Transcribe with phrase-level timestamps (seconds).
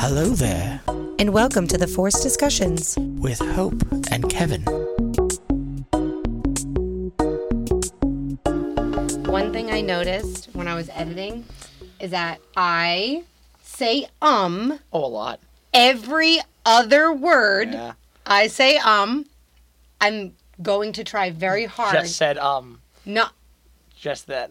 [0.00, 0.80] Hello there,
[1.18, 2.96] and welcome to the Forced Discussions.
[2.98, 3.80] with Hope
[4.10, 4.62] and Kevin.
[9.30, 11.44] One thing I noticed when I was editing
[12.00, 13.24] is that I
[13.62, 15.40] say um Oh, a lot.
[15.74, 17.72] every other word.
[17.72, 17.92] Yeah.
[18.26, 19.26] I say um.
[20.00, 21.94] I'm going to try very hard.
[21.94, 22.80] Just said um.
[23.04, 23.26] no,
[23.98, 24.50] Just that.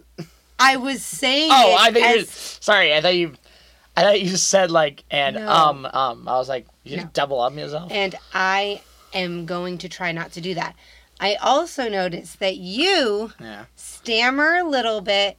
[0.59, 2.21] I was saying Oh, it I think you.
[2.21, 2.29] as-
[2.61, 3.33] Sorry, I thought you.
[3.99, 5.49] I thought you just said like and No.
[5.49, 6.27] um um.
[6.27, 7.11] I was like, you just No.
[7.13, 7.91] double up yourself.
[7.91, 8.81] and I
[9.13, 10.75] am going to try not to do that.
[11.19, 13.65] I also noticed that you yeah.
[13.75, 15.37] stammer a little bit.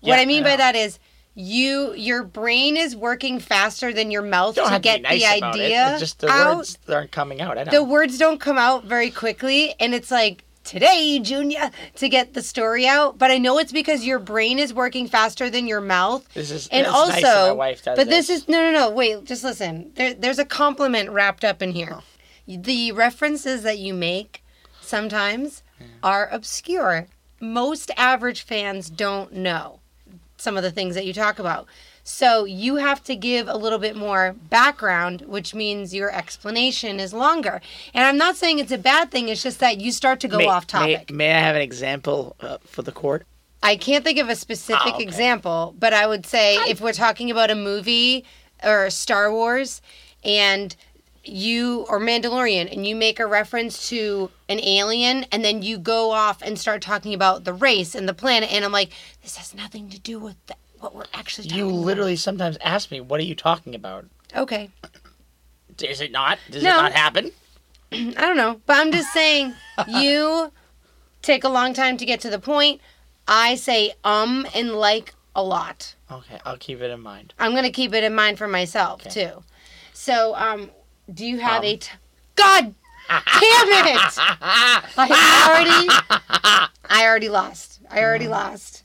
[0.00, 0.98] Yeah, what I mean I by that is
[1.34, 5.44] you your brain is working faster than your mouth don't to get to nice the
[5.44, 5.98] idea it.
[5.98, 6.56] Just the out.
[6.56, 7.58] words aren't coming out.
[7.58, 7.70] I know.
[7.70, 12.42] The words don't come out very quickly and it's like today Junior to get the
[12.42, 16.28] story out, but I know it's because your brain is working faster than your mouth.
[16.34, 18.28] this is And also, nice my wife does but this.
[18.28, 18.90] is no, no, no.
[18.90, 19.92] Wait, just listen.
[19.94, 21.94] There, there's a compliment wrapped up in here.
[21.94, 22.02] Oh.
[22.46, 24.42] The references that you make
[24.80, 25.62] sometimes
[26.02, 27.06] are obscure.
[27.40, 29.80] Most average fans don't know
[30.36, 31.66] some of the things that you talk about.
[32.08, 37.12] So you have to give a little bit more background, which means your explanation is
[37.12, 37.60] longer.
[37.92, 39.28] And I'm not saying it's a bad thing.
[39.28, 41.10] It's just that you start to go may, off topic.
[41.10, 43.26] May, may I have an example uh, for the court?
[43.62, 45.02] I can't think of a specific Oh, okay.
[45.02, 48.24] example, but I would say if we're talking about a movie
[48.64, 49.82] or Star Wars
[50.24, 50.74] and
[51.24, 56.10] you or Mandalorian and you make a reference to an alien and then you go
[56.10, 59.54] off and start talking about the race and the planet and I'm like this has
[59.54, 61.76] nothing to do with the, what we're actually talking You about.
[61.78, 64.06] literally sometimes ask me, "What are you talking about?"
[64.36, 64.70] Okay.
[65.82, 66.38] Is it not?
[66.50, 66.70] Does No.
[66.70, 67.30] it not happen?
[67.92, 69.54] I don't know, but I'm just saying
[69.88, 70.52] you
[71.22, 72.80] take a long time to get to the point.
[73.26, 75.94] I say um and like a lot.
[76.10, 77.34] Okay, I'll keep it in mind.
[77.38, 79.26] I'm gonna keep it in mind for myself Okay.
[79.26, 79.42] too.
[79.92, 80.70] So, um,
[81.12, 81.64] do you have Um.
[81.64, 81.76] a?
[81.76, 81.90] T-
[82.34, 82.74] God
[83.08, 84.00] damn it!
[84.18, 85.88] I already,
[86.88, 87.80] I already lost.
[87.90, 88.84] I already lost.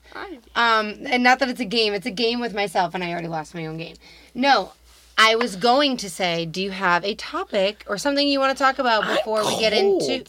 [0.56, 1.94] Um, and not that it's a game.
[1.94, 3.96] It's a game with myself, and I already lost my own game.
[4.34, 4.74] No,
[5.18, 8.64] I was going to say, do you have a topic or something you want to
[8.64, 10.26] talk about before we get into?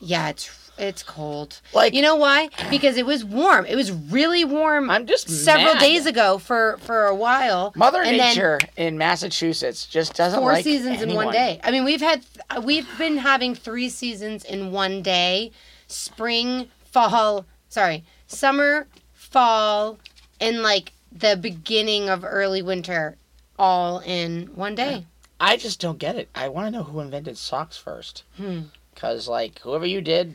[0.00, 1.60] Yeah, it's it's cold.
[1.74, 2.50] Like- you know why?
[2.70, 3.66] Because it was warm.
[3.66, 4.90] It was really warm.
[4.90, 5.80] I'm just several mad.
[5.80, 7.72] days ago for for a while.
[7.74, 11.60] Mother and then Nature in Massachusetts just doesn't four like seasons in one day.
[11.64, 12.24] I mean, we've had
[12.62, 15.50] we've been having three seasons in one day:
[15.88, 18.86] spring, fall, sorry, summer,
[19.30, 19.98] fall,
[20.40, 23.16] and like the beginning of early winter,
[23.58, 25.06] all in one day.
[25.40, 26.28] I just don't get it.
[26.34, 28.24] I want to know who invented socks first.
[28.36, 28.62] Hmm.
[28.94, 30.34] Because, like, whoever you did,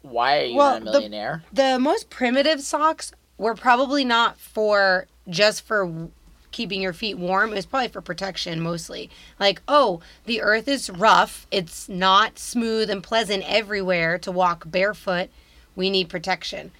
[0.00, 1.44] why are you Well, not a the- millionaire?
[1.52, 6.10] The most primitive socks were probably not for just for w-
[6.50, 7.52] keeping your feet warm.
[7.52, 9.10] It was probably for protection mostly.
[9.38, 11.46] Like, oh, the earth is rough.
[11.50, 15.28] It's not smooth and pleasant everywhere to walk barefoot.
[15.76, 16.72] We need protection.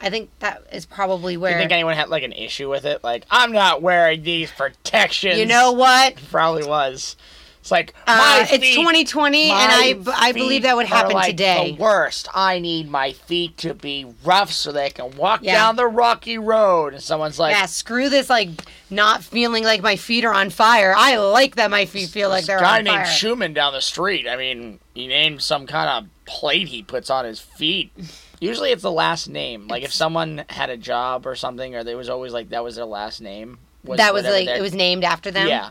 [0.00, 1.52] I think that is probably where.
[1.52, 3.02] Do you think anyone had, like, an issue with it?
[3.02, 5.38] Like, I'm not wearing these protections.
[5.38, 6.16] You know what?
[6.30, 7.16] Probably was.
[7.62, 11.14] It's like, Uh, my it's feet, 2020, and I, b- I believe that would happen
[11.14, 11.72] like, today.
[11.72, 12.28] The worst.
[12.32, 15.54] I need my feet to be rough so they can walk Yeah.
[15.54, 16.92] down the rocky road.
[16.92, 18.50] And someone's like, yeah, screw this, like,
[18.88, 20.94] not feeling like my feet are on fire.
[20.96, 23.06] I like that my feet feel like they're guy on named fire.
[23.06, 24.28] Schumann down the street.
[24.28, 27.90] I mean, he named some kind of plate he puts on his feet.
[28.40, 29.68] Usually it's the last name.
[29.68, 32.76] Like if someone had a job or something, or there was always like that was
[32.76, 33.58] their last name.
[33.84, 35.48] that was like, their- it was named after them?
[35.48, 35.70] Yeah,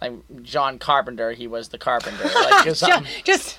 [0.00, 1.32] like John Carpenter.
[1.32, 2.24] He was the carpenter.
[2.34, 3.10] Like just something.
[3.24, 3.58] just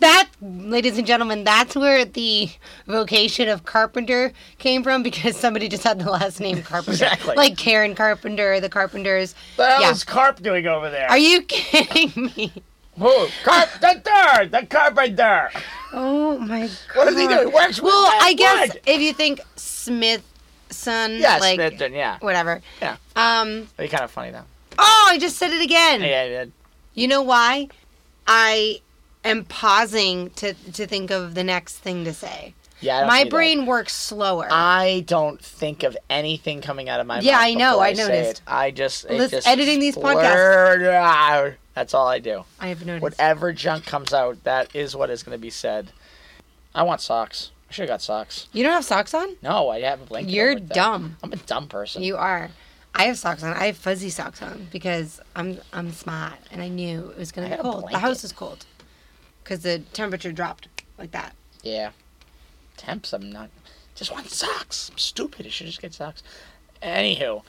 [0.00, 2.50] that, ladies and gentlemen, that's where the
[2.88, 6.92] vocation of carpenter came from because somebody just had the last name Carpenter.
[7.04, 7.36] Exactly.
[7.36, 9.36] Like Karen Carpenter, the Carpenters.
[9.56, 9.90] The hell Yeah.
[9.92, 11.08] is Carp doing over there?
[11.08, 12.52] Are you kidding me?
[12.98, 13.26] Who?
[13.44, 15.50] Carpenter, the carpenter.
[15.92, 16.70] Oh my god.
[16.94, 17.38] What does he do?
[17.40, 18.82] He works with Well, that I guess wood.
[18.86, 21.92] if you think Smithson, Yeah, like Smithson.
[21.92, 22.60] Yeah, whatever.
[22.82, 22.96] Yeah.
[23.16, 23.68] Um.
[23.76, 24.44] Be kind of funny though.
[24.78, 26.00] Oh, I just said it again.
[26.02, 26.52] Yeah, did.
[26.94, 27.68] You know why?
[28.26, 28.80] I
[29.24, 32.54] am pausing to to think of the next thing to say.
[32.80, 33.30] Yeah, I My see that.
[33.30, 34.48] brain works slower.
[34.50, 37.24] I don't think of anything coming out of my mouth.
[37.24, 37.38] Yeah.
[37.40, 38.30] I know, before I noticed.
[38.30, 38.40] it.
[38.46, 41.00] I just, it just editing these podcasts.
[41.00, 42.44] Ah, that's all I do.
[42.60, 43.02] I have noticed.
[43.02, 45.90] Whatever junk comes out, that is what is going to be said.
[46.74, 47.50] I want socks.
[47.68, 48.46] I should have got socks.
[48.52, 49.36] You don't have socks on?
[49.42, 50.30] No, I haven't blanket.
[50.30, 50.66] You're them.
[50.68, 51.16] dumb.
[51.22, 52.02] I'm a dumb person.
[52.02, 52.50] You are.
[52.94, 53.52] I have socks on.
[53.52, 57.48] I have fuzzy socks on because I'm I'm smart and I knew it was gonna
[57.48, 57.84] I be cold.
[57.90, 58.64] The house is cold
[59.44, 61.34] because the temperature dropped like that.
[61.62, 61.90] Yeah.
[62.78, 63.50] Temps, I'm not.
[63.94, 64.88] Just want socks.
[64.90, 65.44] I'm stupid.
[65.44, 66.22] I should just get socks.
[66.82, 67.42] Anywho,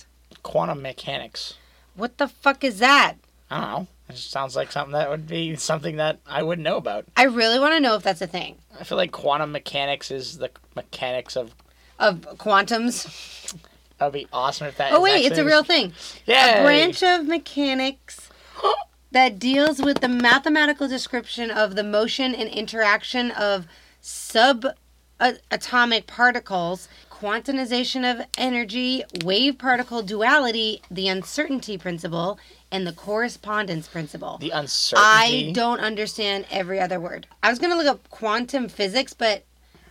[0.44, 1.54] quantum mechanics.
[1.96, 3.16] What the fuck is that?
[3.50, 3.88] I don't know.
[4.10, 7.06] It just sounds like something that would be something that I wouldn't know about.
[7.16, 10.40] I really want to know if that's a thing I feel like quantum mechanics is
[10.40, 11.54] the mechanics of.
[12.00, 13.54] of quantums.
[13.98, 14.94] That would be awesome if that.
[14.94, 15.94] Oh wait, it's a real thing.
[16.26, 16.62] Yeah.
[16.62, 18.30] A branch of mechanics
[19.12, 23.68] that deals with the mathematical description of the motion and interaction of
[25.20, 32.40] subatomic particles, quantization of energy, wave particle duality, the uncertainty principle,
[32.72, 34.38] and the correspondence principle.
[34.40, 35.50] The uncertainty.
[35.50, 37.28] I don't understand every other word.
[37.44, 39.44] I was going to look up quantum physics, but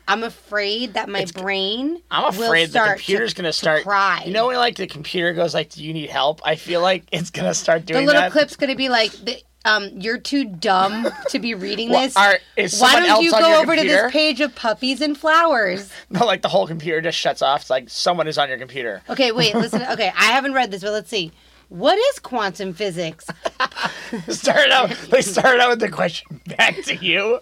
[0.07, 3.83] I'm afraid that my brain I'm afraid the computer's to, gonna to start.
[3.83, 4.23] cry.
[4.25, 7.05] You know when like the computer goes like, "Do you need help?" I feel like
[7.13, 8.01] it's gonna start doing.
[8.01, 8.33] the little that.
[8.33, 12.17] clip's going to be like, the, um, "You're too dumb to be reading Well, this.
[12.17, 16.25] are- is Why don't you go over to this page of puppies and flowers?" No,
[16.25, 17.63] like the whole computer just shuts off.
[17.63, 19.03] It's like someone is on your computer.
[19.11, 19.83] Okay, wait, listen.
[19.83, 21.33] Okay, I haven't read this, but let's see.
[21.71, 23.27] What is quantum physics?
[24.29, 24.89] Started out.
[25.11, 27.41] They started out with the question back to you.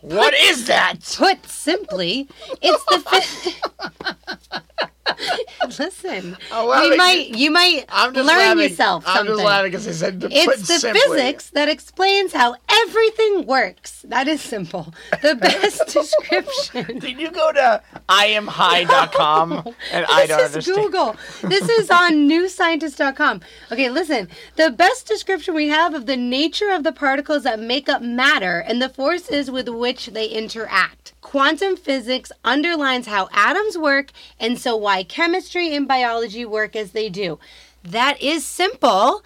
[0.00, 0.94] What is that?
[1.18, 2.26] Put simply,
[2.62, 4.88] it's the fi-
[5.78, 8.62] Listen, oh, I'm we might you might I'm just learn laughing.
[8.62, 11.00] yourself I'm just laughing because I said to It's the simply.
[11.00, 14.02] physics that explains how everything works.
[14.08, 14.94] That is simple.
[15.22, 16.98] The best description.
[16.98, 19.52] Did you go to iamhigh.com
[19.92, 20.76] and I don't this is understand?
[20.92, 21.16] Google.
[21.42, 23.40] This is on newscientist.com.
[23.72, 24.28] Okay, listen.
[24.56, 28.60] The best description we have of the nature of the particles that make up matter
[28.60, 31.12] and the forces with which they interact.
[31.20, 37.08] Quantum physics underlines how atoms work and so why chemistry and biology work as they
[37.08, 37.38] do.
[37.82, 39.22] That is simple.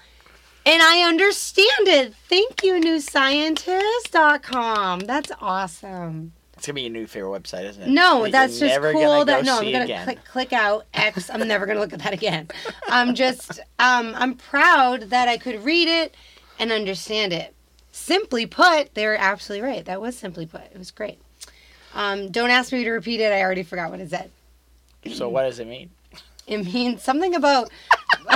[0.67, 2.14] And I understand it.
[2.28, 5.00] Thank you, newscientist.com.
[5.00, 6.32] That's awesome.
[6.56, 7.88] It's gonna be a new favorite website, isn't it?
[7.88, 9.25] No, That that's just cool.
[9.25, 10.05] That no, I'm gonna again.
[10.05, 11.31] click click out X.
[11.31, 12.49] I'm never gonna look at that again.
[12.88, 16.14] I'm just um, I'm proud that I could read it
[16.58, 17.55] and understand it.
[17.93, 19.82] Simply put, they were absolutely right.
[19.87, 20.61] That was simply put.
[20.73, 21.19] It was great.
[21.94, 23.32] Um, don't ask me to repeat it.
[23.32, 24.31] I already forgot what it said.
[25.12, 25.91] So what does it mean?
[26.47, 27.70] It means something about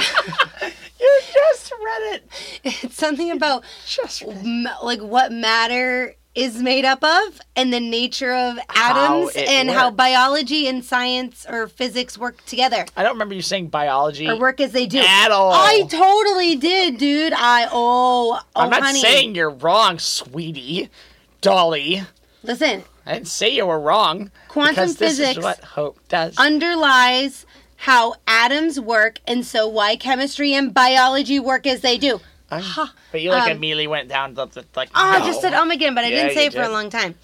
[1.00, 2.24] You just read it.
[2.64, 4.44] it's something about Just read it.
[4.46, 9.46] m- like what matter is made up of and the nature of How atoms it
[9.48, 9.96] and how works.
[9.96, 12.86] biology and science or physics work together.
[12.96, 14.98] I don't remember you saying biology or work as they do.
[14.98, 15.52] at all.
[15.52, 17.32] I totally did, dude.
[17.34, 19.00] I oh, oh I'm not honey.
[19.00, 20.88] saying you're wrong, sweetie,
[21.40, 22.02] Dolly.
[22.42, 24.30] Listen, I didn't say you were wrong.
[24.48, 26.36] Quantum physics is what hope does.
[26.38, 27.44] underlies
[27.76, 32.20] how atoms work, and so why chemistry and biology work as they do.
[32.50, 34.88] I- but you like um, immediately went down to the like.
[34.94, 36.88] Oh, I just said um again, but I Yeah, didn't say it for a long
[36.90, 37.14] time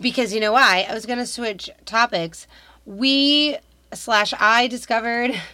[0.00, 0.86] because you know why?
[0.88, 2.46] I was gonna switch topics.
[2.86, 3.56] We
[3.92, 5.32] slash I discovered.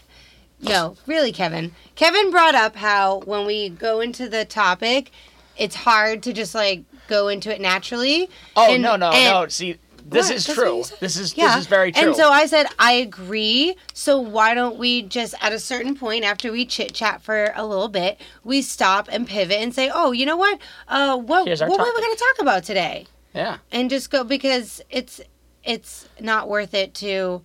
[0.59, 1.73] No, really, Kevin.
[1.97, 5.11] Kevin brought up how when we go into the topic,
[5.55, 8.29] it's hard to just like go into it naturally.
[8.57, 9.47] Oh And- no no no!
[9.49, 9.77] See,
[10.09, 10.37] this What?
[10.37, 10.85] is That's true.
[11.01, 11.49] This is Yeah.
[11.49, 12.09] this is very true.
[12.09, 13.75] And so I said, I agree.
[13.93, 17.67] So why don't we just, at a certain point, after we chit chat for a
[17.67, 20.61] little bit, we stop and pivot and say, oh, you know what?
[20.87, 23.07] Uh, what what were we going to talk about today?
[23.35, 25.21] yeah, And just go because it's
[25.65, 27.43] it's not worth it to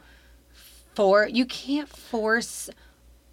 [0.94, 2.70] for you can't force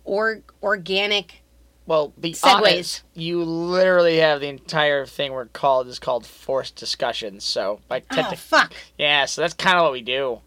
[0.04, 1.42] or organic.
[1.88, 3.02] Well, be Segues.
[3.14, 7.42] You literally have the entire thing we're called is called forced discussions.
[7.44, 8.72] So by Oh fuck!
[8.98, 9.24] yeah.
[9.24, 10.40] So that's kind of what we do.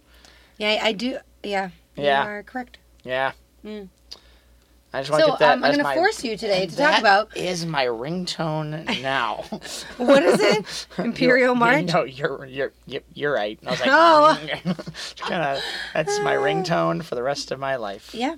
[0.58, 1.18] Yeah, I do.
[1.44, 2.24] Yeah, Yeah.
[2.24, 2.78] you are correct.
[3.04, 3.32] Yeah.
[3.66, 3.90] Mm.
[4.94, 5.54] I just want to So get that.
[5.54, 9.38] um, I'm going to force you today to talk about is my ringtone now.
[9.98, 10.88] what is it?
[10.98, 11.86] Imperial March.
[11.94, 13.58] No, you're you're you're, you're right.
[13.62, 13.90] And I was like,
[14.76, 14.76] Oh.
[15.16, 15.62] kinda,
[15.94, 18.14] that's my ringtone for the rest of my life.
[18.14, 18.36] Yeah.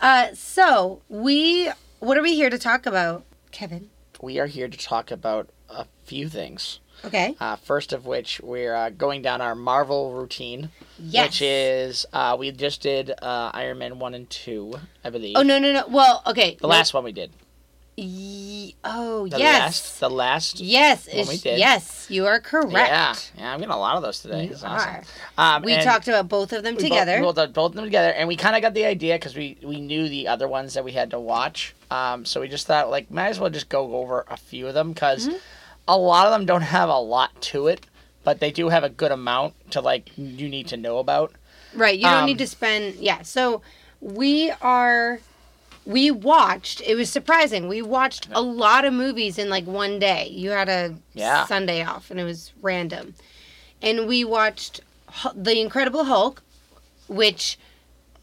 [0.00, 1.70] Uh, so we,
[2.02, 3.88] what are we here to talk about, Kevin?
[4.20, 6.80] We are here to talk about a few things.
[7.04, 7.34] Okay.
[7.40, 11.26] Uh, first of which, we're uh, going down our Marvel routine, Yes.
[11.28, 15.36] which is uh, we just did uh, Iron Man one and two, I believe.
[15.36, 15.86] Oh no no no.
[15.88, 16.56] Well, okay.
[16.60, 17.30] The last one we did.
[17.96, 19.62] Ye- oh The yes.
[19.62, 20.00] last.
[20.00, 20.60] The last.
[20.60, 21.08] Yes.
[21.14, 21.58] one we did.
[21.58, 22.72] Yes, you are correct.
[22.72, 23.52] Yeah, yeah.
[23.52, 24.44] I'm getting a lot of those today.
[24.44, 25.04] You It's awesome.
[25.36, 25.56] are.
[25.56, 27.20] Um, We talked about both of them together.
[27.20, 29.58] Both, we both of them together, and we kind of got the idea because we
[29.62, 31.74] we knew the other ones that we had to watch.
[31.90, 34.74] Um, so we just thought like might as well just go over a few of
[34.74, 35.36] them because Mm-hmm.
[35.88, 37.84] a lot of them don't have a lot to it,
[38.24, 41.32] but they do have a good amount to like you need to know about.
[41.74, 41.98] Right.
[41.98, 42.94] You don't Um, need to spend.
[42.96, 43.20] Yeah.
[43.22, 43.60] So
[44.00, 45.20] we are.
[45.84, 46.80] We watched.
[46.82, 47.68] It was surprising.
[47.68, 50.28] We watched a lot of movies in like one day.
[50.28, 51.44] You had a Yeah.
[51.46, 53.14] Sunday off, and it was random.
[53.80, 54.80] And we watched
[55.34, 56.42] The Incredible Hulk,
[57.08, 57.58] which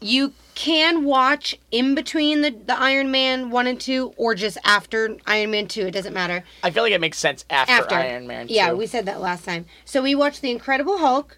[0.00, 5.16] you can watch in between the, the Iron Man 1 and 2 or just after
[5.26, 5.86] Iron Man 2.
[5.86, 6.42] It doesn't matter.
[6.62, 7.94] I feel like it makes sense after, After.
[7.94, 8.46] Iron Man.
[8.48, 9.66] Yeah, we said that last time.
[9.84, 11.36] So we watched The Incredible Hulk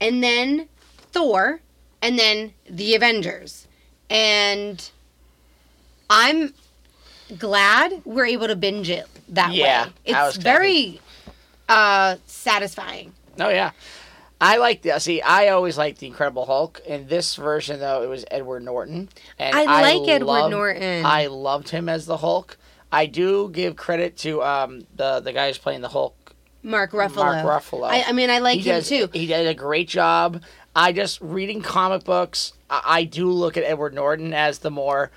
[0.00, 0.68] and then
[1.12, 1.60] Thor
[2.02, 3.68] and then The Avengers.
[4.08, 4.90] And
[6.10, 6.52] I'm
[7.38, 10.14] glad we're able to binge it that Yeah, way.
[10.14, 11.00] I It's very
[11.68, 13.12] uh, satisfying.
[13.38, 13.70] Oh yeah,
[14.40, 15.22] I like the see.
[15.22, 16.80] I always liked the Incredible Hulk.
[16.84, 19.64] In this version, though, it was Edward Norton, and I
[19.96, 21.06] like Edward loved- Norton.
[21.06, 22.58] I loved him as the Hulk.
[22.92, 27.44] I do give credit to um the the guy who's playing the Hulk, Mark Ruffalo.
[27.44, 27.88] Mark Ruffalo.
[27.88, 29.08] I, I mean, I like he him does, too.
[29.12, 30.42] He did a great job.
[30.74, 32.52] I just reading comic books.
[32.68, 35.12] I, I do look at Edward Norton as the more.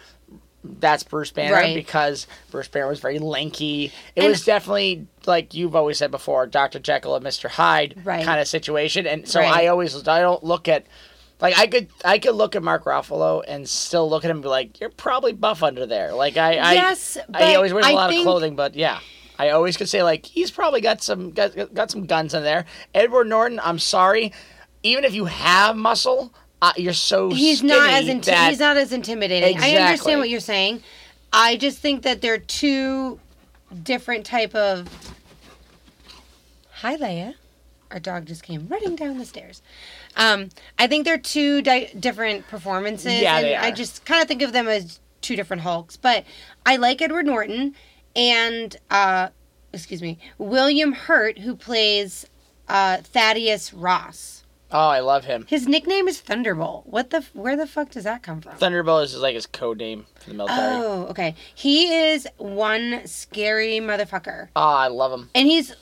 [0.64, 1.76] That's Bruce Banner Right.
[1.76, 3.92] because Bruce Banner was very lanky.
[4.16, 8.24] It And- was definitely like you've always said before, Doctor Jekyll and Mister Hyde Right.
[8.26, 9.06] kind of situation.
[9.06, 9.52] And so Right.
[9.64, 10.86] I always I don't look at
[11.42, 14.44] like I could I could look at Mark Ruffalo and still look at him and
[14.44, 16.14] be like, you're probably buff under there.
[16.14, 18.56] Like I I, Yes, I, but he always wears a I lot think- of clothing,
[18.56, 19.00] but yeah.
[19.40, 22.66] I always could say like he's probably got some got, got some guns in there.
[22.94, 24.32] Edward Norton, I'm sorry,
[24.84, 28.78] even if you have muscle, uh, you're so he's not as inti- that- he's not
[28.78, 29.60] as intimidating.
[29.62, 30.82] I understand what you're saying.
[31.34, 33.20] I just think that they're two
[33.84, 34.88] different type of.
[36.76, 37.34] Hi, Leia.
[37.92, 39.62] Our dog just came running down the stairs.
[40.16, 44.28] Um, I think they're two di- different performances, Yeah, and they I just kind of
[44.30, 45.98] think of them as two different Hulks.
[45.98, 46.24] But
[46.66, 47.76] I like Edward Norton
[48.16, 49.30] and uh,
[49.74, 52.26] excuse me, William Hurt, who plays
[52.70, 54.43] uh, Thaddeus Ross.
[54.74, 55.46] Oh, I love him.
[55.48, 56.88] His nickname is Thunderbolt.
[56.88, 57.24] What the?
[57.34, 58.56] Where the fuck does that come from?
[58.56, 60.60] Thunderbolt is like his code name for the military.
[60.84, 61.36] Oh, okay.
[61.54, 65.30] He is one scary motherfucker, Oh, I love him.
[65.36, 65.76] and he's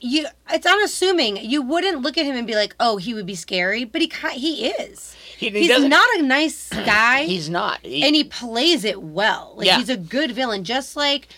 [0.00, 0.26] you.
[0.50, 1.36] It's unassuming.
[1.38, 4.12] You wouldn't look at him and be like, "Oh, he would be scary," but he
[4.34, 5.14] he is.
[5.38, 7.80] He, he He's doesn't- not a nice guy, He's not.
[7.84, 9.54] He- and he plays it well.
[9.56, 9.78] Like Yeah.
[9.78, 11.28] he's a good villain, just like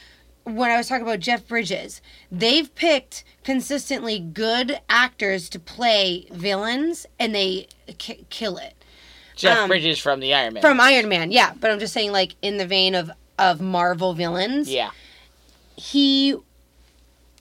[0.56, 2.00] when I was talking about Jeff Bridges.
[2.30, 8.74] They've picked consistently good actors to play villains, and they ki- kill it.
[9.36, 10.60] Jeff um, Bridges from the Iron Man.
[10.62, 11.52] From Iron Man, yeah.
[11.58, 14.68] But I'm just saying, like in the vein of of Marvel villains.
[14.68, 14.90] yeah.
[15.76, 16.34] He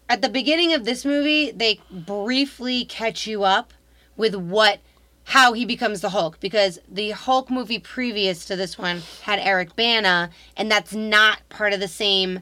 [0.09, 3.73] at the beginning of this movie, they briefly catch you up
[4.15, 4.79] with what
[5.25, 9.75] how he becomes the Hulk because the Hulk movie previous to this one had Eric
[9.75, 12.39] Bana, and that's not part of the same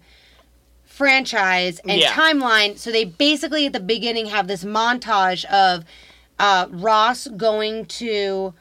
[0.95, 2.11] franchise and Yeah.
[2.13, 2.77] timeline.
[2.77, 5.83] So they basically at the beginning have this montage of
[6.39, 8.53] uh, Ross going to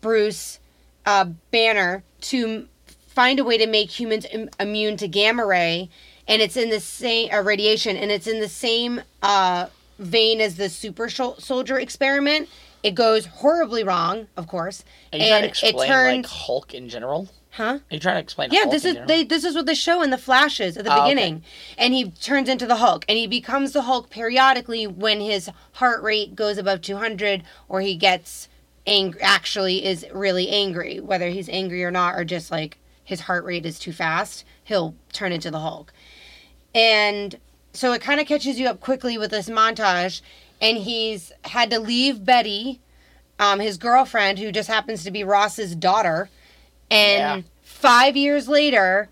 [0.00, 0.58] Bruce
[1.06, 2.66] uh, Banner to
[3.08, 5.88] find a way to make humans Im- immune to gamma ray,
[6.26, 9.66] and it's in the same uh, radiation, and it's in the same uh,
[9.98, 12.48] vein as the super shol- soldier experiment.
[12.82, 16.16] It goes horribly wrong, of course, Are you trying and to it turned.
[16.24, 17.28] like Hulk in general?
[17.58, 17.64] Huh?
[17.64, 18.50] Are you trying to explain?
[18.50, 19.22] Yeah, this is they.
[19.24, 21.10] This is what they show in the flashes at the Oh, okay.
[21.10, 21.42] beginning,
[21.76, 26.02] and he turns into the Hulk, and he becomes the Hulk periodically when his heart
[26.02, 28.48] rate goes above two hundred, or he gets
[28.86, 29.20] angry.
[29.20, 33.66] Actually, is really angry, whether he's angry or not, or just like his heart rate
[33.66, 35.92] is too fast, he'll turn into the Hulk,
[36.74, 37.38] and
[37.72, 40.22] so it kind of catches you up quickly with this montage,
[40.60, 42.80] and he's had to leave Betty,
[43.38, 46.28] um, his girlfriend, who just happens to be Ross's daughter,
[46.90, 47.50] and Yeah.
[47.62, 49.08] five years later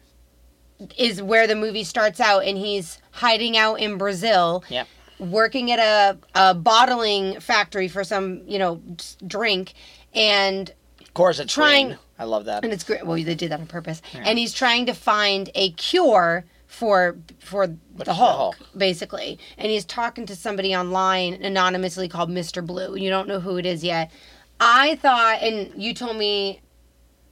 [0.99, 4.87] is where the movie starts out, and he's hiding out in Brazil, Yep.
[5.19, 8.81] working at a, a bottling factory for some, you know,
[9.27, 9.73] drink,
[10.15, 11.97] and Of course, it's trying-.
[12.19, 12.65] I love that.
[12.65, 13.07] and it's great.
[13.07, 17.67] Well, they did that on purpose, and he's trying to find a cure for for
[17.69, 18.57] the the Hulk, Hulk.
[18.77, 19.39] basically.
[19.57, 22.97] And he's talking to somebody online anonymously called Mister Blue.
[22.97, 24.11] You don't know who it is yet.
[24.61, 26.61] I thought, and you told me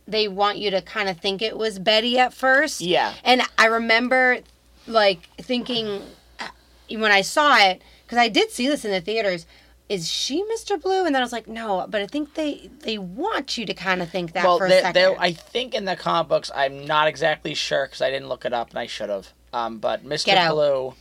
[0.06, 2.80] they want you to kind of think it was Betty at first.
[2.80, 3.14] Yeah.
[3.25, 4.40] And I remember,
[4.87, 6.02] like, thinking
[6.38, 6.49] uh,
[6.90, 9.46] when I saw it, because I did see this in the theaters.
[9.88, 10.80] Is she Mr.
[10.80, 11.04] Blue?
[11.04, 14.00] And then I was like, no, but I think they they want you to kind
[14.00, 14.94] of think that well, for a there, second.
[14.94, 18.46] there, I think in the comic books, I'm not exactly sure because I didn't look
[18.46, 19.32] it up and I should have.
[19.52, 20.50] Um, but Mr.
[20.50, 20.94] Blue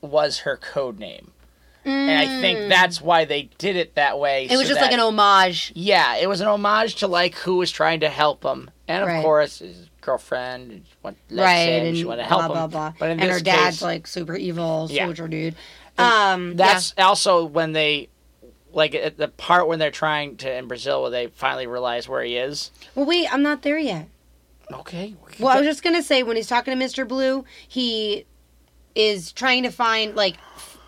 [0.00, 1.30] was her code name,
[1.86, 2.40] and I Mm.
[2.40, 4.44] think that's why they did it that way.
[4.50, 5.72] It was so just like an homage.
[5.74, 9.08] Yeah, it was an homage to like who was trying to help him, and of
[9.08, 9.22] Right.
[9.22, 12.70] course his girlfriend went, right, him, and she wanted to blah help blah him.
[12.70, 12.92] blah.
[12.98, 15.04] But in and her dad's case, like super evil Yeah.
[15.06, 15.54] soldier dude.
[15.98, 18.08] Um, that's also when they,
[18.72, 22.22] like at the part when they're trying to in Brazil where they finally realize where
[22.22, 22.70] he is.
[22.94, 24.08] Well, wait, I'm not there yet.
[24.72, 25.14] Okay.
[25.24, 27.06] we Well, I was just gonna say when he's talking to Mr.
[27.08, 28.26] Blue, he
[28.94, 30.36] is trying to find like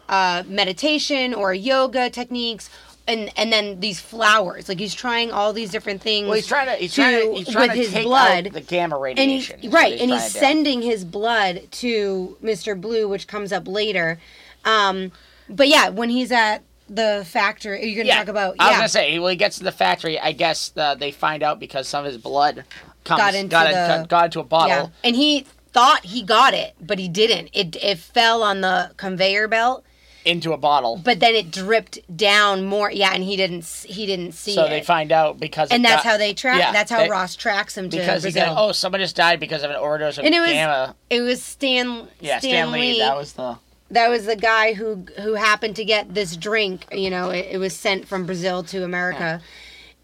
[0.08, 2.70] uh, meditation or yoga techniques
[3.06, 4.68] and and then these flowers.
[4.68, 6.26] Like he's trying all these different things.
[6.26, 8.50] Well, he's trying to he's trying to he's trying with to his blood.
[8.52, 9.58] the gamma radiation.
[9.60, 12.78] he's is what right, and he's sending his blood to Mr.
[12.78, 14.18] Blue, which comes up later.
[14.64, 15.12] Um,
[15.48, 18.76] but yeah, when he's at the factory, are you're gonna Yeah, talk about I was
[18.76, 21.88] gonna say when he gets to the factory, I guess uh, they find out because
[21.88, 22.64] some of his blood
[23.04, 24.68] comes, Got into got, the- in- got into a bottle.
[24.68, 27.48] yeah, and he thought he got it, but he didn't.
[27.54, 29.84] It it fell on the conveyor belt,
[30.24, 31.00] into a bottle.
[31.02, 32.90] but then it dripped down more.
[32.90, 34.68] Yeah, and he didn't he didn't see So it.
[34.70, 36.58] they find out because and that's got- how they track.
[36.58, 38.46] yeah, that's how they- Ross tracks him to because Brazil.
[38.46, 40.94] got, oh someone just died because of an overdose of and it was gamma.
[41.10, 42.94] it was Stan Yeah, Stan, Lee.
[42.94, 42.98] Lee.
[42.98, 43.56] That was the
[43.90, 46.84] that was the guy who who happened to get this drink.
[46.92, 49.40] You know, it, it was sent from Brazil to America,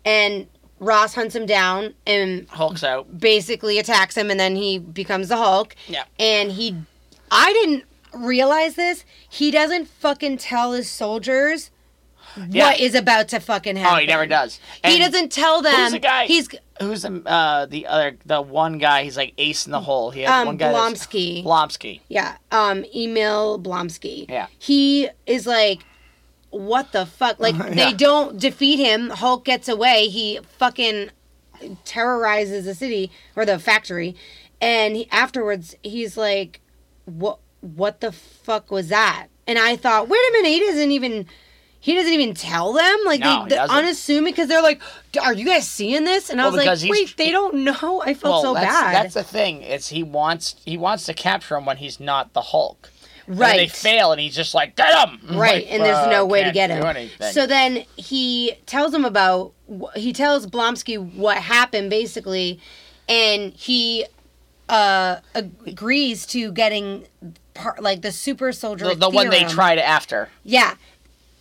[0.05, 0.47] and
[0.81, 3.19] Ross hunts him down and Hulk's out.
[3.21, 5.75] basically attacks him, and then he becomes the Hulk.
[5.87, 6.05] Yeah.
[6.19, 6.77] And he,
[7.31, 9.05] I didn't realize this.
[9.29, 11.71] He doesn't fucking tell his soldiers
[12.49, 12.65] Yeah.
[12.71, 13.97] what is about to fucking happen.
[13.97, 14.59] Oh, he never does.
[14.85, 15.75] he doesn't tell them.
[15.75, 16.27] Who's the guy?
[16.27, 16.49] He's
[16.81, 19.05] Who's the uh the other the one guy?
[19.05, 20.11] He's like ace in the hole.
[20.11, 20.73] He has um one guy.
[20.73, 21.45] Blomsky.
[21.45, 22.01] Blomsky.
[22.09, 24.29] Yeah, um, Emil Blomsky.
[24.29, 24.49] Yeah.
[24.59, 25.85] He is like,
[26.51, 27.39] what the fuck?
[27.39, 27.71] Like, Yeah.
[27.75, 29.11] they don't defeat him.
[29.11, 30.09] Hulk gets away.
[30.09, 31.11] He fucking
[31.85, 34.17] terrorizes the city or the factory.
[34.61, 36.61] And he, afterwards, he's like,
[37.05, 39.29] what, what the fuck was that?
[39.47, 41.27] And I thought, wait a minute, he doesn't even.
[41.81, 43.77] He doesn't even tell them, like No, they, he they doesn't.
[43.77, 44.81] unassuming, because they're like,
[45.21, 48.15] "Are you guys seeing this?" And I Well, was like, "Wait, they don't know." I
[48.15, 48.95] felt Well, so that's, bad.
[48.95, 49.61] that's the thing.
[49.61, 52.91] It's he wants he wants to capture him when he's not the Hulk.
[53.27, 53.57] And right?
[53.59, 56.43] they fail, and he's just like, "Get him!" Right, like, and there's no "Uh, way
[56.45, 57.11] to get him.
[57.33, 59.53] So then he tells him about
[59.95, 62.61] he tells Blomsky what happened basically,
[63.11, 64.07] and he
[64.71, 67.07] uh agrees to getting
[67.55, 70.29] part like the super soldier the, the one they tried after.
[70.43, 70.75] yeah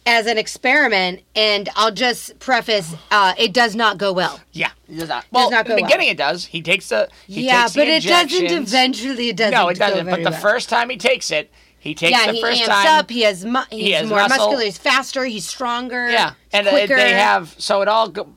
[0.06, 4.42] as an experiment and I'll just preface uh it does not go well.
[4.52, 5.26] Yeah, it does not.
[5.32, 5.86] Well, not in the go well.
[5.86, 6.46] beginning it does.
[6.46, 9.78] He takes the he yeah, takes the but it doesn't eventually it doesn't No, it
[9.78, 10.06] doesn't.
[10.06, 10.40] But the well.
[10.40, 13.00] first time he takes it, he takes yeah, the he first amps time.
[13.00, 13.10] up.
[13.10, 14.38] He has mu- he's has more muscle.
[14.38, 14.64] muscular.
[14.66, 15.24] He's faster.
[15.24, 16.10] He's stronger.
[16.10, 16.96] Yeah, and uh, quicker.
[16.98, 18.28] they have so it all go,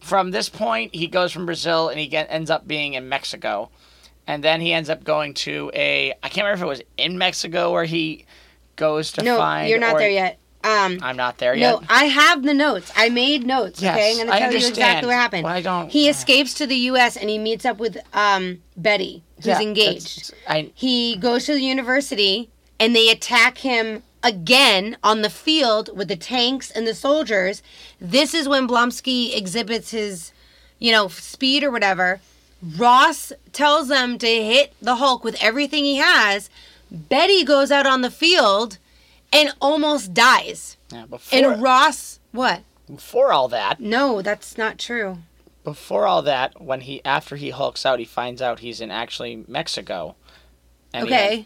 [0.00, 3.70] from this point he goes from Brazil and he get, ends up being in Mexico,
[4.26, 7.18] and then he ends up going to a I can't remember if it was in
[7.18, 8.26] Mexico where he
[8.76, 9.68] goes to no, find.
[9.68, 10.38] you're not or- there yet.
[10.64, 11.72] Um, I'm not there yet.
[11.72, 12.92] No, I have the notes.
[12.94, 13.82] I made notes.
[13.82, 15.42] Yes, okay, I'm gonna tell you exactly understand, what happened.
[15.42, 17.16] but I don't- He escapes to the U.S.
[17.16, 20.32] and he meets up with um, Betty, who's Yeah, engaged.
[20.48, 26.06] I He goes to the university and they attack him again on the field with
[26.06, 27.60] the tanks and the soldiers.
[28.00, 30.30] This is when Blomsky exhibits his,
[30.78, 32.20] you know, speed or whatever.
[32.76, 36.48] Ross tells them to hit the Hulk with everything he has.
[36.90, 38.78] Betty goes out on the field
[39.32, 40.76] and almost dies.
[40.92, 42.62] yeah, before And Ross, what?
[42.92, 45.18] before all that, No, that's not true.
[45.64, 49.44] before all that, when he after he hulks out, he finds out he's in actually
[49.48, 50.14] Mexico.
[50.92, 51.44] And he- Okay.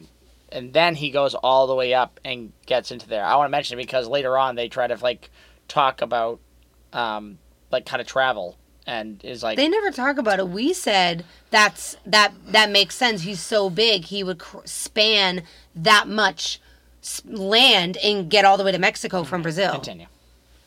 [0.50, 3.24] and then he goes all the way up and gets into there.
[3.24, 5.31] I want to mention it because later on they try to like
[5.68, 6.40] talk about
[6.92, 7.38] um
[7.70, 10.49] like kind of travel and is like They never talk about it.
[10.49, 13.22] We said that's that that makes sense.
[13.22, 15.42] He's so big, he would cr- span
[15.75, 16.61] that much
[17.25, 19.72] land and get all the way to Mexico from Brazil.
[19.72, 20.07] continue.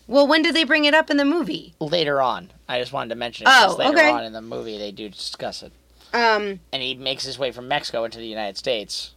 [0.07, 1.73] Well, when did they bring it up in the movie?
[1.79, 4.09] Later on, I just wanted to mention it Oh, later okay.
[4.09, 5.71] on in the movie they do discuss it.
[6.13, 9.13] Um, And he makes his way from Mexico into the United States,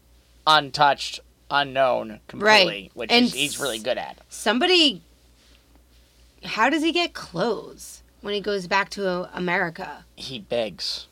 [0.47, 2.91] untouched, unknown, completely, right.
[2.93, 4.19] which And is, he's really good at.
[4.29, 5.01] somebody.
[6.45, 10.05] How does he get clothes when he goes back to America?
[10.17, 11.07] He begs.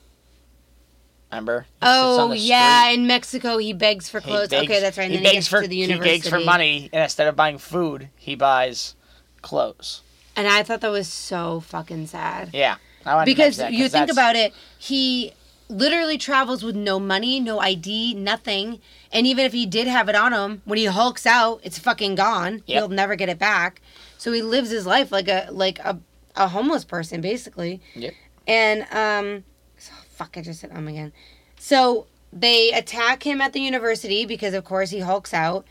[1.30, 1.66] Remember?
[1.68, 2.94] He Oh yeah, street.
[2.94, 4.48] in Mexico he begs for clothes.
[4.48, 5.04] begs- okay, that's right.
[5.04, 7.36] And he then he begs gets for the he begs for money, and instead of
[7.36, 8.96] buying food, he buys
[9.42, 10.02] clothes.
[10.34, 12.50] And I thought that was so fucking sad.
[12.52, 15.32] Yeah, I wanted to because that you think about it, he
[15.68, 18.80] literally travels with no money, no ID, nothing.
[19.12, 22.16] And even if he did have it on him, when he hulks out, it's fucking
[22.16, 22.62] gone.
[22.66, 22.76] Yep.
[22.76, 23.80] He'll never get it back.
[24.18, 25.98] So he lives his life like a like a,
[26.36, 27.80] a homeless person basically.
[27.94, 28.14] Yep.
[28.46, 29.44] And um
[29.78, 31.12] so- fuck I just said um again.
[31.58, 35.66] So they attack him at the university because of course he hulks out.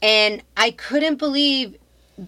[0.00, 1.76] And I couldn't believe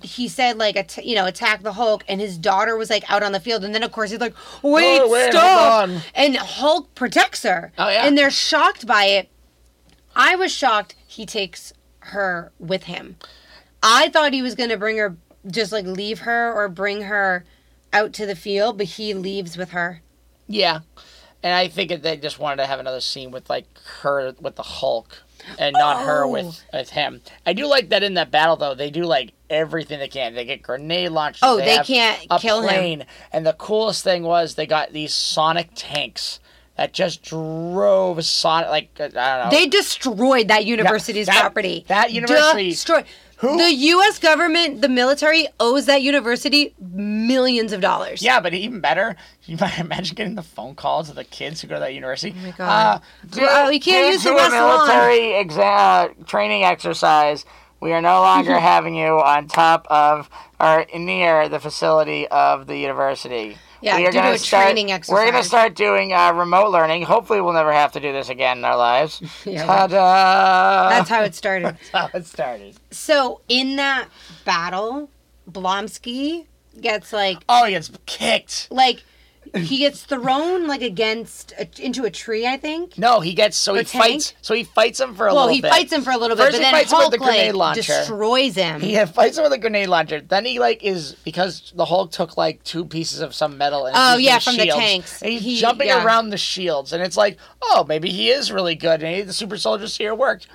[0.03, 3.23] he said like att- you know attack the Hulk and his daughter was like out
[3.23, 6.95] on the field and then of course he's like wait, Oh, wait, stop and Hulk
[6.95, 8.07] protects her Oh, yeah.
[8.07, 9.29] and they're shocked by it
[10.17, 13.17] I was shocked he takes her with him
[13.83, 17.45] I thought he was gonna bring her just like leave her or bring her
[17.95, 20.03] out to the field but he leaves with her
[20.47, 20.81] Yeah,
[21.43, 23.67] and I think they just wanted to have another scene with like
[24.03, 25.23] her with the Hulk
[25.59, 26.29] and not her Oh.
[26.31, 27.21] with with him.
[27.47, 28.75] I do like that in that battle though.
[28.75, 30.35] They do like everything they can.
[30.35, 31.41] They get grenade launchers.
[31.43, 33.03] Oh, they have can't kill him.
[33.33, 36.41] And the coolest thing was they got these sonic tanks
[36.77, 39.51] that just drove sonic like I don't know.
[39.51, 41.85] They destroyed that university's that- property.
[41.89, 43.05] that university- Destroyed.
[43.45, 44.19] Who- The U.S.
[44.19, 48.23] government, the military, owes that university millions of dollars.
[48.23, 51.69] Yeah, but even better, you might imagine getting the phone calls of the kids who
[51.69, 52.35] go to that university.
[52.39, 53.03] Oh my God.
[53.37, 54.87] Well, you can't use the do West Lawn.
[54.89, 55.59] military exa-
[56.21, 57.45] uh, training exercise.
[57.81, 62.79] We are no longer having you on top of or near the facility of the
[62.79, 63.59] university.
[63.85, 66.33] Yeah, we are due to gonna a start, training We're going to start doing uh,
[66.33, 67.03] remote learning.
[67.03, 69.21] Hopefully, we'll never have to do this again in our lives.
[69.45, 70.89] Yeah, Ta-da!
[70.89, 71.65] That's how it started.
[71.77, 72.77] That's how it started.
[72.91, 74.09] So in that
[74.47, 75.11] battle,
[75.51, 76.47] Blonsky
[76.81, 78.69] gets like Oh, he gets kicked.
[78.71, 79.03] like
[79.57, 82.99] he gets thrown like against a, into a tree, I think.
[82.99, 84.05] No, he gets so A he tank?
[84.05, 84.35] fights.
[84.43, 85.71] So he fights him for a Well, little Well, he bit.
[85.71, 87.19] fights him for a little bit, First but he then fights him with Hulk the
[87.19, 87.83] grenade like launcher.
[87.83, 88.81] destroys him.
[88.81, 90.21] He fights him with a grenade launcher.
[90.21, 93.95] Then he like is because the Hulk took like two pieces of some metal and
[93.97, 95.23] Oh, yeah, from the tanks.
[95.23, 96.05] And he's He- jumping yeah.
[96.05, 99.33] around the shields, and it's like, oh, maybe he is really good, and he, the
[99.33, 100.47] super soldier serum worked.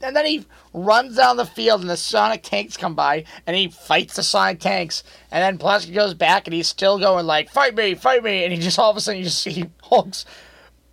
[0.00, 0.46] And then he
[0.84, 4.60] runs down the field, and the Sonic tanks come by, and he fights the Sonic
[4.60, 5.02] tanks.
[5.30, 8.52] And then Pulaski goes back, and he's still going like, "Fight me, fight me!" And
[8.52, 10.24] he just all of a sudden you just see Hulk's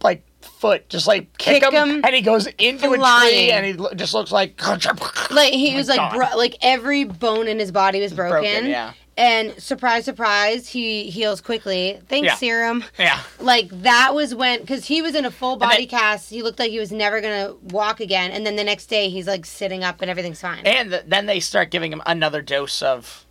[0.01, 3.65] like foot just like kick, Kick him, him, and he goes into a tree, and
[3.65, 4.61] he lo- just looks like
[5.31, 8.41] like he oh was like bro- like every bone in his body was broken.
[8.41, 8.93] broken, yeah.
[9.17, 11.99] And surprise, surprise, he heals quickly.
[12.09, 12.35] Thanks, Yeah.
[12.35, 12.83] serum.
[12.99, 13.21] yeah.
[13.39, 16.29] Like that was when, because he was in a full body then- cast.
[16.29, 18.31] He looked like he was never gonna walk again.
[18.31, 20.65] And then the next day, he's like sitting up and everything's fine.
[20.65, 23.25] And th- then they start giving him another dose of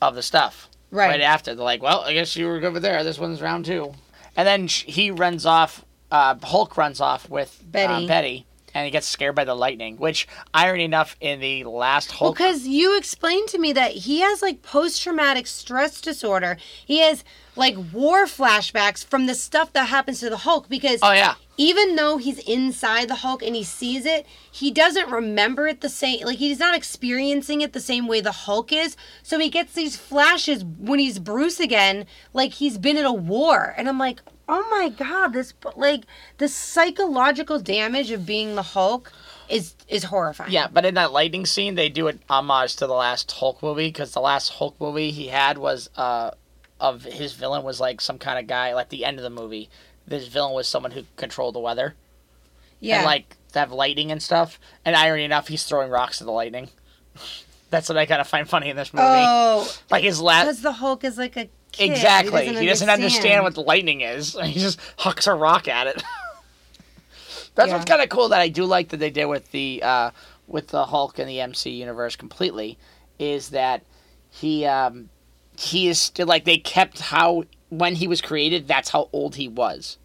[0.00, 0.68] of the stuff.
[0.90, 1.20] Right.
[1.20, 1.54] after.
[1.54, 3.02] They're like, well, I guess you were over there.
[3.02, 3.92] This one's round two.
[4.36, 8.46] And then he runs off, uh, Hulk runs off with uh, Betty.
[8.74, 12.36] And he gets scared by the lightning, which, irony enough, in the last Hulk.
[12.36, 16.56] Because you explained to me that he has like post traumatic stress disorder.
[16.84, 17.22] He has
[17.54, 20.68] like war flashbacks from the stuff that happens to the Hulk.
[20.68, 21.36] Because oh, yeah.
[21.56, 25.88] even though he's inside the Hulk and he sees it, he doesn't remember it the
[25.88, 26.26] same.
[26.26, 28.96] Like he's not experiencing it the same way the Hulk is.
[29.22, 33.72] So he gets these flashes when he's Bruce again, like he's been in a war.
[33.76, 36.04] And I'm like, oh my god, this like
[36.38, 39.12] the psychological damage of being the Hulk
[39.48, 40.52] is is horrifying.
[40.52, 43.88] Yeah, but in that lightning scene, they do an homage to the last Hulk movie
[43.88, 46.30] because the last Hulk movie he had was uh,
[46.80, 48.74] of his villain was like some kind of guy.
[48.74, 49.70] Like the end of the movie,
[50.06, 51.94] this villain was someone who controlled the weather
[52.80, 52.96] yeah.
[52.96, 54.60] and like have lightning and stuff.
[54.84, 56.68] And irony enough, he's throwing rocks to the lightning.
[57.70, 59.04] That's what I kind of find funny in this movie.
[59.06, 60.44] oh, like his last.
[60.44, 61.90] because the Hulk is like a kid.
[61.90, 62.46] Exactly.
[62.54, 63.42] He doesn't, understand.
[63.44, 64.36] what the lightning is.
[64.44, 66.02] He just hucks a rock at it.
[67.54, 70.10] That's what's kind of cool that I do like that they did with the uh,
[70.48, 72.78] with the Hulk in the MC universe completely
[73.18, 73.82] is that
[74.28, 75.08] he um,
[75.56, 79.46] he is still like they kept how when he was created that's how old he
[79.46, 79.98] was,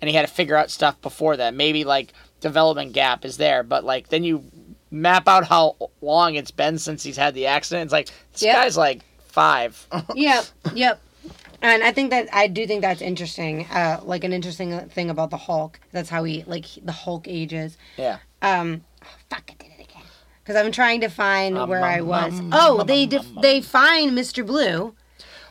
[0.00, 1.52] and he had to figure out stuff before that.
[1.52, 4.44] Maybe like development gap is there, but like then you
[4.90, 7.84] map out how long it's been since he's had the accident.
[7.84, 8.56] It's like this Yep.
[8.56, 9.86] guy's like five.
[10.14, 11.00] Yep, yep.
[11.64, 13.64] And I think that I do think that's interesting.
[13.70, 15.80] Uh, like an interesting thing about the Hulk.
[15.92, 17.78] That's how he like the Hulk ages.
[17.96, 18.18] yeah.
[18.42, 20.02] Um, oh, fuck, I did it again.
[20.42, 22.38] Because I'm trying to find Um, where I um, was.
[22.38, 24.46] um, oh, they def- they find Mr.
[24.46, 24.94] Blue.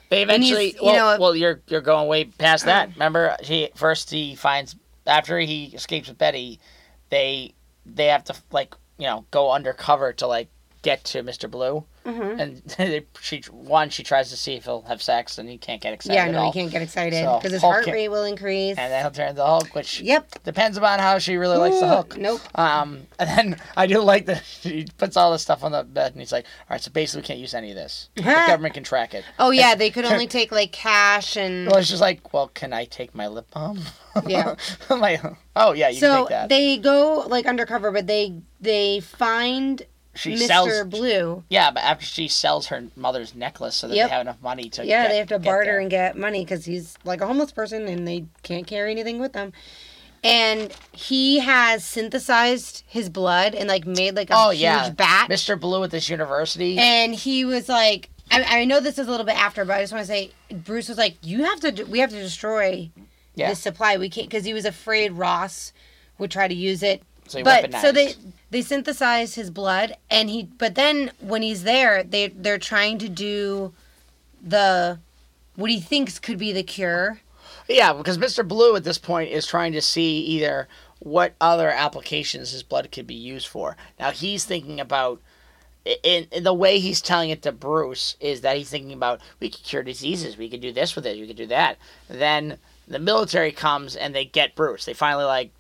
[0.10, 2.90] They eventually, you well, know- well, you're you're going way past that.
[2.94, 4.76] Remember, he first he finds
[5.08, 6.60] after he escapes with Betty,
[7.10, 7.56] they
[7.88, 10.50] they have to like you know go undercover to like
[10.84, 12.40] get to Mister Blue, Mhm.
[12.40, 15.82] and they, she one she tries to see if he'll have sex, and he can't
[15.82, 16.16] get excited.
[16.16, 18.78] Yeah, no, he can't get excited So, because his Hulk heart rate will increase.
[18.78, 20.44] And then he'll turn into Hulk, which Yep.
[20.44, 22.18] depends upon how she really likes the Ooh, Hulk.
[22.18, 22.42] Nope.
[22.56, 26.12] Um, and then I do like that he puts all this stuff on the bed,
[26.12, 28.10] and he's like, "All right, so basically, we can't use any of this.
[28.16, 31.78] The government can track it." Oh yeah, they could only take like cash and Well,
[31.78, 33.80] it's just like, well, can I take my lip balm?
[34.28, 34.56] Yeah.
[34.90, 35.22] Like,
[35.56, 36.50] oh yeah, you can so take that.
[36.50, 39.84] they go like undercover, but they they find
[40.16, 40.48] she Mr.
[40.48, 40.84] sells.
[40.86, 41.44] Blue.
[41.50, 44.08] Yeah, but after she sells her mother's necklace so that Yep.
[44.08, 44.86] they have enough money to.
[44.86, 45.80] Yeah, get- they have to get barter there.
[45.80, 49.34] and get money because he's like a homeless person and they can't carry anything with
[49.34, 49.54] them.
[50.24, 55.30] And he has synthesized his blood and like made like a Oh huge yeah, bat.
[55.30, 55.60] Mr.
[55.60, 56.78] Blue at this university.
[56.78, 59.82] And he was like, I, I know this is a little bit after, but I
[59.82, 62.90] just want to say, Bruce was like, you have to, we have to destroy
[63.36, 63.50] Yeah.
[63.50, 63.98] this supply.
[63.98, 65.74] We can't because he was afraid Ross
[66.20, 67.04] would try to use it.
[67.28, 68.16] So he but so they
[68.52, 73.10] they synthesized his blood and he but then when he's there they they're trying to
[73.10, 73.74] do
[74.42, 75.00] the
[75.56, 77.20] what he thinks could be the cure
[77.68, 78.48] Yeah, because Mr.
[78.48, 80.68] Blue at this point is trying to see either
[81.00, 83.76] what other applications his blood could be used for.
[84.00, 85.20] Now he's thinking about
[85.86, 89.50] in, in the way he's telling it to Bruce is that he's thinking about we
[89.50, 91.78] could cure diseases, we could do this with it, we could do that.
[92.08, 92.58] Then
[92.88, 94.86] the military comes and they get Bruce.
[94.86, 95.52] They finally like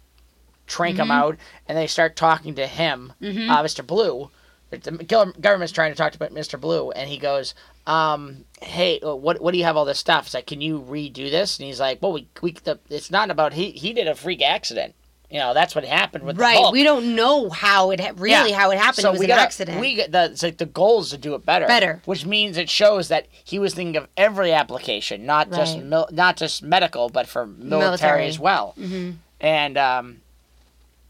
[0.67, 3.25] trank him out and they start talking to him, uh,
[3.63, 3.85] Mr.
[3.85, 4.29] Blue.
[4.71, 6.59] The government's trying to talk to Mr.
[6.59, 7.53] Blue, and he goes,
[7.85, 10.79] um, "Hey, uh, what what do you have all this stuff?" It's like, "Can you
[10.79, 14.07] redo this?" And he's like, "Well, we we the, it's not about he he did
[14.07, 14.95] a freak accident.
[15.29, 16.57] You know, that's what happened with the Right.
[16.57, 18.57] Hulk." We don't know how it ha- really Yeah.
[18.57, 19.03] how it happened.
[19.03, 19.79] So it was we an gotta, accident.
[19.79, 21.67] We get the it's like the goal is to do it better.
[21.67, 22.01] Better.
[22.05, 26.35] which means it shows that he was thinking of every application, not just mil- not
[26.35, 28.25] just medical, but for military, Military.
[28.27, 28.73] as well.
[28.79, 29.11] Mm-hmm.
[29.39, 30.21] And um,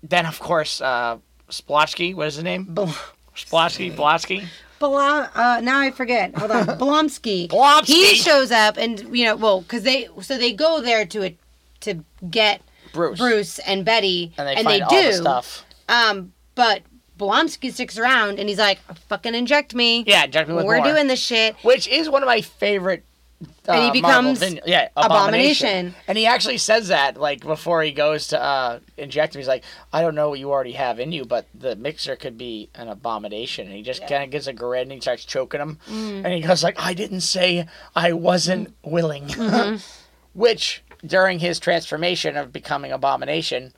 [0.03, 1.17] then of course uh,
[1.49, 2.65] Splotsky, what is his name?
[2.69, 2.85] Bl-
[3.35, 4.45] Splotsky, Blotsky.
[4.79, 6.35] Blom, uh, now I forget.
[6.35, 7.47] Hold on, Blomsky.
[7.47, 7.85] Blomsky.
[7.87, 11.37] He shows up, and you know, well, because they so they go there to it
[11.81, 12.61] to get
[12.91, 13.17] Bruce.
[13.17, 15.07] Bruce and Betty, And they and find they all do.
[15.07, 15.65] the stuff.
[15.87, 16.81] Um, but
[17.17, 20.03] Blomsky sticks around, and he's like, "Fucking inject me.
[20.05, 20.85] Yeah, inject me with We're more.
[20.87, 23.03] doing this shit." Which is one of my favorite.
[23.67, 25.07] Uh, And he Marvel becomes yeah, Abomination.
[25.07, 25.95] abomination.
[26.07, 29.39] And he actually says that like before he goes to uh, inject him.
[29.39, 32.37] He's like, I don't know what you already have in you, but the mixer could
[32.37, 33.67] be an abomination.
[33.67, 35.79] And he just kind of gives a grin and he starts choking him.
[35.89, 36.25] Mm.
[36.25, 39.27] And he goes like, I didn't say I wasn't willing.
[39.27, 39.77] Mm-hmm.
[40.33, 43.73] Which during his transformation of becoming abomination,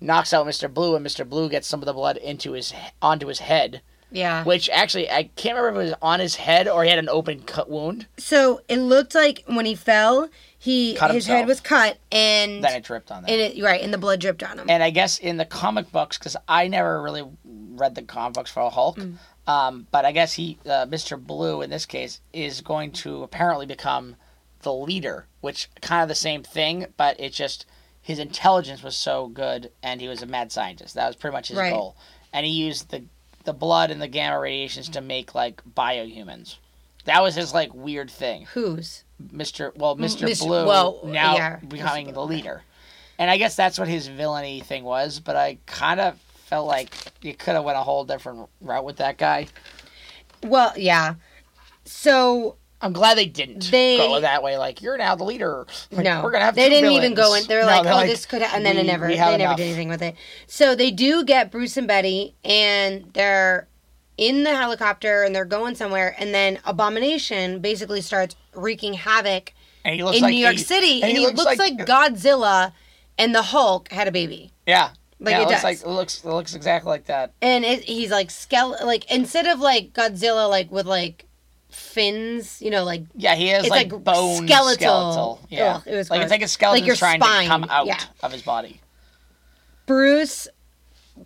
[0.00, 0.72] knocks out Mr.
[0.72, 1.28] Blue, and Mr.
[1.28, 3.80] Blue gets some of the blood into his onto his head.
[4.10, 4.44] Yeah.
[4.44, 7.08] Which actually, I can't remember if it was on his head or he had an
[7.08, 8.06] open cut wound.
[8.18, 11.38] So it looked like when he fell, he Cut his himself.
[11.40, 13.30] head was cut, and Then it dripped on that.
[13.30, 14.70] and it, right, and the blood dripped on him.
[14.70, 18.50] and I guess in the comic books, because I never really read the comic books
[18.50, 19.16] for a Hulk, Mm.
[19.46, 21.20] um, but I guess he, uh, Mr.
[21.20, 24.16] Blue in this case, is going to apparently become
[24.62, 27.66] the leader, which kind of the same thing, but it's just
[28.00, 30.94] his intelligence was so good, and he was a mad scientist.
[30.94, 31.72] That was pretty much his Right.
[31.72, 31.96] goal,
[32.32, 33.04] and he used the
[33.46, 36.56] the blood and the gamma radiations to make like biohumans.
[37.04, 38.46] That was his like weird thing.
[38.52, 39.74] Who's Mr.
[39.76, 40.28] Well, Mr.
[40.28, 40.40] Mr.
[40.40, 42.62] Blue well, now yeah, becoming the leader,
[43.18, 45.20] and I guess that's what his villainy thing was.
[45.20, 48.96] But I kind of felt like you could have went a whole different route with
[48.96, 49.46] that guy.
[50.42, 51.14] Well, yeah.
[51.84, 54.58] So I'm glad they didn't They- go that way.
[54.58, 55.66] Like you're now the leader.
[55.90, 56.54] Like, no, we're gonna have.
[56.54, 57.44] They two didn't even go in.
[57.46, 59.06] They're No, like, they're "Oh, this could," ha-, and then it never.
[59.08, 60.14] They have never did anything with it.
[60.46, 63.66] So they do get Bruce and Betty, and they're
[64.18, 69.52] in the helicopter, and they're going somewhere, and then Abomination basically starts wreaking havoc
[69.84, 72.72] And he looks in like New York he- City, and, he, looks, like, Godzilla,
[73.18, 74.52] and the Hulk had a baby.
[74.66, 74.90] yeah.
[75.18, 75.64] Like yeah, it looks does.
[75.64, 77.32] like it looks it looks exactly like that.
[77.40, 81.24] and it, he's like skeleton like instead of like godzilla like with like
[81.76, 84.72] fins you know like Yeah, he has like, like bone skeletal.
[84.74, 85.40] skeletal.
[85.50, 86.24] Yeah, Ugh, it was like gross.
[86.24, 88.00] it's like a skeleton Like trying spine, to come out yeah.
[88.22, 88.80] of his body.
[89.86, 90.48] bruce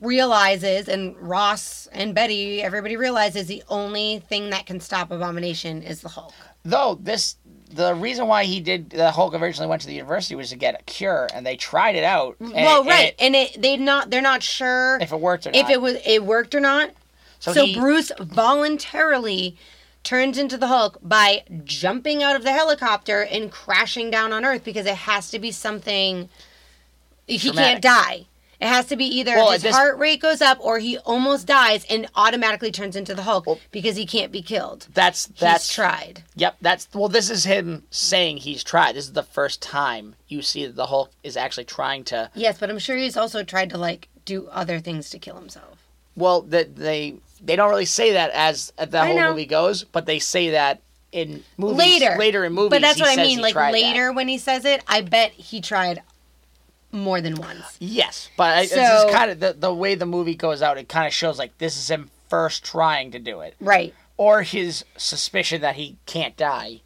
[0.00, 6.00] realizes and ross and betty everybody realizes the only thing that can stop abomination is
[6.00, 7.36] the hulk Though this,
[7.72, 10.78] the reason why he did the Hulk originally went to the university was to get
[10.78, 12.36] a cure, and they tried it out.
[12.38, 15.18] Mm, and well it- right and and it they not they're not sure if it
[15.20, 15.58] worked or not.
[15.58, 16.90] if it was it worked or not
[17.38, 19.56] so, so he, bruce voluntarily
[20.02, 24.64] turns into the hulk by jumping out of the helicopter and crashing down on earth
[24.64, 26.28] because it has to be something
[27.26, 27.64] he Traumatic.
[27.64, 28.26] can't die
[28.60, 31.46] it has to be either Well, his this- heart rate goes up or he almost
[31.46, 35.72] dies and automatically turns into the hulk because he can't be killed that's He's that's
[35.72, 37.08] tried Yep, that's well.
[37.08, 38.96] This is him saying he's tried.
[38.96, 42.30] This is the first time you see that the Hulk is actually trying to.
[42.34, 45.78] yes but i'm sure he's also tried to like do other things to kill himself
[46.16, 49.30] Well, that they they don't really say that as the I whole know.
[49.30, 50.80] movie goes, but they say that
[51.12, 53.80] in movies later Later in movies, but that's what i mean like tried that.
[53.80, 56.02] later when he says it i bet he tried
[56.92, 60.34] more than once Yes, but I So- just kind of the the way the movie
[60.36, 60.78] goes out.
[60.78, 64.42] It kind of shows like this is him first trying to do it, right or
[64.42, 66.80] his suspicion that he can't die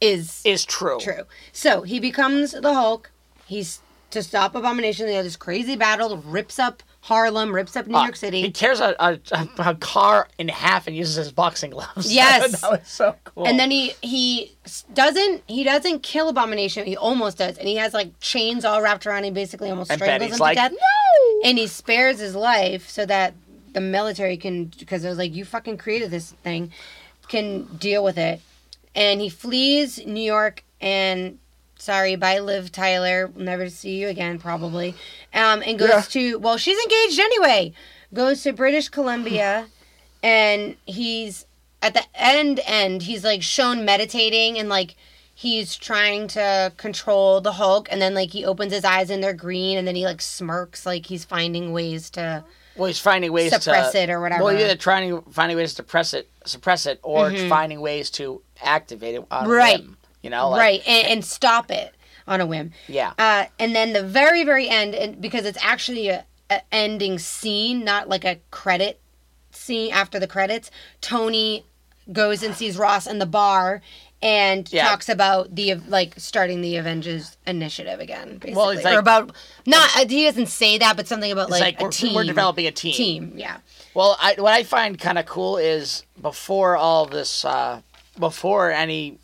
[0.00, 0.98] is is true.
[1.00, 1.22] True.
[1.52, 3.10] So he becomes the Hulk.
[3.46, 5.06] He's to stop Abomination.
[5.06, 8.42] They have this crazy battle, rips up Harlem, rips up New Uh, York City.
[8.42, 9.18] He tears a, a,
[9.58, 12.12] a, car in half and uses his boxing gloves.
[12.14, 12.60] Yes.
[12.60, 13.46] that was so cool.
[13.46, 14.52] and then he he
[14.92, 16.84] doesn't he doesn't kill Abomination.
[16.84, 19.32] He almost does, and he has like chains all wrapped around him.
[19.32, 20.72] Basically, almost And strangles him like, to death.
[20.72, 23.32] "No!" And he spares his life so that
[23.72, 26.72] the military can because it was like you fucking created this thing,
[27.28, 28.42] can deal with it.
[28.94, 31.38] And he flees New York and
[31.78, 33.28] sorry, bye Liv Tyler.
[33.28, 34.94] We'll never see you again probably.
[35.34, 36.00] Um, and goes Yeah.
[36.02, 37.72] to well, she's engaged anyway.
[38.12, 39.66] Goes to British Columbia,
[40.22, 41.46] and he's
[41.82, 43.02] at the end end.
[43.02, 44.96] He's like shown meditating and like
[45.34, 49.34] he's trying to control the Hulk, and then like he opens his eyes and they're
[49.34, 52.44] green, and then he like smirks like he's finding ways to.
[52.76, 54.44] Well, he's finding ways Suppress to it or whatever.
[54.44, 54.54] Mm-hmm.
[54.56, 58.40] Well, either trying to finding ways to suppress it, suppress it, or finding ways to
[58.62, 59.80] activate it on Right.
[59.80, 59.96] whim,
[60.28, 61.94] You know, like, right, and, and stop it
[62.26, 62.72] on a whim.
[62.86, 63.14] Yeah.
[63.18, 67.82] Uh, and then the very, very end, and because it's actually a, a ending scene,
[67.82, 69.00] not like a credit
[69.52, 70.70] scene after the credits.
[71.00, 71.64] Tony
[72.12, 73.80] goes and sees Ross in the bar
[74.20, 74.88] and Yeah.
[74.88, 78.32] talks about the like starting the Avengers initiative again.
[78.36, 78.54] Basically.
[78.54, 79.32] Well, it's like- or about
[79.64, 82.14] not uh, he doesn't say that, but something about like, like a we're- team.
[82.14, 82.92] we're developing a team.
[82.92, 83.58] Team, yeah.
[83.94, 87.80] Well, I, what I find kind of cool is before all this, uh,
[88.18, 89.18] before any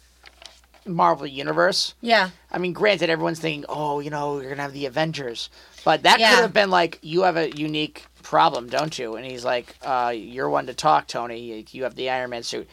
[0.87, 1.95] Marvel universe.
[2.01, 2.31] Yeah.
[2.51, 5.51] I mean, granted, everyone's thinking, oh, you know, you're gonna have the Avengers,
[5.85, 6.35] but that Yeah.
[6.35, 9.17] could have been like, you have a unique problem, don't you?
[9.17, 11.65] And he's like, uh, you're one to talk, Tony.
[11.71, 12.69] You have the Iron Man suit.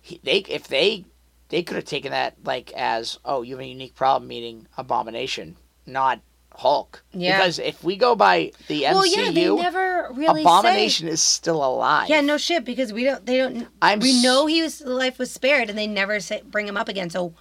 [0.00, 1.04] He, they, if they,
[1.48, 5.56] they could have taken that like as, oh, you have a unique problem, meaning Abomination,
[5.86, 6.20] not
[6.54, 7.02] Hulk.
[7.12, 7.36] Yeah.
[7.38, 11.20] Because if we go by the MCU, Well, yeah, they never really say- Abomination is
[11.20, 12.08] still alive.
[12.08, 13.26] Yeah, no shit, because we don't.
[13.26, 13.68] They don't.
[13.82, 16.88] I'm we know he was life was spared, and they never say, bring him up
[16.88, 17.10] again.
[17.10, 17.34] So,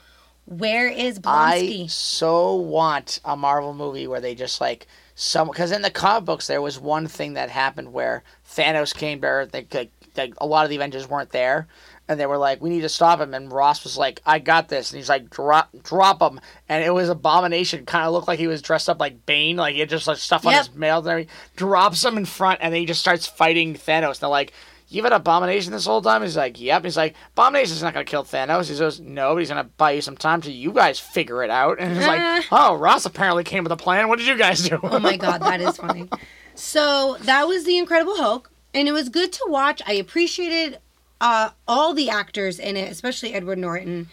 [0.45, 1.83] where is Blonsky?
[1.83, 6.25] I so want a Marvel movie where they just like some because in the comic
[6.25, 9.51] books there was one thing that happened where Thanos came to Earth.
[9.51, 11.67] They, like, like a lot of the Avengers weren't there,
[12.07, 14.69] and they were like, "We need to stop him." And Ross was like, "I got
[14.69, 17.85] this," and he's like, "Drop, drop him." And it was Abomination.
[17.85, 20.17] Kind of looked like he was dressed up like Bane, like he had just like
[20.17, 20.65] stuff on Yep.
[20.67, 21.33] his mail and everything.
[21.55, 24.07] Drops him in front, and then he just starts fighting Thanos.
[24.07, 24.53] And they're like.
[24.87, 26.21] You've had Abomination this whole time?
[26.21, 26.83] He's like, yep.
[26.83, 28.69] He's like, Abomination's not going to kill Thanos.
[28.71, 31.43] He goes, no, but he's going to buy you some time till you guys figure
[31.43, 31.77] it out.
[31.79, 32.07] And he's Uh.
[32.07, 34.07] like, oh, Ross apparently came with a plan.
[34.07, 34.79] What did you guys do?
[34.83, 36.07] Oh my god, that is funny.
[36.53, 39.81] So that was the Incredible Hulk, and it was good to watch.
[39.87, 40.79] I appreciated
[41.19, 44.07] uh, all the actors in it, especially Edward Norton.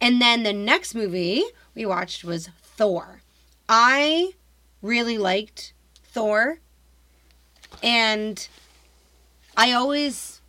[0.00, 1.42] And then the next movie
[1.74, 3.20] we watched was Thor.
[3.68, 4.32] I
[4.82, 5.72] really liked
[6.04, 6.58] Thor,
[7.82, 8.46] and
[9.56, 10.40] I always,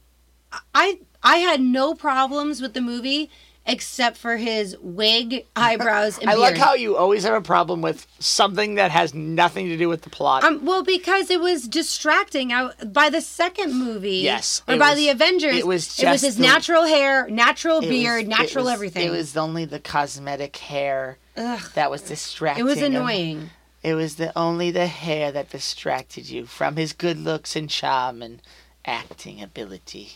[0.74, 3.30] I I had no problems with the movie
[3.66, 8.06] except for his wig, eyebrows, and I like how you always have a problem with
[8.20, 10.44] something that has nothing to do with the plot.
[10.44, 12.52] Um, well, because it was distracting.
[12.52, 16.22] I, by the second movie, Yes, or by was- the Avengers, it was it was
[16.22, 19.08] his the- natural hair, natural beard, was- natural it was- everything.
[19.08, 22.66] It was only the cosmetic hair Ugh, that was distracting.
[22.66, 23.50] it was annoying.
[23.82, 28.22] It was the only the hair that distracted you from his good looks and charm
[28.22, 28.42] and
[28.86, 30.10] acting ability.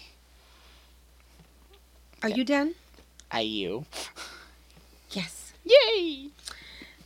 [2.23, 2.75] Are you done?
[3.31, 3.85] Are you?
[5.11, 5.53] Yes.
[5.63, 6.29] Yay!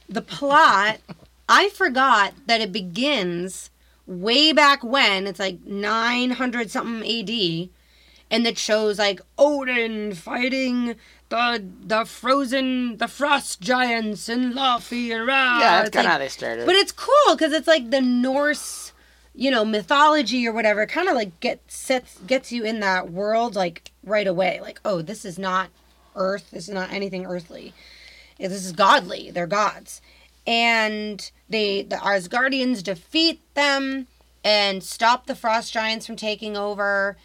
[0.07, 0.99] The plot,
[1.49, 3.69] I forgot that it begins
[4.07, 5.27] way back when.
[5.27, 7.69] It's like 900 something AD.
[8.29, 10.95] And it shows like Odin fighting
[11.27, 15.59] the the frozen the frost giants and Laufey and Ra.
[15.59, 16.65] Yeah, that's kind of how they started.
[16.65, 18.93] But it's cool because it's like the Norse,
[19.33, 20.85] you know, mythology or whatever.
[20.85, 24.59] Kind of like get sets gets you in that world like right away.
[24.61, 25.69] Like, oh, this is not
[26.15, 26.51] Earth.
[26.51, 27.73] This is not anything earthly.
[28.37, 29.31] This is godly.
[29.31, 30.01] They're gods,
[30.45, 34.07] and they the Asgardians defeat them
[34.43, 37.17] and stop the frost giants from taking over.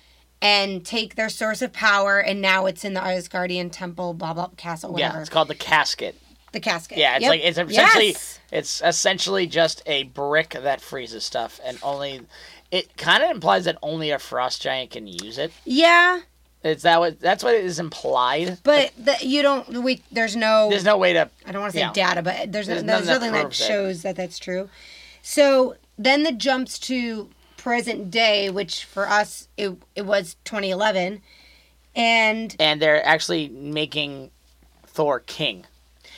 [0.42, 4.48] And take their source of power, and now it's in the Asgardian temple, blah blah
[4.58, 5.14] castle, whatever.
[5.14, 6.14] yeah, it's called the casket.
[6.56, 6.98] The casket.
[6.98, 7.30] Yeah, it's Yep.
[7.30, 8.40] like it's essentially Yes!
[8.50, 12.22] it's essentially just a brick that freezes stuff, and only
[12.70, 15.52] it kind of implies that only a frost giant can use it.
[15.64, 16.20] Yeah,
[16.64, 18.58] Is that what that's what is implied?
[18.64, 19.68] But the, you don't.
[19.84, 20.68] We there's no.
[20.70, 21.30] There's no way to.
[21.46, 24.16] I don't want to say data, but there's There's there's, nothing that that shows that
[24.16, 24.68] that's true.
[25.22, 31.20] So then the jumps to present day, which for us it it was 2011,
[31.94, 34.30] and And they're actually making
[34.86, 35.66] Thor king.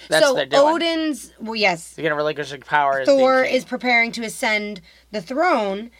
[0.08, 0.46] That's so.
[0.52, 3.04] Odin's well yes They're gonna relinquish their power.
[3.04, 5.90] Thor is preparing to ascend the throne.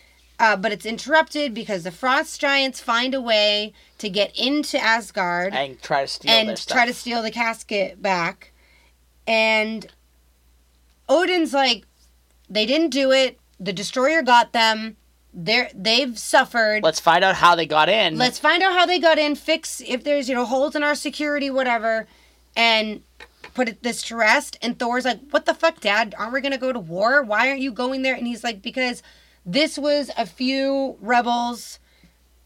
[0.41, 5.53] Uh, but it's interrupted because the frost giants find a way to get into Asgard.
[5.53, 8.53] and try to steal and try to steal the casket back.
[9.27, 9.89] And
[11.09, 11.85] Odin's like,
[12.49, 13.39] they didn't do it.
[13.59, 14.97] The destroyer got them.
[15.35, 16.83] They're they've suffered.
[16.83, 18.17] Let's find out how they got in.
[18.17, 19.35] Let's find out how they got in.
[19.35, 22.07] Fix if there's you know holes in our security, whatever,
[22.57, 23.03] and
[23.59, 24.57] put it, this to rest.
[24.63, 26.15] And Thor's like, "What the fuck, Dad?
[26.17, 27.23] Aren't we gonna go to war?
[27.25, 29.03] Why aren't you going there?" And he's like, "Because
[29.45, 31.81] this was a few rebels."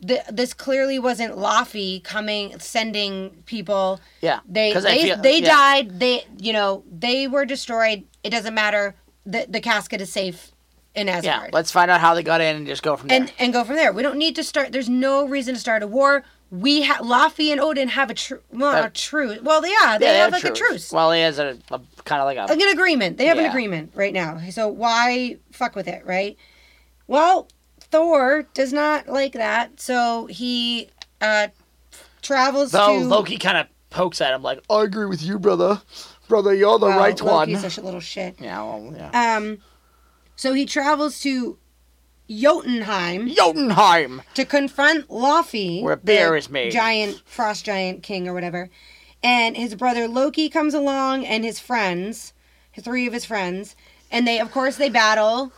[0.04, 4.00] Th- this clearly wasn't Laufey coming sending people.
[4.20, 5.46] yeah, They they, feel- they yeah.
[5.46, 6.00] died.
[6.00, 8.04] They you know they were destroyed.
[8.24, 8.94] It doesn't matter.
[9.26, 10.50] The the casket is safe
[10.94, 11.24] in Asgard.
[11.44, 13.20] Yeah, let's find out how they got in and just go from there.
[13.20, 13.92] and and go from there.
[13.92, 14.72] We don't need to start.
[14.72, 16.24] There's no reason to start a war.
[16.52, 19.40] We ha- Laufey and Odin have a true, well, Uh, a truce.
[19.40, 20.92] Well, yeah, they have like a truce.
[20.92, 23.16] Well, he has a, a kind of like a like an agreement.
[23.16, 24.38] They have an agreement right now.
[24.50, 26.36] So why fuck with it, right?
[27.06, 27.48] Well,
[27.80, 30.90] Thor does not like that, so he
[31.22, 31.48] uh
[32.20, 35.80] travels though to Loki kind of pokes at him like, "I agree with you, brother.
[36.28, 38.36] Brother, you're the Well, right one." Loki's a little shit.
[38.38, 39.36] Yeah, well, yeah.
[39.36, 39.58] Um,
[40.36, 41.56] so he travels to
[42.40, 44.22] Jotunheim Jotunheim.
[44.34, 46.72] to confront Laufey, Where beer is made.
[46.72, 48.70] giant frost giant king or whatever,
[49.22, 52.32] and his brother Loki comes along and his friends,
[52.80, 53.76] three of his friends,
[54.10, 55.52] and they of course they battle,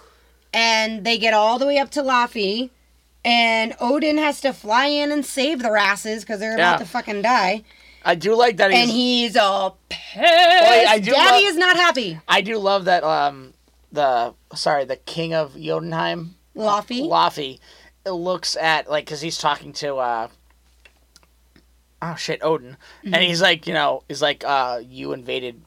[0.53, 2.70] and they get all the way up to Laufey,
[3.25, 6.75] and Odin has to fly in and save the asses because they're Yeah.
[6.75, 7.62] about to fucking die,
[8.07, 8.70] I do like that.
[8.70, 10.18] He's, and he's all pissed.
[10.18, 12.20] I do Daddy love- is not happy.
[12.29, 13.03] I do love that.
[13.03, 13.55] Um,
[13.91, 17.02] the sorry, the king of Jotunheim, Laufey.
[17.09, 17.59] Laufey,
[18.07, 20.28] looks at like because he's talking to uh,
[22.02, 23.14] oh shit, Odin, Mm-hmm.
[23.14, 25.61] and he's like, you know, he's like, uh, you invaded.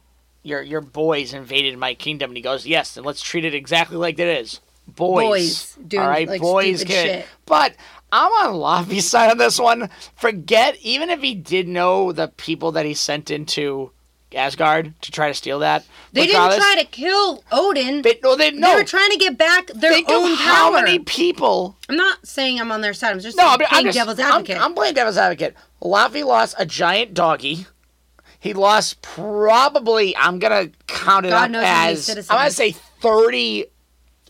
[0.44, 3.98] Your, your boys invaded my kingdom, and he goes, "Yes, and let's treat it exactly
[3.98, 5.26] like it is, boys.
[5.28, 7.06] Boys doing, all right, like, boys kid.
[7.06, 7.26] shit.
[7.46, 7.76] But
[8.14, 9.90] I'm on Laufey's side on this one.
[10.16, 13.92] Forget even if he did know the people that he sent into
[14.38, 15.84] Asgard to try to steal that.
[16.14, 18.02] They regardless- didn't try to kill Odin.
[18.04, 18.70] They, no, they no.
[18.70, 20.46] They were trying to get back their Think own power.
[20.46, 21.76] how many people.
[21.90, 23.12] I'm not saying I'm on their side.
[23.12, 24.62] I'm just No, saying I'm playing just, devil's I'm- advocate.
[24.62, 25.56] I'm, playing devil's advocate.
[25.82, 27.66] Laffy lost a giant doggy.
[28.40, 30.16] He lost probably.
[30.16, 32.08] I'm gonna count it God up as.
[32.10, 32.72] I'm gonna say
[33.02, 33.66] thirty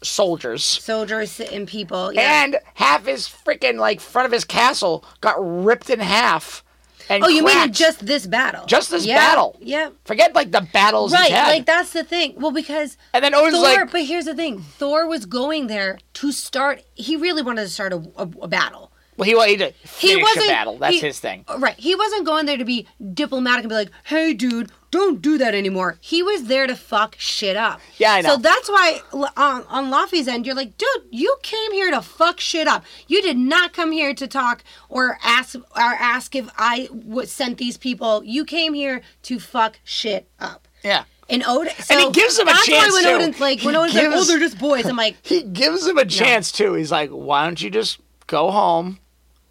[0.04, 0.64] soldiers.
[0.64, 2.14] Soldiers and people.
[2.14, 2.44] Yeah.
[2.44, 6.64] And half his freaking like front of his castle got ripped in half.
[7.10, 8.66] And oh, you mean just this battle?
[8.66, 9.58] Just this yeah, battle.
[9.62, 9.90] Yeah.
[10.06, 12.34] forget like the battles Right, like that's the thing.
[12.38, 16.00] Well, because and then Odin's Thor, like, but here's the thing: Thor was going there
[16.16, 16.84] to start.
[16.96, 18.92] He really wanted to start a, a, a battle.
[19.18, 19.66] well, he wanted to
[20.00, 20.78] He finish wasn't a battle.
[20.78, 21.46] That's he- his thing.
[21.58, 21.76] Right.
[21.80, 25.54] He wasn't going there to be diplomatic and be like, "Hey, dude, don't do that
[25.56, 27.80] anymore." He was there to fuck shit up.
[27.98, 28.30] Yeah, I know.
[28.36, 32.02] So that's why l- on on Laffy's end, you're like, "Dude, you came here to
[32.02, 32.84] fuck shit up.
[33.08, 37.58] You did not come here to talk or ask or ask if I w- sent
[37.58, 38.24] these people.
[38.24, 41.04] You came here to fuck shit up." Yeah.
[41.30, 43.10] And Odin, so he gives him a that's chance, why when too.
[43.10, 45.86] Odin's like, when He Odin's like, "Oh, gives- they're just boys," I'm like, He gives
[45.86, 46.74] him a chance too.
[46.76, 49.00] He's like, why don't you just go home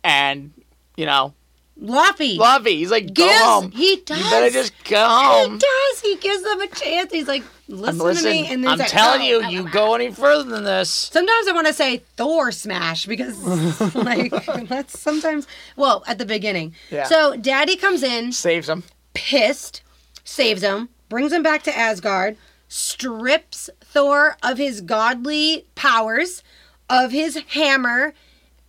[0.03, 0.53] and
[0.97, 1.35] you know,
[1.83, 2.77] "Laffy, Lovey.
[2.79, 3.71] He's like, go Gives- home.
[3.73, 4.19] he does.
[4.19, 5.53] You better just go home.
[5.53, 6.01] He does.
[6.01, 7.13] He gives them a chance.
[7.13, 8.47] He's like, listen, listen, to me.
[8.49, 10.89] And then I'm like, telling "Oh, you, you go blah." any further than this.
[10.91, 13.43] Sometimes I want to say Thor smash because,
[13.95, 14.33] like,
[14.69, 15.47] that's sometimes.
[15.77, 16.75] Well, at the beginning.
[16.91, 17.05] Yeah.
[17.05, 18.83] So Daddy comes in, Saves him.
[19.15, 19.83] pissed,
[20.25, 22.37] saves him, brings him back to Asgard,
[22.69, 26.43] strips Thor of his godly powers,
[26.89, 28.15] of his hammer,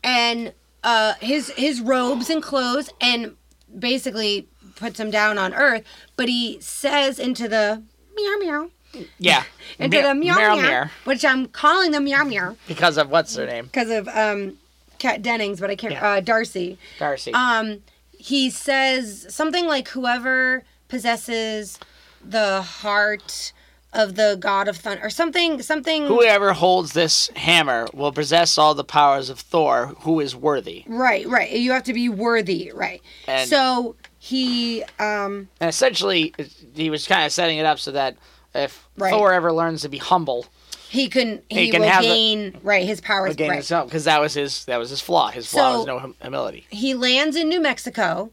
[0.03, 0.53] and
[0.88, 3.35] uh, his his robes and clothes, and
[3.77, 5.83] basically puts him down on Earth.
[6.15, 7.83] But he says into the
[8.15, 8.69] meow meow
[9.17, 9.43] Yeah.
[9.79, 10.85] into the meow meow meow, meow.
[11.03, 13.65] which I'm calling the meow meow Because of what's her name?
[13.65, 14.57] because of um,
[14.99, 15.93] Kat Dennings, but I can't.
[15.93, 16.07] Yeah.
[16.13, 16.77] Uh, Darcy.
[16.99, 17.33] Darcy.
[17.33, 17.83] Um,
[18.17, 21.79] he says something like, "Whoever possesses
[22.23, 23.51] the heart
[23.98, 25.62] of the god of thunder," or something.
[25.62, 26.06] Something.
[26.06, 30.84] Whoever holds this hammer will possess all the powers of Thor, who is worthy.
[30.88, 31.52] Right, right.
[31.52, 33.02] You have to be worthy, right?
[33.28, 36.34] And- so he, um, And essentially,
[36.74, 38.16] he was kind of setting it up so that
[38.56, 39.12] if Right.
[39.12, 40.45] Thor ever learns to be humble,
[40.89, 43.34] he can he, He can will have the- gain right his powers.
[43.34, 43.64] again, right.
[43.86, 45.30] because that was his that was his flaw.
[45.32, 46.66] His flaw So- was no hum- humility.
[46.70, 48.32] He lands in New Mexico,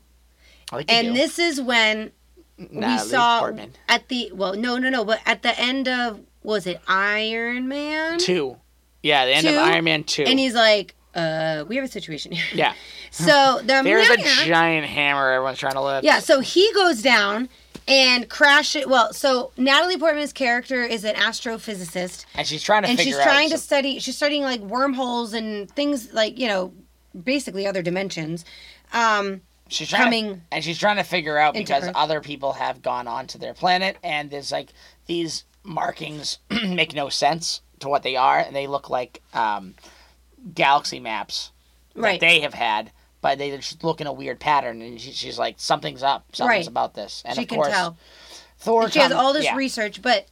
[0.72, 1.14] like and do.
[1.14, 2.12] this is when
[2.58, 3.72] we Natalie saw Portman.
[3.88, 8.18] at the well, no, no, no, but at the end of was it Iron Man?
[8.18, 8.56] two.
[9.02, 9.52] Yeah, the end Two?
[9.54, 10.22] of Iron Man two.
[10.24, 12.44] And he's like, uh, we have a situation here.
[12.54, 12.74] yeah,
[13.10, 16.04] So the there's a giant hammer everyone's trying to lift.
[16.04, 17.48] Yeah, so he goes down
[17.86, 18.88] and crash it.
[18.88, 23.50] Well, so Natalie Portman's character is an astrophysicist, and she's trying to and she's trying
[23.50, 23.98] to some- study.
[23.98, 26.72] She's studying like wormholes and things like you know,
[27.22, 28.44] basically other dimensions.
[28.92, 31.92] Um, she's trying coming to, and she's trying to figure out because Earth.
[31.94, 34.70] other people have gone onto their planet, and there's like
[35.06, 39.74] these markings make no sense to what they are, and they look like um,
[40.54, 41.50] galaxy maps
[41.94, 42.20] right.
[42.20, 42.90] that they have had.
[43.20, 46.26] But they just look in a weird pattern, and she, she's like, "Something's up.
[46.34, 46.68] Something's Right.
[46.68, 47.96] about this." And she of can course, tell.
[48.58, 48.90] Thor.
[48.90, 49.56] She has all this yeah.
[49.56, 50.26] research, but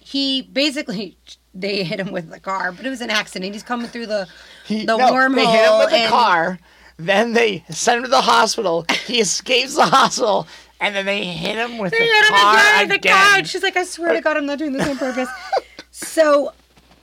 [0.00, 1.16] he basically
[1.54, 3.52] they hit him with the car, but it was an accident.
[3.52, 4.26] He's coming through the
[4.66, 5.36] He- the no, wormhole.
[5.36, 6.58] They hit him with a and- car.
[7.04, 8.84] Then they send him to the hospital.
[9.06, 10.46] He escapes the hospital,
[10.80, 13.44] and then they hit him with They the hit him car again the again.
[13.44, 15.28] she's like, I swear to God, I'm not doing this on purpose.
[15.90, 16.52] so,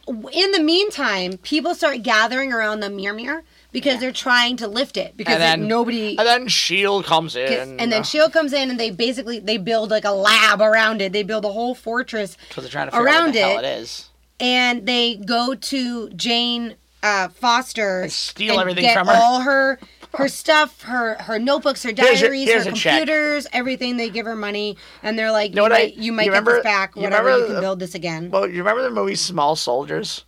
[0.08, 3.42] in the meantime, people start gathering around the Mjolnir
[3.74, 6.18] because they're trying to lift it because And then it- nobody.
[6.18, 7.80] And then Shield comes in.
[7.80, 11.12] and then Shield comes in and they basically they build like a lab around it.
[11.12, 13.58] They build a whole fortress because they're trying to figure out around what the hell
[13.60, 13.66] it.
[13.66, 14.10] it is.
[14.40, 19.14] and they go to Jane uh, Foster And steal and everything get from her.
[19.16, 19.80] all her
[20.16, 23.00] her stuff, her her notebooks, her Here's diaries, here's her a check.
[23.00, 23.98] computers, everything.
[23.98, 26.32] They give her money, and they're like, know "You what I- might, you might you
[26.32, 26.96] get remember- this back.
[26.96, 30.24] you Whatever, remember you can build this again." Well, you remember the movie Small Soldiers?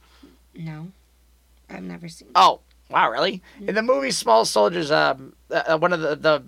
[0.56, 0.92] no,
[1.70, 2.28] I've never seen.
[2.36, 2.60] Oh,
[2.90, 3.42] wow, really?
[3.66, 6.44] In the movie Small Soldiers, um, uh, one of the, the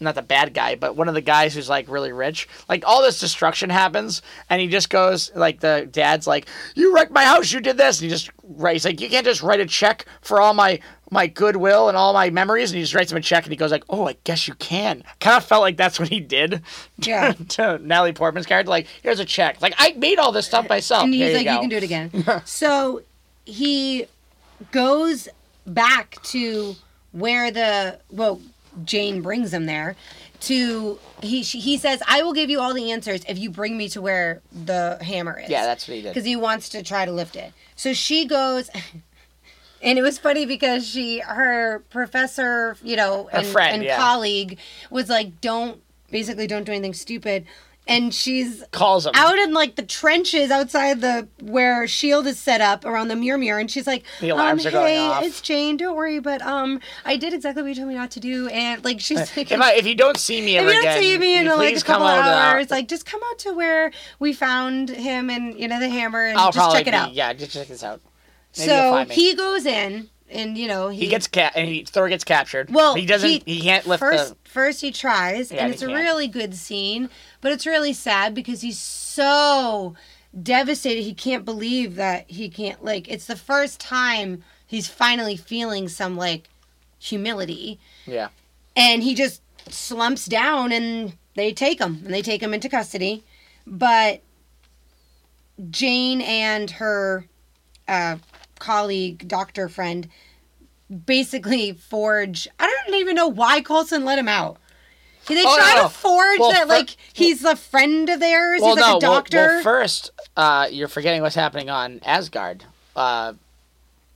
[0.00, 3.02] not the bad guy, but one of the guys who's like really rich, like all
[3.02, 7.52] this destruction happens, and he just goes like the dad's like, "You wrecked my house,
[7.52, 10.40] you did this," and he just writes like, "You can't just write a check for
[10.40, 10.80] all my
[11.10, 13.56] my goodwill and all my memories," and he just writes him a check, and he
[13.56, 16.62] goes like, "Oh, I guess you can." Kind of felt like that's what he did.
[16.98, 17.32] Yeah.
[17.50, 21.04] to Natalie Portman's character, like, "Here's a check." Like I made all this stuff myself.
[21.04, 21.52] and he's you like, go.
[21.54, 23.02] "You can do it again." so
[23.44, 24.06] he
[24.72, 25.28] goes
[25.66, 26.74] back to
[27.12, 28.40] where the well,
[28.84, 29.96] Jane brings him there.
[30.40, 33.76] To he she, he says, "I will give you all the answers if you bring
[33.78, 36.10] me to where the hammer is." Yeah, that's what he did.
[36.10, 37.52] because he wants to try to lift it.
[37.74, 38.68] So she goes,
[39.82, 43.96] and it was funny because she, her professor, you know, Her and, friend, and yeah.
[43.96, 44.58] colleague
[44.90, 47.46] was like, don't, basically, don't do anything stupid.
[47.88, 49.12] And she's Calls him.
[49.14, 53.38] out in like the trenches outside the where Shield is set up around the mirror
[53.38, 55.76] mirror, and she's like, The alarms um, are going hey, it's Jane.
[55.76, 58.84] Don't worry, but um, I did exactly what you told me not to do, and
[58.84, 61.16] like she's like, If, I, if you don't see me if you don't again, see
[61.16, 65.30] me in like a couple hours, like just come out to where we found him
[65.30, 67.14] and you know the hammer and I'll just check it be- out.
[67.14, 68.00] Yeah, just check this out.
[68.58, 72.08] Maybe so he goes in and you know he, He gets ca- and he Thor
[72.08, 72.70] gets captured.
[72.70, 73.44] well he doesn't.
[73.46, 74.50] He, can't lift first the.
[74.50, 75.98] first he tries Yeah, and it's a can't.
[75.98, 77.08] really good scene
[77.40, 79.94] but it's really sad because he's so
[80.42, 85.88] devastated he can't believe that he can't like it's the first time he's finally feeling
[85.88, 86.48] some like
[86.98, 88.28] humility Yeah,
[88.76, 93.24] and he just slumps down and they take him and they take him into custody
[93.66, 94.22] but
[95.70, 97.26] jane and her
[97.88, 98.16] uh,
[98.58, 100.08] colleague doctor friend
[101.04, 104.58] basically forge i don't even know why Coulson let him out
[105.28, 108.60] they Oh, try no, to forge Well, that fir- like he's a friend of theirs
[108.62, 108.96] well, he's like no.
[108.98, 112.64] a doctor Well, well, first, uh, you're forgetting what's happening on Asgard.
[112.94, 113.32] Uh,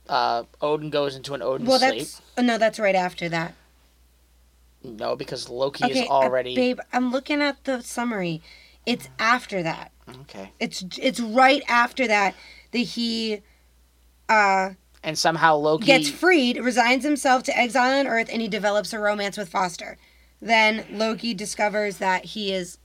[0.07, 1.95] uh, Odin goes into an Odin Well, sleep.
[1.97, 3.53] that's oh, no that's right after that
[4.83, 6.55] No, because Loki okay is uh, already.
[6.55, 8.41] babe i'm looking at the summary
[8.85, 12.35] it's after that Okay, It's it's right after that
[12.71, 13.41] that he
[14.31, 14.69] uh
[15.03, 18.99] and somehow Loki gets freed, resigns himself to exile on Earth, and he develops a
[18.99, 19.97] romance with Foster.
[20.39, 22.77] Then Loki discovers that he is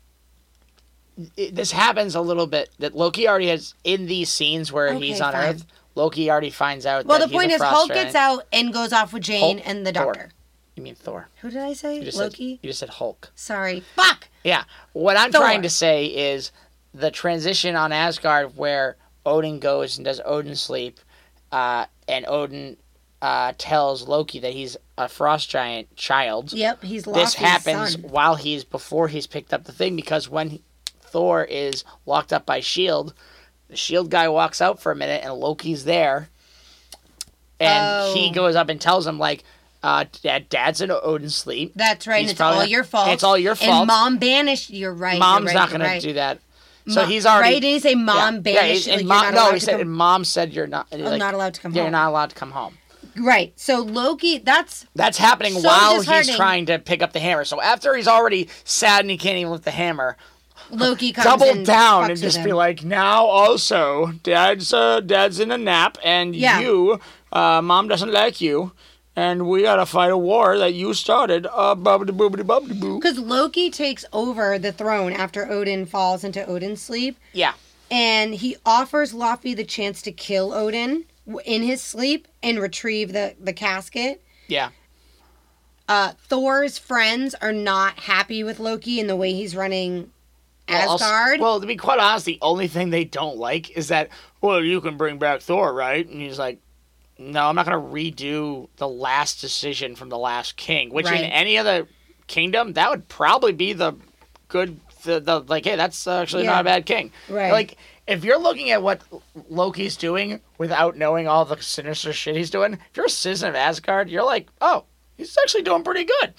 [1.37, 2.71] it- this happens a little bit.
[2.79, 5.45] That Loki already has in these scenes where Okay, he's on fine.
[5.57, 5.67] Earth.
[5.95, 7.07] Loki already finds out.
[7.07, 7.19] well.
[7.19, 10.05] The point is, Hulk gets out and goes off with Jane Hulk- and the Thor.
[10.13, 10.31] Doctor.
[10.75, 11.29] You mean Thor?
[11.41, 11.97] Who did I say?
[12.01, 12.57] You Loki.
[12.57, 13.31] Said, you just said Hulk.
[13.35, 13.81] Sorry.
[13.95, 14.29] Fuck.
[14.45, 14.65] Yeah.
[14.93, 15.41] What I'm Thor.
[15.41, 16.53] trying to say is
[16.93, 21.01] the transition on Asgard where Odin goes and does Odin sleep,
[21.53, 22.77] uh, and Odin
[23.23, 26.53] uh, tells Loki that he's a frost giant child.
[26.53, 26.83] Yep.
[26.83, 28.03] He's lost this happens son.
[28.03, 30.61] while he's before he's picked up the thing because when
[31.01, 33.15] Thor is locked up by Shield,
[33.69, 36.29] the Shield guy walks out for a minute and Loki's there,
[37.59, 38.33] and he Oh.
[38.35, 39.45] goes up and tells him like,
[39.83, 41.73] uh, "Dad, Dad's in Odin sleep.
[41.75, 42.21] That's right.
[42.21, 43.09] He's and it's all not- your fault.
[43.11, 43.87] it's all your And fault.
[43.87, 44.71] Mom banished.
[44.71, 45.19] You're right.
[45.19, 46.01] Mom's you're right, not going right.
[46.01, 46.39] to do that."
[46.89, 47.63] So Mo- he's already right.
[47.63, 48.87] Didn't he say Mom yeah, banished?
[48.87, 50.87] Yeah, and like, mom, you're no, he said come- mom said you're not.
[50.93, 51.87] I'm like, not allowed to come yeah, home.
[51.87, 52.79] You're not allowed to come home.
[53.17, 53.53] Right.
[53.57, 54.39] So Loki.
[54.39, 57.45] That's That's happening So while he's trying to pick up the hammer.
[57.45, 60.17] So after he's already sad and he can't even lift the hammer,
[60.71, 65.59] Loki comes double down and just be like, now also, dad's uh, dad's in a
[65.59, 66.61] nap, and Yeah.
[66.61, 67.01] you,
[67.33, 68.73] uh, mom doesn't like you,
[69.17, 71.47] and we gotta fight a war that you started.
[71.51, 72.99] Uh, bubbly boobity bubbly boo.
[73.01, 77.55] Because Loki takes over the throne after Odin falls into Odin's sleep, Yeah,
[77.91, 81.05] and he offers Laufey the chance to kill Odin
[81.45, 84.23] in his sleep and retrieve the, the casket.
[84.49, 84.69] yeah.
[85.89, 90.11] Uh, Thor's friends are not happy with Loki and the way he's running
[90.69, 91.39] Well, also- Asgard.
[91.41, 94.09] well, to be quite honest, the only thing they don't like is that,
[94.41, 96.05] well, you can bring back Thor, right?
[96.05, 96.59] And he's like,
[97.19, 101.21] no, I'm not going to redo the last decision from the last king, which Right.
[101.21, 101.87] in any other
[102.27, 103.95] kingdom, that would probably be the
[104.49, 106.53] good, the, the like, hey, that's actually Yeah.
[106.53, 107.13] not a bad king.
[107.29, 107.53] Right.
[107.53, 109.01] Like, if you're looking at what
[109.49, 113.55] Loki's doing without knowing all the sinister shit he's doing, if you're a citizen of
[113.55, 114.85] Asgard, you're like, oh,
[115.17, 116.35] he's actually doing pretty good.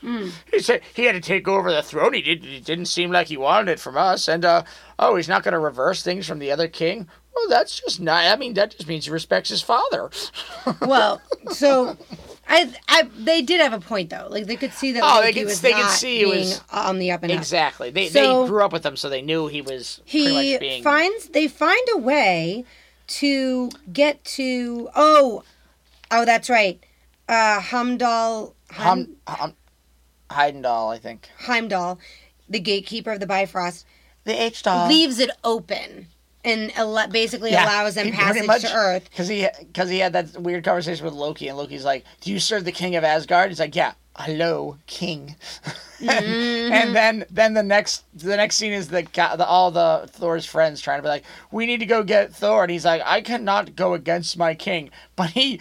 [0.00, 0.28] Hmm.
[0.52, 2.12] He said he had to take over the throne.
[2.14, 2.44] He did.
[2.44, 4.26] It didn't seem like he wanted it from us.
[4.28, 4.64] And uh,
[4.98, 7.08] oh, he's not going to reverse things from the other king.
[7.34, 8.24] Well, that's just not.
[8.26, 10.10] I mean, that just means he respects his father.
[10.82, 11.20] well,
[11.50, 11.96] so
[12.48, 14.26] I, I, they did have a point though.
[14.30, 15.02] Like they could see that.
[15.02, 17.38] Oh, they Loki could- was they could see he was- on the up and up.
[17.38, 17.90] Exactly.
[17.90, 20.82] They So- they grew up with him, so they knew he was He much being.
[20.82, 22.64] finds they find a way
[23.08, 24.88] to get to.
[24.94, 25.42] Oh,
[26.10, 26.82] oh, that's right.
[27.28, 28.54] Uh, Heimdall.
[28.70, 29.54] Heim, Hum, hum,
[30.30, 31.28] Heidendal, I think.
[31.38, 31.98] Heimdall,
[32.48, 33.84] the gatekeeper of the Bifrost,
[34.24, 34.88] The H doll.
[34.88, 36.08] leaves it open
[36.44, 39.04] and ele- basically allows them passage to Earth.
[39.10, 42.38] Because he because he had that weird conversation with Loki, and Loki's like, "Do you
[42.40, 45.36] serve the king of Asgard?" He's like, "Yeah." Hello, king.
[46.02, 46.72] Mm-hmm.
[46.72, 50.80] and then then the next the next scene is the, the all the Thor's friends
[50.80, 51.22] trying to be like,
[51.52, 54.90] "We need to go get Thor," and he's like, "I cannot go against my king,"
[55.14, 55.60] but he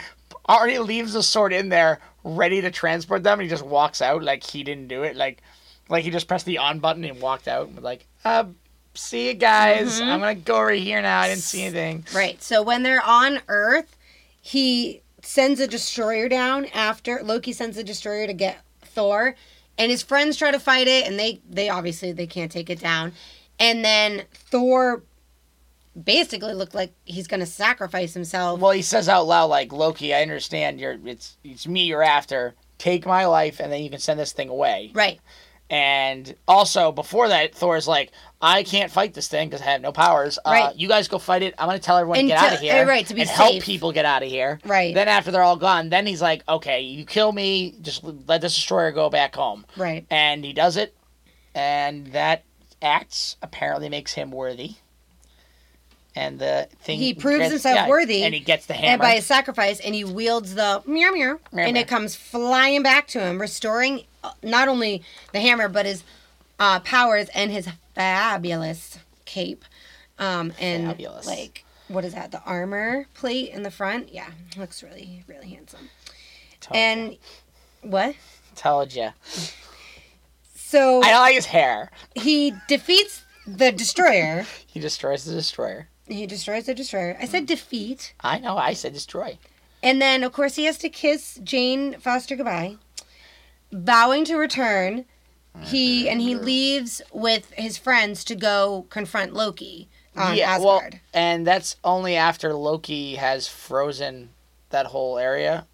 [0.49, 4.23] already leaves the sword in there, ready to transport them, and he just walks out
[4.23, 5.43] like he didn't do it, like
[5.89, 8.45] like he just pressed the on button and walked out, and was like, "Uh,
[8.93, 9.99] see you guys.
[9.99, 10.09] Mm-hmm.
[10.09, 11.21] I'm gonna go over here now.
[11.21, 12.41] I didn't see anything." Right.
[12.41, 13.95] So when they're on Earth,
[14.41, 19.35] he sends a destroyer down after Loki sends a destroyer to get Thor,
[19.77, 22.79] and his friends try to fight it, and they they obviously they can't take it
[22.79, 23.13] down,
[23.59, 25.03] and then Thor
[26.01, 28.59] basically looked like he's gonna sacrifice himself.
[28.59, 30.79] Well, he says out loud like, "Loki, I understand.
[30.79, 32.55] You're it's it's me you're after.
[32.77, 35.19] Take my life, and then you can send this thing away." Right.
[35.72, 38.11] And also before that, Thor's like,
[38.41, 40.38] "I can't fight this thing because I have no powers.
[40.45, 40.76] Uh, Right.
[40.76, 41.55] You guys go fight it.
[41.57, 42.84] I'm gonna tell everyone And to get to- out of here.
[42.84, 44.59] uh, right, to be and help people get out of here.
[44.65, 44.93] Right.
[44.93, 47.74] Then after they're all gone, then he's like, "Okay, you kill me.
[47.82, 50.05] Just let this destroyer go back home." Right.
[50.11, 50.93] And he does it,
[51.55, 52.43] and that
[52.82, 54.76] acts apparently makes him worthy.
[56.16, 58.91] And the thing He proves gets- himself yeah, worthy, and he gets the hammer.
[58.93, 61.82] And by his sacrifice, and he wields the meow meow, Meow, and meow.
[61.82, 66.03] it comes flying back to him, restoring uh, not only the hammer but his
[66.59, 69.64] uh, powers and his fabulous cape,
[70.20, 71.26] um, and Fabulous.
[71.26, 72.32] like what is that?
[72.32, 74.14] The armor plate in the front.
[74.14, 75.89] Yeah, looks really really handsome.
[76.59, 77.18] Told And
[77.84, 78.09] what?
[78.09, 78.16] you.
[78.55, 79.09] told you.
[80.55, 81.89] So I like his hair.
[82.16, 84.45] he defeats the destroyer.
[84.68, 85.88] He destroys the destroyer.
[86.12, 87.18] He destroys the destroyer.
[87.20, 88.14] I said defeat.
[88.22, 88.57] I know.
[88.57, 89.38] I said destroy.
[89.84, 92.76] And then, of course, he has to kiss Jane Foster goodbye,
[93.72, 95.05] vowing to return.
[95.64, 101.01] He and he leaves with his friends to go confront Loki on well, Asgard.
[101.14, 104.30] and that's only after Loki has frozen
[104.70, 105.66] that whole area.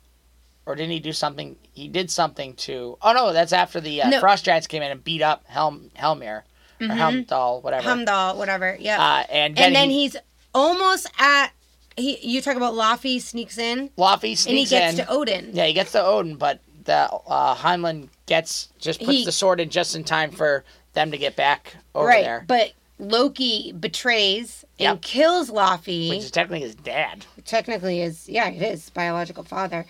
[0.65, 1.57] Or didn't he do something?
[1.73, 2.97] He did something to.
[3.03, 4.19] Oh no, that's after the uh, No.
[4.19, 6.41] frost giants came in and beat up Helm Helmir
[6.81, 7.83] or Helmdall, whatever.
[7.87, 8.75] Heimdall, whatever.
[8.79, 8.99] Yeah.
[9.01, 10.17] uh, and then, and then he, he's
[10.57, 11.51] almost at.
[11.95, 15.05] He, you talk about Laufey sneaks in, Laufey and he gets in.
[15.05, 15.49] to Odin.
[15.53, 19.59] Yeah, he gets to Odin, but the uh, Heimlin gets just puts He- the sword
[19.59, 24.63] in just in time for them to get back over right, there, but Loki betrays
[24.79, 25.01] and Yep.
[25.01, 26.09] kills Laufey.
[26.09, 27.25] which is technically his dad.
[27.45, 29.85] technically his yeah it is biological father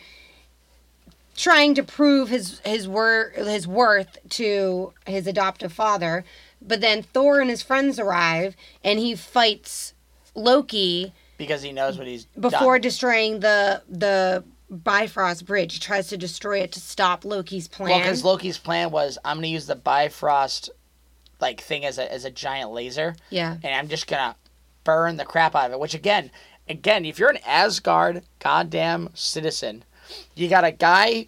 [1.35, 6.25] trying to prove his his wor- his worth to his adoptive father
[6.61, 9.93] but then thor and his friends arrive and he fights
[10.37, 12.81] loki because he knows what he's before done.
[12.81, 17.99] destroying the the bifrost bridge he tries to destroy it to stop loki's plan Well,
[17.99, 20.69] because Loki's plan was, I'm gonna use the Bifrost
[21.39, 24.35] like thing as a as a giant laser, yeah and I'm just gonna
[24.83, 25.79] burn the crap out of it.
[25.79, 26.31] Which again,
[26.67, 29.83] again, if you're an Asgard goddamn citizen,
[30.35, 31.27] you got a guy,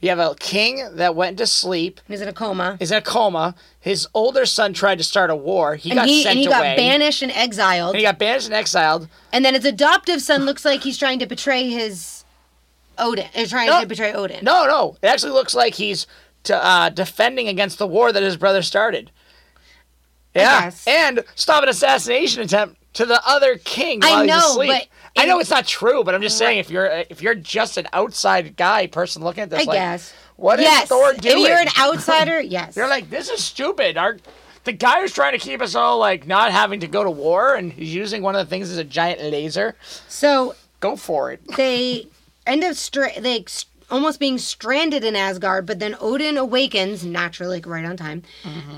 [0.00, 3.02] you have a king that went to sleep, he's in a coma is in a
[3.02, 3.54] coma.
[3.80, 5.76] His older son tried to start a war.
[5.76, 6.54] He and got he sent and he away.
[6.54, 9.08] got banished and exiled and he got banished and exiled.
[9.32, 12.24] and then his adoptive son looks like he's trying to betray his
[12.98, 13.80] odin is trying No.
[13.80, 16.06] to betray odin No, no, it actually looks like he's
[16.44, 19.10] to, uh, defending against the war that his brother started.
[20.34, 24.86] Yeah, and stop an assassination attempt to the other king I know, but
[25.16, 27.86] I know it's not true, but I'm just saying if you're if you're just an
[27.92, 30.14] outside guy person looking at this, I like, guess.
[30.36, 30.88] what is yes.
[30.88, 31.42] Thor doing?
[31.42, 32.76] If you're an outsider, yes.
[32.76, 33.96] You're like, this is stupid.
[33.96, 34.18] Our
[34.64, 37.54] the guy who's trying to keep us all like not having to go to war,
[37.54, 39.74] and he's using one of the things as a giant laser.
[40.08, 41.40] so Go for it.
[41.56, 42.06] they
[42.46, 47.56] end up stra- they ex- almost being stranded in Asgard, but then Odin awakens naturally,
[47.58, 48.22] like right on time.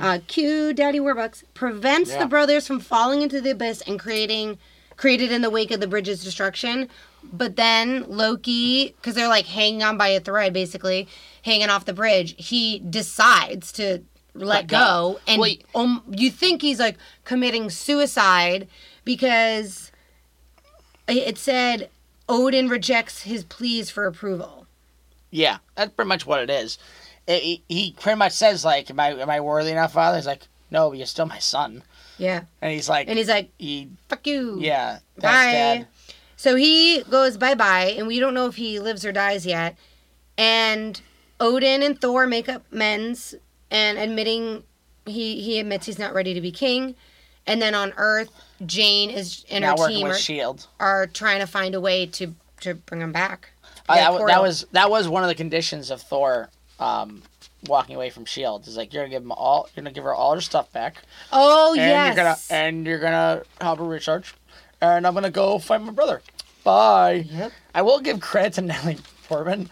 [0.01, 2.21] Uh, cue Daddy Warbucks prevents Yeah.
[2.21, 4.59] the brothers from falling into the abyss and creating
[4.99, 6.89] created in the wake of the bridge's destruction.
[7.33, 11.09] But then Loki, because they're like hanging on by a thread, basically
[11.43, 14.03] hanging off the bridge, he decides to
[14.35, 14.77] let, Let go.
[14.77, 15.21] go.
[15.27, 18.69] and y- um, you think he's like committing suicide
[19.05, 19.91] because
[21.09, 21.89] it said
[22.29, 24.67] Odin rejects his pleas for approval.
[25.31, 26.79] Yeah, that's pretty much what it is.
[27.27, 30.27] It, he, he pretty much says like, "Am I am I worthy enough, Father?" He's
[30.27, 31.83] like, "No, but you're still my son."
[32.19, 32.43] Yeah.
[32.61, 34.59] And he's like, And he's like, he, fuck you.
[34.61, 35.53] "Yeah, Bye.
[35.53, 35.87] Dad."
[36.37, 39.77] So he goes bye bye, and we don't know if he lives or dies yet.
[40.37, 41.01] and
[41.41, 43.35] Odin and Thor make up amends
[43.71, 44.65] and admitting
[45.07, 46.95] he he admits he's not ready to be king.
[47.47, 48.31] And then on Earth,
[48.67, 50.67] Jane is and Now her team are, Shield.
[50.81, 53.51] are trying to find a way to to bring him back.
[53.89, 57.23] Uh, that, that was that was one of the conditions of Thor um,
[57.67, 58.67] walking away from Shield.
[58.69, 61.03] Is like you're gonna give him all, you're gonna give her all her stuff back,
[61.33, 62.07] Oh and yes.
[62.07, 64.35] you're gonna and you're gonna help her recharge,
[64.81, 66.23] and I'm gonna go find my brother.
[66.65, 67.27] Bye.
[67.31, 67.53] Yep.
[67.75, 68.99] I will give credit to Natalie
[69.29, 69.71] Portman.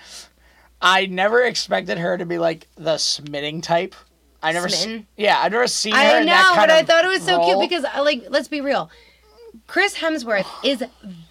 [0.81, 3.95] I never expected her to be like the smitting type.
[4.43, 5.07] I never, s- Smitten?
[5.17, 5.99] yeah, I never seen her.
[5.99, 7.47] I know, but I thought it was so role.
[7.59, 8.91] cute because, uh, like, let's be real.
[9.67, 10.85] Chris Hemsworth is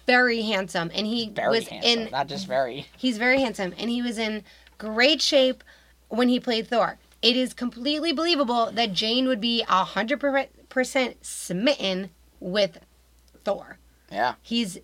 [0.06, 2.10] very handsome, and he very was handsome, in.
[2.10, 2.86] not just very.
[2.96, 4.42] He's very handsome, and he was in
[4.78, 5.62] great shape
[6.08, 6.98] when he played Thor.
[7.22, 10.20] It is completely believable that Jane would be hundred
[10.68, 12.78] percent smitten with
[13.44, 13.78] Thor.
[14.12, 14.34] Yeah.
[14.42, 14.78] He's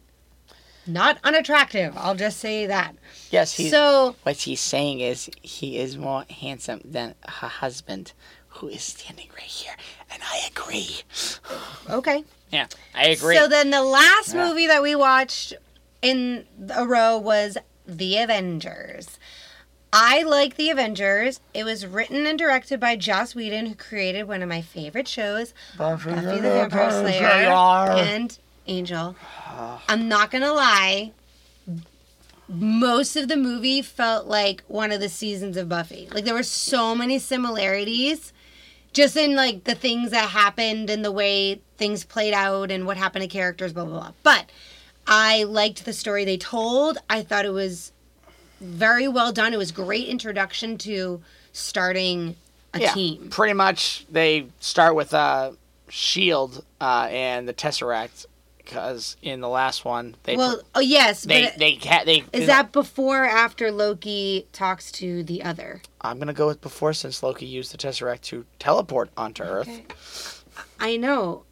[0.87, 1.95] not unattractive.
[1.97, 2.97] I'll just say that.
[3.31, 3.70] Yes, he's.
[3.70, 8.12] so what he's saying is he is more handsome than her husband,
[8.49, 9.75] who is standing right here,
[10.11, 11.03] and I agree.
[11.91, 12.25] okay.
[12.51, 13.37] Yeah, I agree.
[13.37, 14.49] So then the last Yeah.
[14.49, 15.55] movie that we watched
[16.01, 17.57] in a row was
[17.87, 19.18] The Avengers.
[19.93, 21.40] I like The Avengers.
[21.53, 25.53] It was written and directed by Joss Whedon, who created one of my favorite shows,
[25.76, 27.51] Buffy the Vampire Slayer
[27.93, 29.14] and Angel.
[29.88, 31.12] I'm not gonna lie.
[32.49, 36.09] Most of the movie felt like one of the seasons of Buffy.
[36.11, 38.32] Like there were so many similarities
[38.95, 42.97] just in like the things that happened and the way things played out and what
[42.97, 44.12] happened to characters, blah blah blah.
[44.22, 44.47] But
[45.07, 46.99] I liked the story they told.
[47.11, 47.93] I thought it was
[48.62, 49.52] very well done.
[49.52, 51.20] It was great introduction to
[51.52, 52.36] starting
[52.74, 53.28] a yeah, team.
[53.28, 55.52] pretty much they start with uh,
[55.88, 58.24] Shield uh, and the Tesseract,
[58.56, 62.24] because in the last one they Well, oh yes, they but they ca- they.
[62.32, 65.82] is that before or after Loki talks to the other?
[66.00, 69.68] I'm gonna go with before since Loki used the Tesseract to teleport onto Earth.
[69.68, 69.84] Okay.
[70.80, 71.44] I know,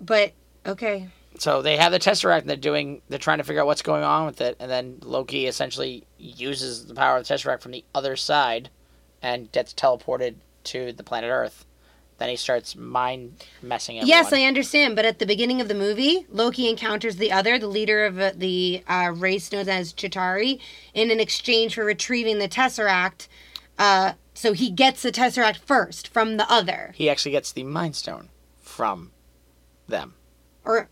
[0.00, 0.32] but
[0.66, 1.08] okay.
[1.38, 4.04] So they have the Tesseract and they're doing they're trying to figure out what's going
[4.04, 7.84] on with it, and then Loki essentially uses the power of the Tesseract from the
[7.94, 8.70] other side,
[9.22, 11.64] and gets teleported to the planet Earth.
[12.18, 14.08] Then he starts mind messing everyone.
[14.08, 14.94] Yes, I understand.
[14.94, 18.30] But at the beginning of the movie, Loki encounters the other, the leader of uh,
[18.36, 20.60] the uh, race known as Chitauri,
[20.94, 23.26] in an exchange for retrieving the Tesseract.
[23.76, 26.92] Uh, so he gets the Tesseract first from the other.
[26.94, 28.28] he actually gets the Mind Stone
[28.60, 29.10] from
[29.88, 30.14] them.
[30.64, 30.88] Or,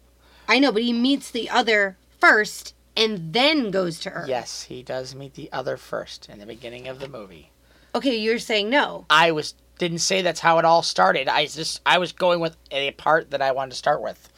[0.50, 4.28] I know, but he meets the other first and then goes to Earth.
[4.28, 7.50] Yes, he does meet the other first in the beginning of the movie.
[7.94, 9.06] Okay, you're saying no.
[9.08, 11.28] I was didn't say that's how it all started.
[11.28, 14.28] I just I was going with a part that I wanted to start with.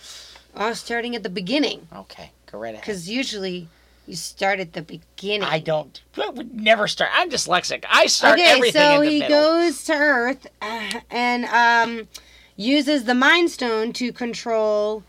[0.54, 2.82] I was starting at the beginning Okay, go right ahead.
[2.82, 3.68] because usually
[4.06, 5.44] you start at the beginning.
[5.44, 5.98] I don't.
[6.18, 7.10] I would never start.
[7.14, 7.86] I'm dyslexic.
[7.88, 9.40] I start okay, everything so in the he middle.
[9.40, 12.08] goes to Earth uh, and um,
[12.56, 15.04] uses the Mind Stone to control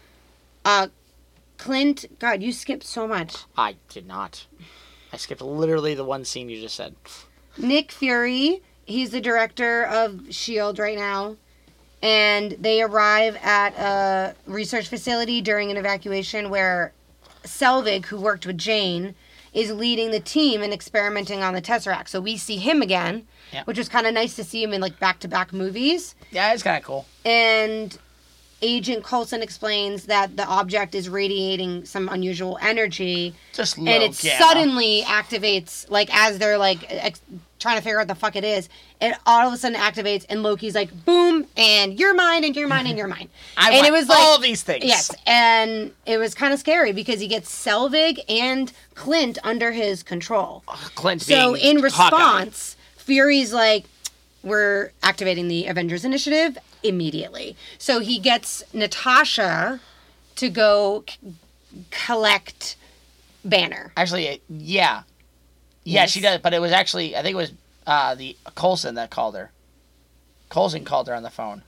[0.66, 0.88] uh,
[1.58, 2.06] Clint.
[2.20, 3.36] God, you skipped so much.
[3.58, 4.46] I did not.
[5.12, 6.96] I skipped literally the one scene you just said.
[7.58, 10.82] Nick Fury, he's the director of S.H.I.E.L.D.
[10.82, 11.36] right now.
[12.02, 16.92] And they arrive at a research facility during an evacuation where
[17.44, 19.16] Selvig, who worked with Jane,
[19.54, 22.10] is leading the team and experimenting on the Tesseract.
[22.10, 23.64] So we see him again, Yeah.
[23.66, 26.16] which was kind of nice to see him in like back to back movies.
[26.32, 27.06] Yeah, it's kind of cool.
[27.24, 27.98] and
[28.64, 34.18] Agent Coulson explains that the object is radiating some unusual energy, Just low and it
[34.18, 34.38] gamma.
[34.44, 37.20] suddenly activates, like as they're like ex-
[37.60, 38.70] trying to figure out what the fuck it is.
[39.02, 42.68] It all of a sudden activates, and Loki's like, "Boom!" and you're mine, and you're
[42.70, 43.28] mine, and you're mine.
[43.58, 44.86] I and want it was like all these things.
[44.86, 50.04] Yes, and it was kind of scary because he gets Selvig and Clint under his
[50.04, 50.64] control.
[50.96, 51.84] Clint So in Hawkeye.
[51.84, 53.84] response, Fury's like,
[54.42, 59.80] "We're activating the Avengers Initiative immediately." So he gets Natasha
[60.36, 61.18] to go c-
[61.92, 62.76] collect
[63.46, 63.92] Banner.
[63.98, 65.02] Actually, yeah, yeah,
[65.84, 66.12] Yes.
[66.12, 66.40] she does.
[66.42, 67.52] But it was actually, I think it was
[67.86, 69.52] uh, the Coulson that called her.
[70.50, 71.64] Coulson called her on the phone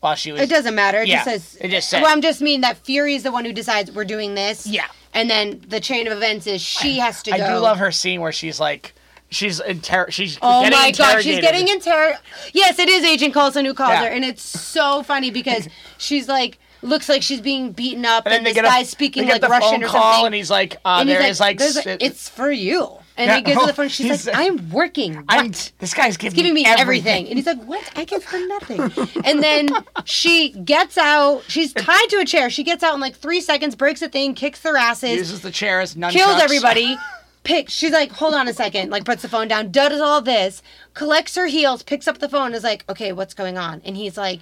[0.00, 0.40] while she was.
[0.40, 1.02] It doesn't matter.
[1.02, 1.58] It Yeah, just says.
[1.60, 4.34] it just said- Well, I'm just mean that Fury's the one who decides we're doing
[4.34, 4.66] this.
[4.66, 4.86] Yeah.
[5.12, 7.54] And then the chain of events is she has to I go.
[7.54, 8.94] do love her scene where she's like,
[9.34, 11.42] she's inter- she's Oh getting my god, she's interrogated.
[11.42, 12.18] getting inter.
[12.52, 14.04] Yes, it is Agent Coulson who calls Yeah.
[14.04, 15.68] her, and it's so funny because
[15.98, 19.32] she's like looks like she's being beaten up, And and, this guy's speaking they get
[19.34, 20.26] like the Russian phone or something.
[20.26, 22.98] and he's like, uh, and he's there is like, "There's s- a- it's for you.
[23.16, 23.88] And Yeah, he gives her oh, the phone.
[23.88, 25.14] She's like, I'm working.
[25.14, 25.24] What?
[25.28, 27.26] I'm, this guy's giving, giving me everything.
[27.28, 27.82] And he's like, What?
[27.96, 28.80] I give her nothing.
[29.24, 29.70] and then
[30.04, 31.44] she gets out.
[31.48, 32.50] She's tied to a chair.
[32.50, 35.50] She gets out in like three seconds, breaks a thing, kicks their asses, uses the
[35.52, 36.10] chair as nunchucks.
[36.12, 36.98] kills everybody.
[37.44, 37.70] pick.
[37.70, 38.90] She's like, hold on a second.
[38.90, 40.62] Like puts the phone down, does all this,
[40.94, 43.80] collects her heels, picks up the phone, is like, okay, what's going on?
[43.84, 44.40] And he's like,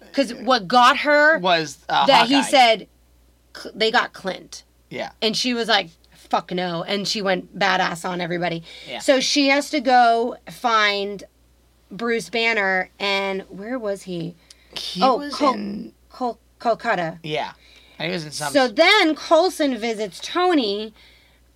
[0.00, 2.86] because what got her Was uh, that he said
[3.74, 5.10] they got Clint, Yeah.
[5.20, 8.62] and she was like, fuck no, and she went badass on everybody.
[8.88, 8.98] Yeah.
[9.00, 11.24] So she has to go find
[11.90, 14.34] Bruce Banner, and where was he?
[14.76, 15.92] He Oh, was Col- in.
[16.10, 17.18] Col- Kolkata.
[17.22, 17.52] Yeah.
[17.98, 18.52] And he was in some.
[18.52, 20.94] So then Coulson visits Tony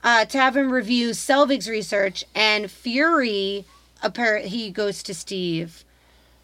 [0.07, 3.65] uh, to have him review Selvig's research, and Fury,
[4.05, 5.85] appar- he goes to Steve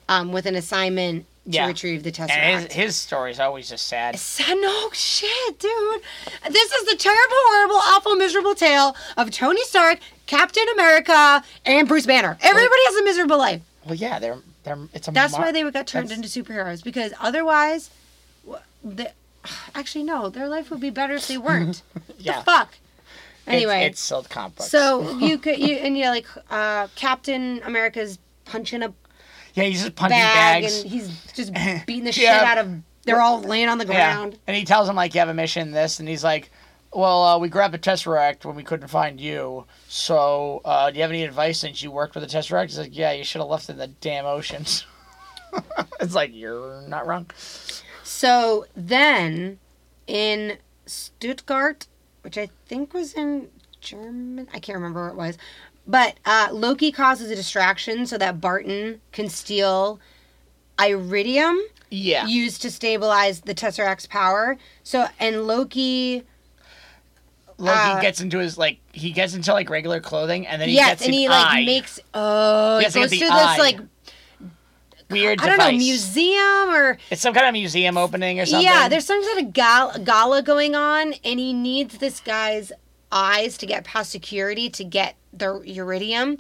[0.09, 1.67] um, with an assignment to Yeah.
[1.69, 4.19] retrieve the and his, his story is always just sad.
[4.19, 6.03] So- no shit, dude.
[6.51, 12.07] This is the terrible, horrible, awful, miserable tale of Tony Stark, Captain America, and Bruce
[12.07, 12.37] Banner.
[12.43, 13.63] Everybody has a miserable life.
[13.87, 14.79] Well, yeah, they're they're.
[14.95, 15.11] It's a.
[15.13, 17.91] That's mar- why they got turned that's- into superheroes because otherwise,
[18.49, 19.11] wh- the,
[19.75, 21.83] actually no, their life would be better if they weren't.
[22.19, 22.39] Yeah.
[22.39, 22.75] The fuck.
[23.47, 24.71] It's- Anyway, it's, sold comic books.
[24.71, 28.93] so you could you and you're like uh, Captain America's punching a
[29.55, 30.83] yeah, he's just punching bag bags.
[30.83, 31.53] and he's just
[31.87, 32.45] beating the shit Yeah.
[32.47, 32.71] out of.
[33.05, 34.15] They're all laying on the Yeah.
[34.15, 34.39] ground.
[34.47, 36.51] And he tells him like you have a mission, this, and he's like,
[36.95, 39.67] "Well, uh, we grabbed the Tesseract when we couldn't find you.
[39.89, 42.97] So, uh, do you have any advice since you worked with the Tesseract?" He's like,
[42.97, 44.87] "Yeah, you should have left it in the damn oceans."
[46.01, 47.29] it's like you're not wrong.
[48.05, 49.59] So then,
[50.07, 51.89] in Stuttgart,
[52.23, 53.49] which I think was in
[53.81, 55.39] German, I can't remember where it was,
[55.87, 59.99] but uh, Loki causes a distraction so that Barton can steal
[60.81, 61.61] iridium
[61.91, 62.27] Yeah.
[62.27, 64.57] used to stabilize the Tesseract's power.
[64.85, 66.23] So and Loki,
[67.59, 70.77] Loki uh, gets into his like he gets into like regular clothing, and then he
[70.77, 71.31] yes, gets and an he eye.
[71.57, 73.57] like makes oh, He goes get to this eye.
[73.59, 73.81] like
[75.13, 75.41] weird.
[75.41, 78.67] I don't know museum or It's some kind of museum opening or something.
[78.67, 82.73] Yeah, there's some sort of gal- gala going on, and he needs this guy's
[83.11, 86.39] eyes to get past security to get the iridium.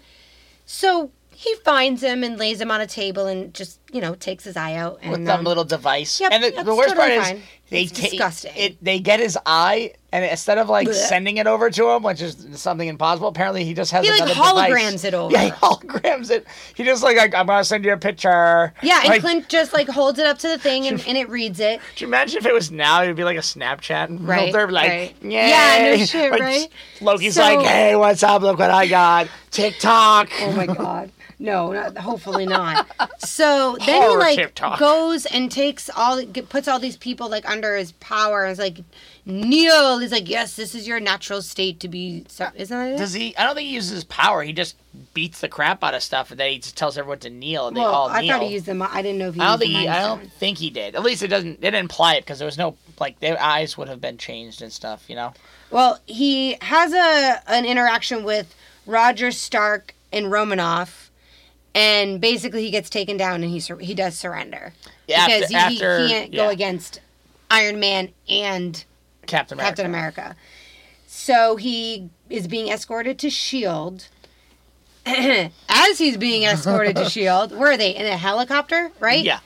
[0.67, 4.45] So he finds him and lays him on a table and just, you know, takes
[4.45, 4.99] his eye out.
[5.03, 6.21] And, with some um, little device.
[6.21, 7.37] Yep, and the, the worst totally part fine.
[7.37, 8.53] is they It's ta- disgusting.
[8.55, 10.95] It, they get his eye, and instead of like Blech.
[10.95, 14.25] sending it over to him, which is something impossible, apparently he just has He, like,
[14.31, 15.05] holograms device.
[15.05, 15.33] it over.
[15.37, 16.47] Yeah, he holograms it.
[16.75, 18.75] He just like, like I'm gonna send you a picture.
[18.83, 21.31] yeah, and like, Clint just like holds it up to the thing and, and it
[21.31, 21.81] reads it.
[21.93, 23.03] Could you imagine if it was now?
[23.03, 25.15] It'd be like a Snapchat Right, filter, like, right.
[25.23, 25.49] Yay.
[25.49, 26.69] Yeah, no shit, Like, right?
[27.01, 28.43] Loki's So- like, hey, what's up?
[28.43, 29.29] Look what I got.
[29.51, 30.29] TikTok.
[30.41, 31.11] Oh my god.
[31.43, 32.87] No, not, hopefully not.
[33.19, 34.79] So then he like TikTok.
[34.79, 38.45] goes and takes all, puts all these people like under his power.
[38.45, 38.79] And is like,
[39.25, 39.99] kneel.
[39.99, 42.27] He's like, yes, this is your natural state to be.
[42.29, 42.99] Isn't that it?
[42.99, 43.37] Does he?
[43.37, 44.43] I don't think he uses his power.
[44.43, 44.77] He just
[45.15, 47.77] beats the crap out of stuff, and then he just tells everyone to kneel, and
[47.77, 48.39] they well, all I kneel.
[48.39, 48.83] thought he used them.
[48.83, 49.41] I didn't know if he.
[49.41, 49.89] I don't used think he.
[49.89, 50.95] I don't think he did.
[50.97, 51.53] At least it doesn't.
[51.53, 54.63] It didn't imply it because there was no like their eyes would have been changed
[54.63, 55.05] and stuff.
[55.09, 55.33] You know.
[55.71, 61.11] Well, he has a an interaction with Roger Stark and Romanoff,
[61.75, 64.73] and basically he gets taken down and he sur- he does surrender
[65.07, 67.01] Yeah, because after, he, after he can't yeah, go against
[67.51, 68.85] Iron Man and
[69.27, 69.71] Captain America.
[69.71, 70.37] Captain America.
[71.07, 74.09] So he is being escorted to Shield.
[75.07, 78.91] As he's being escorted to Shield, where are they in a helicopter?
[79.01, 79.25] Right?
[79.25, 79.41] Yeah.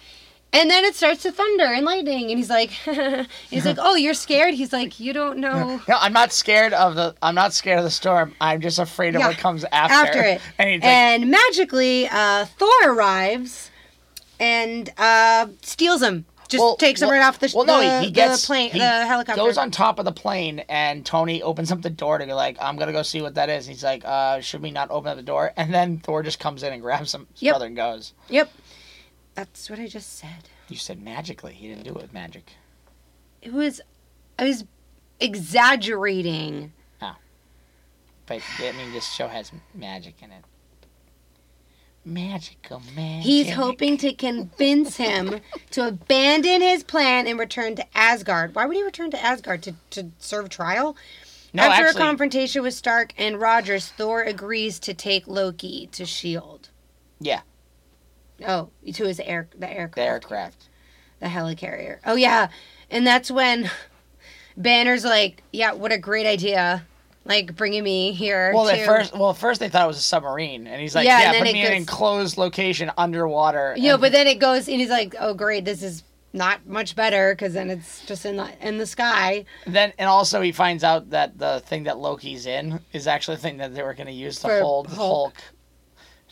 [0.52, 2.70] And then it starts to thunder and lightning, and he's like,
[3.50, 4.54] he's like, oh, you're scared.
[4.54, 5.80] He's like, you don't know.
[5.86, 7.14] No, I'm not scared of the.
[7.20, 8.34] I'm not scared of the storm.
[8.40, 9.94] I'm just afraid of Yeah, what comes after.
[9.94, 10.40] after it.
[10.58, 13.70] And he's like, And magically, uh, Thor arrives
[14.40, 16.24] and uh, steals him.
[16.48, 18.46] Just well, takes him well- right off the, well, no, the, he, he gets the
[18.46, 19.40] plane, he the helicopter.
[19.42, 22.56] Goes on top of the plane, and Tony opens up the door to be like,
[22.60, 25.16] "I'm gonna go see what that is." He's like, uh, "Should we not open up
[25.16, 27.52] the door?" And then Thor just comes in and grabs him, his Yep.
[27.52, 28.12] brother, and goes.
[28.28, 28.52] Yep,
[29.36, 30.48] that's what I just said.
[30.68, 31.52] You said magically.
[31.52, 32.54] He didn't do it with magic.
[33.42, 33.80] It was,
[34.38, 34.64] I was
[35.20, 36.72] exaggerating.
[37.00, 37.14] Oh.
[38.26, 40.42] But I mean, this show has magic in it.
[42.04, 43.24] Magical magic.
[43.24, 45.40] He's hoping to convince him
[45.72, 48.54] to abandon his plan and return to Asgard.
[48.54, 50.96] Why would he return to Asgard to, to serve trial?
[51.52, 56.06] No, After actually, a confrontation with Stark and Rogers, Thor agrees to take Loki to
[56.06, 56.68] Shield.
[57.20, 57.40] Yeah.
[58.46, 59.94] Oh, to his air the aircraft.
[59.94, 60.68] the aircraft.
[61.20, 61.98] The helicarrier.
[62.04, 62.48] Oh yeah.
[62.90, 63.70] And that's when
[64.56, 66.86] Banner's like, "Yeah, what a great idea.
[67.24, 69.96] Like bringing me here Well, to at first, well, at first they thought it was
[69.98, 73.94] a submarine, and he's like, Yeah, "Yeah, put me in an enclosed location underwater." Know,
[73.94, 77.34] and- but then it goes and he's like, "Oh great, this is not much better
[77.34, 81.10] because then it's just in the in the sky." Then and also he finds out
[81.10, 84.12] that the thing that Loki's in is actually the thing that they were going to
[84.12, 84.98] use to For hold Hulk.
[84.98, 85.34] Hulk.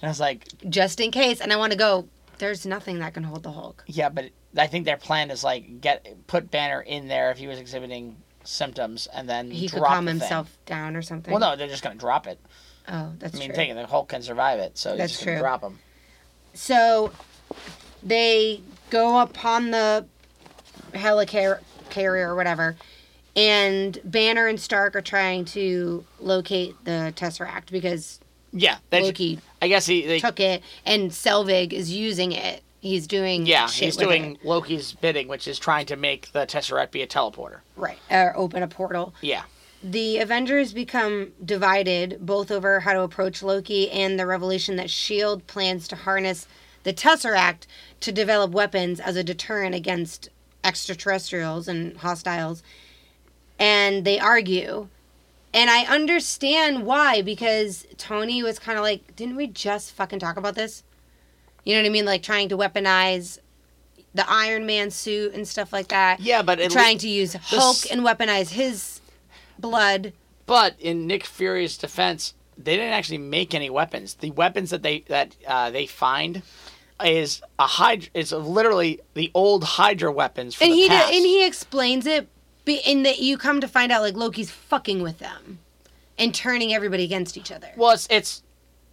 [0.05, 1.41] And I was like, just in case.
[1.41, 2.07] And I want to go.
[2.37, 3.85] There's nothing that can hold the Hulk.
[3.87, 4.27] yeah, but
[4.59, 8.17] I think their plan is like get put Banner in there if he was exhibiting
[8.43, 10.21] symptoms and then He could calm the thing.
[10.21, 11.31] himself down or something.
[11.33, 12.39] Well, no, they're just gonna drop it.
[12.87, 13.57] Oh, that's I mean, true.
[13.57, 15.43] think the Hulk can survive it, so That's he's just gonna true.
[15.43, 15.79] drop him.
[16.53, 17.13] So
[18.03, 20.05] they go upon the
[20.93, 22.77] helicarrier carrier or whatever,
[23.37, 28.21] and Banner and Stark are trying to locate the Tesseract because
[28.57, 30.07] Yeah, Loki I guess he.
[30.07, 32.63] They, took it, and Selvig is using it.
[32.81, 34.45] He's doing yeah, he's doing it.
[34.45, 37.61] Loki's bidding, which is trying to make the Tesseract be a teleporter.
[37.77, 39.15] right or open a portal.
[39.21, 39.43] Yeah.
[39.83, 45.47] The Avengers become divided both over how to approach Loki and the revelation that Shield
[45.47, 46.47] plans to harness
[46.85, 47.67] the Tesseract
[48.01, 50.29] to develop weapons as a deterrent against
[50.63, 52.63] extraterrestrials and hostiles.
[53.59, 54.89] And they argue.
[55.55, 60.37] And I understand why because Tony was kind of like, didn't we just fucking talk
[60.37, 60.83] about this?
[61.65, 62.05] You know what I mean?
[62.05, 63.39] Like trying to weaponize
[64.13, 66.19] the Iron Man suit and stuff like that.
[66.19, 69.01] Yeah, but trying to use Hulk and weaponize his
[69.59, 70.13] blood.
[70.47, 74.15] But in Nick Fury's defense, they didn't actually make any weapons.
[74.15, 76.43] The weapons that they that uh, they find
[77.05, 78.11] is a hydra.
[78.13, 81.13] Is literally the old Hydra weapons from and the he past.
[81.13, 82.29] and he explains it
[82.65, 85.59] be- in that you come to find out like Loki's fucking with them
[86.19, 87.69] and turning everybody against each other.
[87.77, 88.43] well, it's, it's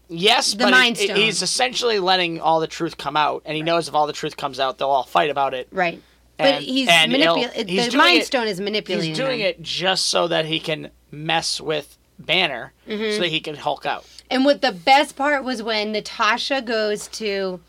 [0.10, 1.16] yes, The but Mind it- Stone.
[1.18, 4.38] he's essentially letting all the truth come out, and he knows if all the truth
[4.38, 5.68] comes out, they'll all fight about it.
[5.72, 6.02] Right.
[6.38, 7.68] But he's manipulating.
[7.92, 9.10] The Mind it- Stone is manipulating.
[9.10, 9.48] He's doing them.
[9.50, 13.14] it just so that he can mess with Banner, Mm-hmm.
[13.16, 14.06] so that he can Hulk out.
[14.30, 17.60] And what the best part was when Natasha goes to,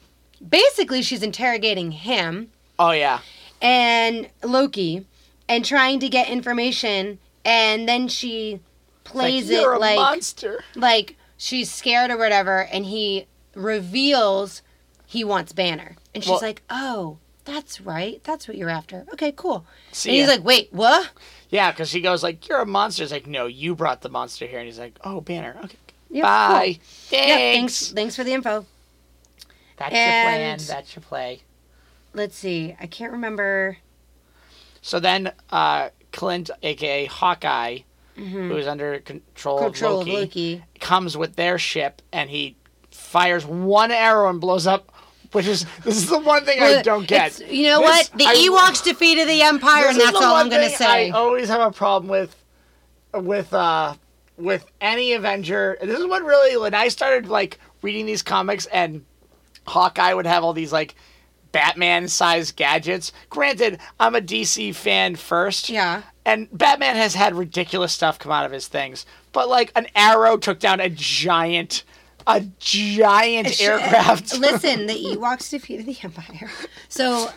[0.46, 3.20] basically she's interrogating him Oh yeah,
[3.60, 5.04] and Loki,
[5.52, 8.60] and trying to get information, and then she
[9.04, 10.64] plays like, it like monster.
[10.74, 14.62] like she's scared or whatever, and he reveals
[15.06, 19.04] he wants Banner, and she's Well- like, "Oh, that's right, that's what you're after.
[19.12, 21.10] Okay, cool." See and he's like, "Wait, what?"
[21.50, 24.46] Yeah, because he goes like, "You're a monster." He's like, "No, you brought the monster
[24.46, 25.56] here." And he's like, "Oh, Banner.
[25.64, 25.76] Okay,
[26.10, 26.64] Yeah, bye.
[26.74, 26.82] cool.
[27.10, 27.10] Thanks.
[27.10, 27.92] Thanks.
[27.92, 28.64] Thanks for the info.
[29.76, 30.58] That's your plan.
[30.66, 31.42] That's your play."
[32.14, 32.76] Let's see.
[32.80, 33.78] I can't remember.
[34.82, 37.78] So then, uh, Clint, aka Hawkeye,
[38.16, 39.64] who is under control, Mm-hmm.
[39.66, 40.20] Control of, of Loki,
[40.56, 40.64] Loki.
[40.80, 42.56] comes with their ship, and he
[42.90, 44.90] fires one arrow and blows up.
[45.32, 47.40] Which is this is the one thing I don't get.
[47.40, 48.18] it's- You know This- what?
[48.18, 51.08] The I- Ewoks defeated the Empire, and that's all I'm gonna say.
[51.08, 52.36] I always have a problem with,
[53.14, 53.94] with uh,
[54.36, 55.78] with any Avenger.
[55.80, 59.06] This is what really when I started like reading these comics and
[59.66, 60.94] Hawkeye would have all these like
[61.52, 63.12] Batman-sized gadgets.
[63.30, 65.68] Granted, I'm a DC fan first.
[65.68, 66.02] Yeah.
[66.24, 70.36] And Batman has had ridiculous stuff come out of his things, but like an arrow
[70.36, 71.82] took down a giant,
[72.28, 74.32] a giant aircraft.
[74.38, 76.48] Listen, the Ewoks defeated the Empire,
[76.88, 77.28] so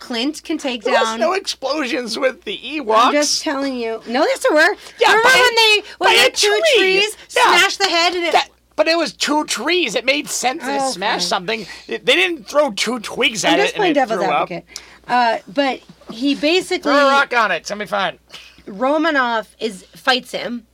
[0.00, 1.20] Clint can take There down.
[1.20, 2.96] no explosions with the Ewoks.
[3.04, 4.02] I'm just telling you.
[4.08, 4.74] No, yes, there were.
[4.98, 6.80] Yeah, Remember by a- when they when by the a two tree.
[6.80, 7.42] trees Yeah.
[7.56, 8.32] smashed the head and it?
[8.32, 9.94] That, but it was two trees.
[9.94, 11.66] It made sense to Oh, smash something.
[11.86, 14.64] They didn't throw two twigs at I'm just it playing devil's advocate.
[15.06, 17.56] Uh, but he basically Throw a rock on it.
[17.56, 18.18] It's gonna be fine.
[18.66, 20.66] Romanoff is fights him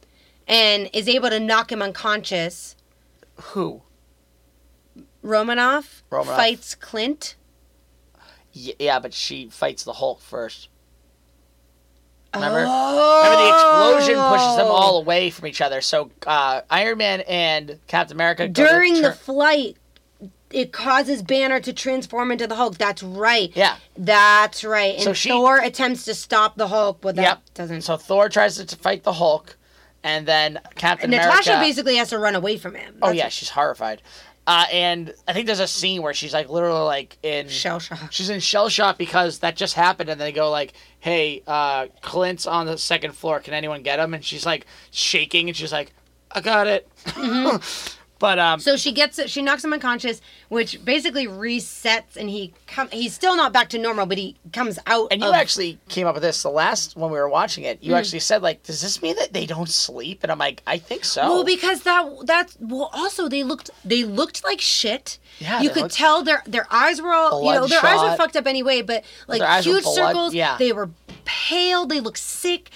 [0.47, 2.77] and is able to knock him unconscious.
[3.41, 3.83] Who?
[5.23, 6.37] Romanoff, Romanoff.
[6.37, 7.37] fights Clint.
[8.53, 10.69] Yeah, but she fights the Hulk first.
[12.35, 12.65] Remember?
[12.69, 13.23] Oh.
[13.25, 15.81] Remember the explosion pushes them all away from each other.
[15.81, 19.77] So uh, Iron Man and Captain America during the turn- flight.
[20.53, 22.77] It causes Banner to transform into the Hulk.
[22.77, 23.53] That's right.
[23.55, 23.77] yeah.
[23.97, 24.95] That's right.
[24.97, 27.41] And So she- Thor attempts to stop the Hulk, but that Yep.
[27.55, 27.83] doesn't.
[27.83, 29.57] So Thor tries to fight the Hulk,
[30.03, 31.69] and then Captain Natasha America.
[31.69, 32.97] basically has to run away from him.
[33.01, 34.03] oh That's yeah, she's horrified.
[34.47, 38.11] Uh, and I think there's a scene where she's like literally like in shell shock.
[38.11, 42.47] She's in shell shock because that just happened, and they go like, "Hey, uh, Clint's
[42.47, 43.41] on the second floor.
[43.41, 45.93] Can anyone get him?" And she's like shaking, and she's like,
[46.33, 46.89] "I got it."
[48.21, 49.29] but um, So she gets it.
[49.31, 52.89] She knocks him unconscious, which basically resets, and he come.
[52.93, 55.09] He's still not back to normal, but he comes out.
[55.11, 57.83] and you of- actually came up with this the last when we were watching it.
[57.83, 60.79] You actually said like, "Does this mean that they don't sleep?" And I'm like, "I
[60.79, 62.91] think so." Well, because that that's well.
[62.93, 65.19] Also, they looked they looked like shit.
[65.41, 68.17] Yeah, you could looked- tell their their eyes were all you know their eyes were
[68.17, 70.35] fucked up anyway, but like Their eyes were huge blood- circles.
[70.35, 70.57] yeah.
[70.59, 70.91] they were
[71.25, 71.87] pale.
[71.87, 72.71] They looked sick,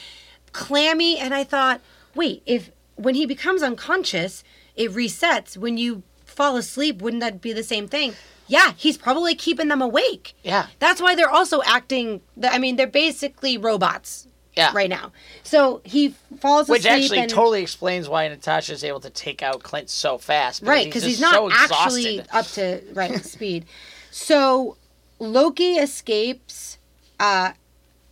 [0.53, 1.81] clammy, and I thought,
[2.15, 4.45] wait, if when he becomes unconscious,
[4.77, 5.57] it resets.
[5.57, 8.14] When you fall asleep, wouldn't that be the same thing?
[8.47, 10.35] Yeah, he's probably keeping them awake.
[10.43, 12.20] yeah, That's why they're also acting.
[12.43, 15.12] I mean, they're basically robots yeah, right now.
[15.43, 19.11] So he falls Which asleep Which actually and totally explains why Natasha is able to
[19.11, 20.62] take out Clint so fast.
[20.62, 23.64] right because just he's, not so actually up to right speed.
[24.11, 24.77] So
[25.18, 26.79] Loki escapes.
[27.18, 27.53] Uh,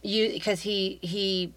[0.02, 1.52] you because he he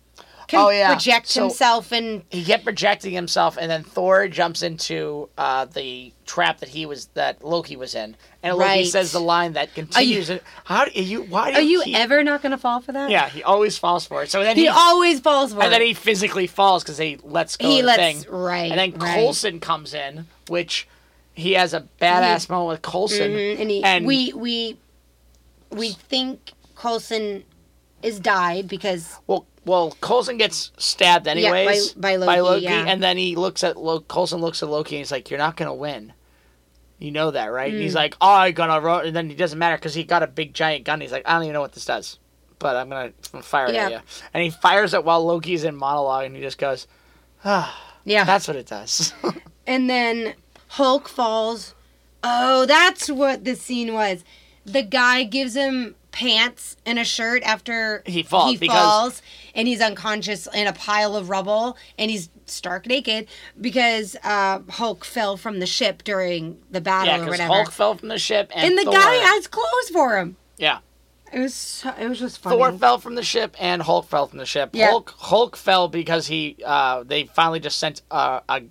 [0.48, 0.88] can Oh, yeah.
[0.90, 6.14] project So- himself and he kept projecting himself, and then Thor jumps into uh, the
[6.26, 8.88] trap that he was that Loki was in, and Loki Right.
[8.88, 10.30] says the line that continues.
[10.30, 10.44] it.
[10.66, 11.24] How do you?
[11.24, 13.10] Why do are you keep- ever not gonna fall for that?
[13.10, 14.30] Yeah, he always falls for it.
[14.32, 15.64] So then He he, always falls for it.
[15.66, 18.32] and then he physically falls because he lets go He of lets- thing.
[18.32, 19.16] right, And then right.
[19.16, 20.88] Coulson comes in, which
[21.34, 23.32] he has a badass moment with Coulson.
[23.32, 24.78] Mhm, and he, and we we
[25.72, 27.44] we think Coulson
[28.06, 32.86] is died because Well, well, Coulson gets stabbed by- anyways by Loki, yeah.
[32.88, 35.58] and then he looks at Lo- Coulson looks at Loki and he's like, "You're not
[35.58, 36.14] gonna win."
[37.00, 37.72] You know that, right?
[37.72, 37.84] And Mm.
[37.84, 40.28] he's like, "Oh, I'm gonna," ro-, and then it doesn't matter because he got a
[40.28, 41.02] big giant gun.
[41.02, 42.20] He's like, "I don't even know what this does,
[42.60, 43.86] but I'm gonna fire it Yeah.
[43.88, 44.00] at you."
[44.34, 46.88] And he fires it while Loki's in monologue, and he just goes,
[47.44, 47.76] "Ah,
[48.06, 48.24] yeah.
[48.24, 49.14] that's what it does."
[49.68, 50.36] And then
[50.68, 51.74] Hulk falls.
[52.24, 54.24] Oh, that's what the scene was.
[54.64, 59.22] The guy gives him pants and a shirt after He falls He because- falls,
[59.54, 63.28] and he's unconscious in a pile of rubble, and he's stark naked
[63.60, 67.54] because uh, Hulk fell from the ship during the battle yeah, or because whatever.
[67.54, 70.38] Hulk fell from the ship, and, and the Thor, guy has clothes for him.
[70.58, 70.78] yeah,
[71.34, 72.56] It was so, it was just funny.
[72.56, 74.70] Thor fell from the ship and Hulk fell from the ship.
[74.74, 74.92] Yeah.
[74.92, 78.62] Hulk Hulk fell because he uh, they finally just sent uh, a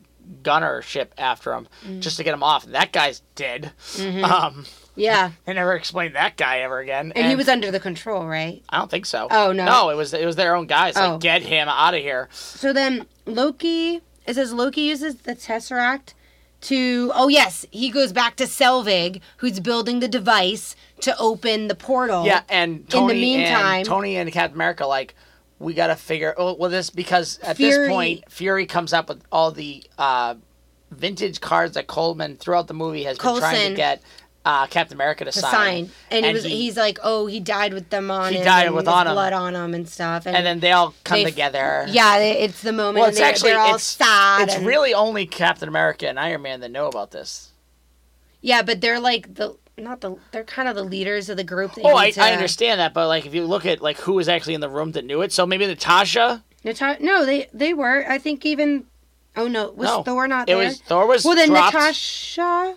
[0.43, 2.01] gunner ship after him Mm.
[2.01, 2.65] just to get him off.
[2.65, 3.73] That guy's dead.
[3.97, 4.25] Mm-hmm.
[4.25, 4.65] Um,
[4.97, 7.13] yeah, they never explained that guy ever again.
[7.17, 8.63] and, he was under the control, right?
[8.69, 9.29] I don't think so.
[9.31, 9.65] Oh, no.
[9.65, 10.97] No, it was it was their own guys.
[10.97, 11.13] Oh.
[11.13, 12.29] Like get him out of here.
[12.33, 16.15] So then Loki, it says Loki uses the Tesseract
[16.63, 21.75] to, oh yes, he goes back to Selvig, who's building the device to open the
[21.75, 22.25] portal.
[22.25, 25.15] Yeah, and Tony in the meantime- and Tony and Captain America like
[25.59, 26.35] we got to figure.
[26.37, 30.35] Oh, well, this because at Fury- this point Fury comes up with all the uh,
[30.91, 34.03] vintage cards that Coulson throughout the movie has been trying to get
[34.45, 35.51] uh, Captain America to, To sign.
[35.53, 38.45] sign, and, he was, he- he's like, oh, he died with them on He him.
[38.45, 39.15] died with on him.
[39.15, 40.27] blood on him and stuff.
[40.27, 41.87] And, and then they all come they- together.
[41.89, 43.01] yeah, it's the moment.
[43.01, 44.49] Well, it's they're, actually all it's sad.
[44.49, 47.53] it's and- really only Captain America and Iron Man that know about this.
[48.43, 51.75] yeah, but they're like the not the they're kind of the leaders of the group.
[51.75, 54.13] That Oh, I, to- I understand that, but like if you look at like who
[54.13, 56.45] was actually in the room that knew it, so maybe Natasha.
[56.63, 58.05] Nata- no, they they were.
[58.09, 58.85] I think even.
[59.37, 60.65] Oh no, was No, Thor not it there?
[60.65, 61.75] was Thor was well, then dropped.
[61.75, 62.77] Natasha.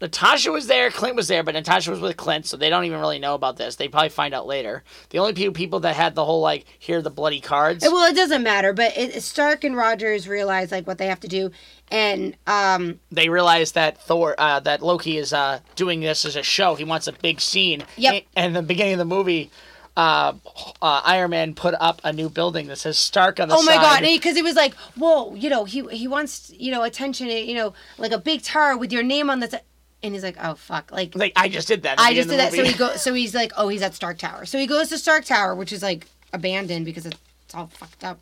[0.00, 3.00] Natasha was there, Clint was there, but Natasha was with Clint, so they don't even
[3.00, 3.76] really know about this.
[3.76, 4.84] They probably find out later.
[5.10, 7.84] The only few people that had the whole like here are the bloody cards.
[7.84, 11.28] Well, it doesn't matter, but it, Stark and Rogers realize like what they have to
[11.28, 11.50] do,
[11.90, 16.44] and um, they realize that Thor, uh, that Loki is uh, doing this as a
[16.44, 16.76] show.
[16.76, 17.82] He wants a big scene.
[17.96, 18.24] Yep.
[18.36, 19.50] And in the beginning of the movie,
[19.96, 20.32] uh,
[20.80, 23.62] uh, Iron Man put up a new building that says Stark on the side.
[23.62, 24.00] oh my side.
[24.00, 27.54] god, because it was like, whoa, you know, he he wants you know attention, you
[27.54, 29.50] know, like a big tower with your name on the.
[29.50, 29.58] si-
[30.02, 31.98] And he's like, oh fuck, like Like I just did that.
[31.98, 32.48] I just did that.
[32.48, 34.46] of So he go, so he's like, oh, he's at Stark Tower.
[34.46, 37.16] So he goes to Stark Tower, which is like abandoned because it's
[37.54, 38.20] all fucked up,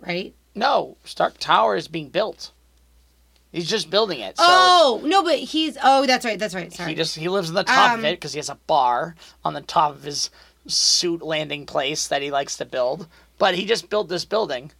[0.00, 0.34] right?
[0.54, 2.52] No, Stark Tower is being built.
[3.52, 4.36] He's just building it.
[4.36, 6.72] So oh no, but he's oh, that's right, that's right.
[6.72, 6.90] Sorry.
[6.90, 9.16] he just he lives on the top of Um, it because he has a bar
[9.44, 10.30] on the top of his
[10.68, 13.08] suit landing place that he likes to build.
[13.38, 14.70] But he just built this building,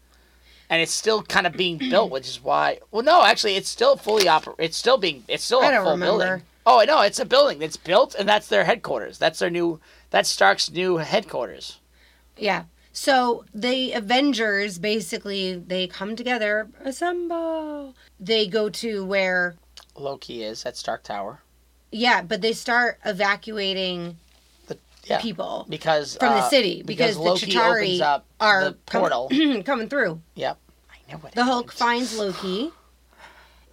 [0.71, 2.79] and it's still kind of being built, which is why.
[2.91, 4.55] Well, no, actually, it's still fully oper.
[4.59, 5.25] It's still being.
[5.29, 6.25] It's still I a full remember.
[6.27, 6.43] building.
[6.65, 9.19] Oh no, it's a building that's built, and that's their headquarters.
[9.19, 9.81] That's their new.
[10.11, 11.79] That's Stark's new headquarters.
[12.39, 12.65] Yeah.
[12.93, 17.95] So the Avengers basically they come together, assemble.
[18.19, 19.55] They go to where
[19.97, 21.41] Loki is at Stark Tower.
[21.93, 24.17] yeah, but they start evacuating
[25.05, 28.73] yeah, people because from the uh, city because, Loki the Chitauri opens up are the
[28.87, 29.29] portal.
[29.31, 30.21] com- coming through.
[30.35, 30.59] yep,
[30.91, 31.79] I know what The Hulk happens.
[31.79, 32.71] finds Loki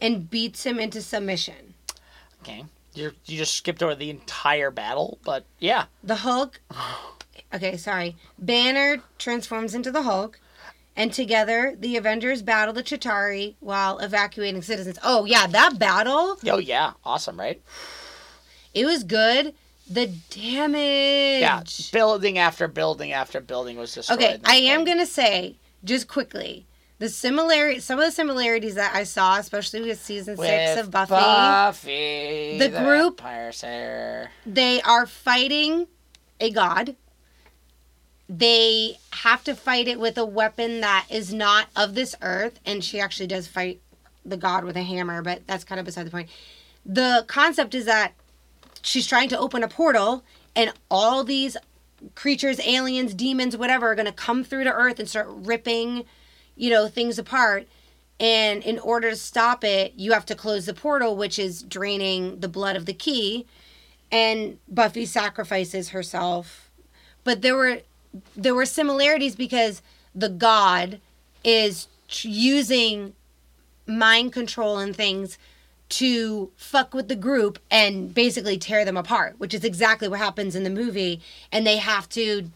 [0.02, 1.74] and beats him into submission.
[2.42, 2.64] Okay.
[2.94, 5.86] You you just skipped over the entire battle, but yeah.
[6.04, 6.60] The Hulk
[7.54, 8.16] Okay, sorry.
[8.38, 10.40] Banner transforms into the Hulk.
[10.96, 14.98] And together, the Avengers battle the Chitauri while evacuating citizens.
[15.04, 17.62] Oh, yeah, that battle Oh yeah, awesome, right?
[18.74, 19.54] It was good.
[19.90, 21.42] The damage.
[21.42, 24.20] Yeah, building after building after building was destroyed.
[24.20, 26.66] Okay, I am gonna say just quickly
[27.00, 31.12] the similarity, some of the similarities that I saw, especially with season six of Buffy,
[31.12, 33.22] Buffy, The group-
[33.54, 34.32] Slayer.
[34.46, 35.88] they are fighting
[36.40, 36.96] a god.
[38.30, 42.84] They have to fight it with a weapon that is not of this earth, and
[42.84, 43.80] she actually does fight
[44.26, 46.30] the god with a hammer, but that's kind of beside the point.
[46.86, 48.14] The concept is that
[48.82, 50.24] she's trying to open a portal,
[50.56, 51.58] and all these
[52.16, 56.06] creatures, aliens, demons, whatever, are going to come through to Earth and start ripping,
[56.56, 57.68] you know, things apart.
[58.20, 62.40] And in order to stop it, you have to close the portal, which is draining
[62.40, 63.46] the blood of the key.
[64.12, 66.72] And Buffy sacrifices herself.
[67.24, 67.82] But there were
[68.36, 69.82] there were similarities because
[70.16, 71.00] the god
[71.44, 71.88] is
[72.22, 73.14] using
[73.86, 75.38] mind control and things
[75.90, 80.56] to fuck with the group and basically tear them apart, which is exactly what happens
[80.56, 81.22] in the movie.
[81.52, 82.50] And they have to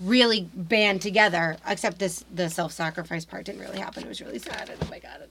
[0.00, 1.56] really band together.
[1.66, 4.02] Except this, the self-sacrifice part didn't really happen.
[4.02, 4.68] It was really sad.
[4.68, 5.28] And oh my god.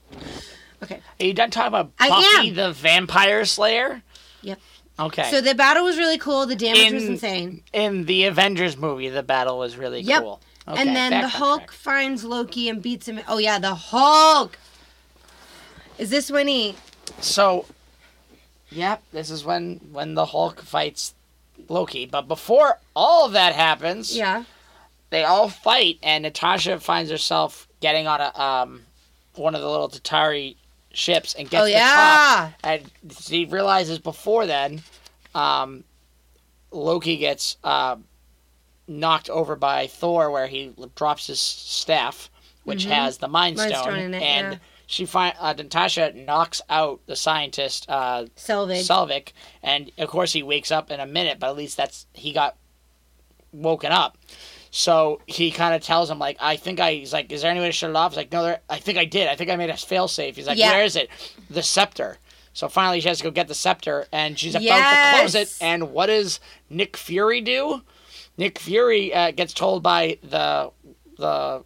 [0.82, 1.00] Okay.
[1.20, 4.02] Are you done talking about Buffy the Vampire Slayer?
[4.40, 4.58] Yep.
[4.98, 5.30] Okay.
[5.30, 6.46] So the battle was really cool.
[6.46, 7.62] The damage was insane.
[7.72, 10.22] in the Avengers movie, the battle was really Yep.
[10.22, 10.40] cool.
[10.68, 11.72] Okay, and then the Hulk track.
[11.72, 13.20] finds Loki and beats him.
[13.26, 14.58] Oh yeah, the Hulk.
[15.98, 16.76] Is this when he?
[17.20, 17.66] So,
[18.70, 21.14] yep, this is when when the Hulk fights
[21.68, 22.06] Loki.
[22.06, 24.44] But before all of that happens, Yeah.
[25.10, 28.82] they all fight, and Natasha finds herself getting on a um
[29.34, 30.56] one of the little Chitauri
[30.92, 32.50] ships and gets Oh the yeah.
[32.50, 32.52] top.
[32.64, 34.82] And she realizes before then,
[35.34, 35.84] um,
[36.70, 37.96] Loki gets uh,
[38.86, 42.28] knocked over by Thor, where he drops his staff,
[42.64, 44.58] which has the Mind Mind Stone, Stone in it, and yeah.
[44.92, 48.80] She find uh, Natasha knocks out the scientist uh, Selvig.
[48.86, 49.32] Selvig,
[49.62, 52.56] and of course he wakes up in a minute, but at least that's he got
[53.52, 54.18] woken up.
[54.70, 56.92] So he kind of tells him like, I think I.
[56.94, 58.12] He's like, is there any way to shut it off?
[58.12, 59.28] He's like, no, there, I think I did.
[59.28, 60.36] I think I made a fail safe.
[60.36, 60.72] He's like, Yeah.
[60.72, 61.08] where is it?
[61.50, 62.18] The scepter.
[62.54, 65.14] So finally, she has to go get the scepter, and she's about Yes.
[65.14, 65.56] to close it.
[65.64, 66.38] And what does
[66.68, 67.80] Nick Fury do?
[68.36, 70.70] Nick Fury uh, gets told by the
[71.16, 71.64] the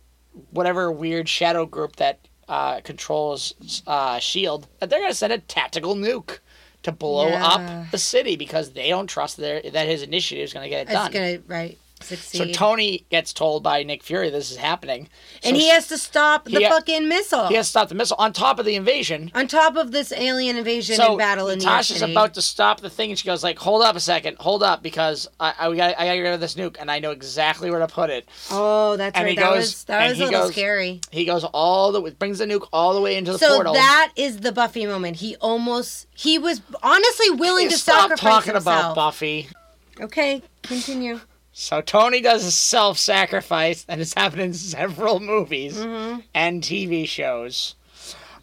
[0.51, 3.55] whatever weird shadow group that uh, controls
[3.87, 6.39] uh, Shield that they're gonna send a tactical nuke
[6.85, 7.47] to blow Yeah.
[7.47, 10.91] up the city because they don't trust their, that his initiative is gonna get it
[10.91, 11.11] It's done.
[11.13, 12.45] gonna right So.
[12.53, 15.09] Tony gets told by Nick Fury this is happening,
[15.43, 17.95] and So he has to stop the ha- fucking missile he has to stop the
[17.95, 19.33] missile on top of the invasion.
[19.35, 22.91] on top of this alien invasion So and battle in Natasha's about to stop the
[22.91, 25.99] thing, and she goes like, "Hold up a second, hold up, because I, I got
[25.99, 28.11] I got to get rid of this nuke, and I know exactly where to put
[28.11, 29.37] it." Oh, that's and right.
[29.37, 31.01] That goes- was that was a little goes- scary.
[31.11, 33.73] He goes all the brings the nuke all the way into the So portal.
[33.73, 35.17] that is the Buffy moment.
[35.17, 38.93] He almost he was honestly willing to Stop sacrifice talking himself.
[38.93, 39.49] about Buffy.
[39.99, 41.21] Okay, continue.
[41.59, 46.21] So Tony does a self-sacrifice, and it's happened in several movies Mm-hmm.
[46.35, 47.77] and TV shows.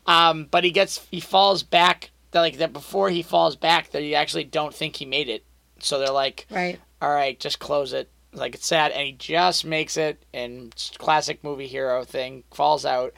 [0.08, 2.10] Um, but he gets he falls back.
[2.34, 5.46] Like that before he falls back, they actually don't think he made it.
[5.80, 6.80] So they're like, Right.
[7.04, 10.24] "All right, just close it." Like it's sad, and he just makes it.
[10.34, 13.14] And classic movie hero thing falls out,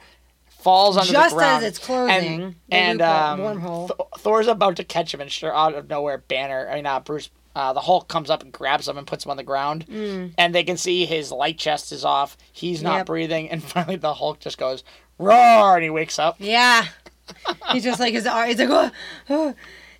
[0.50, 1.62] falls under Just the ground.
[1.62, 5.74] Just as it's closing, and, and um, Thor's about to catch him, and sure out
[5.74, 6.68] of nowhere, Banner.
[6.70, 7.30] I mean, uh, Bruce.
[7.56, 10.54] Uh, the Hulk comes up and grabs him and puts him on the ground, and
[10.54, 12.36] they can see his light chest is off.
[12.52, 12.98] He's not Mm.
[12.98, 13.06] Yep.
[13.06, 14.84] breathing, and finally the Hulk just goes
[15.18, 16.36] roar, and he wakes up.
[16.38, 16.84] Yeah.
[17.72, 18.90] He's just like his he's like oh,
[19.30, 19.54] oh.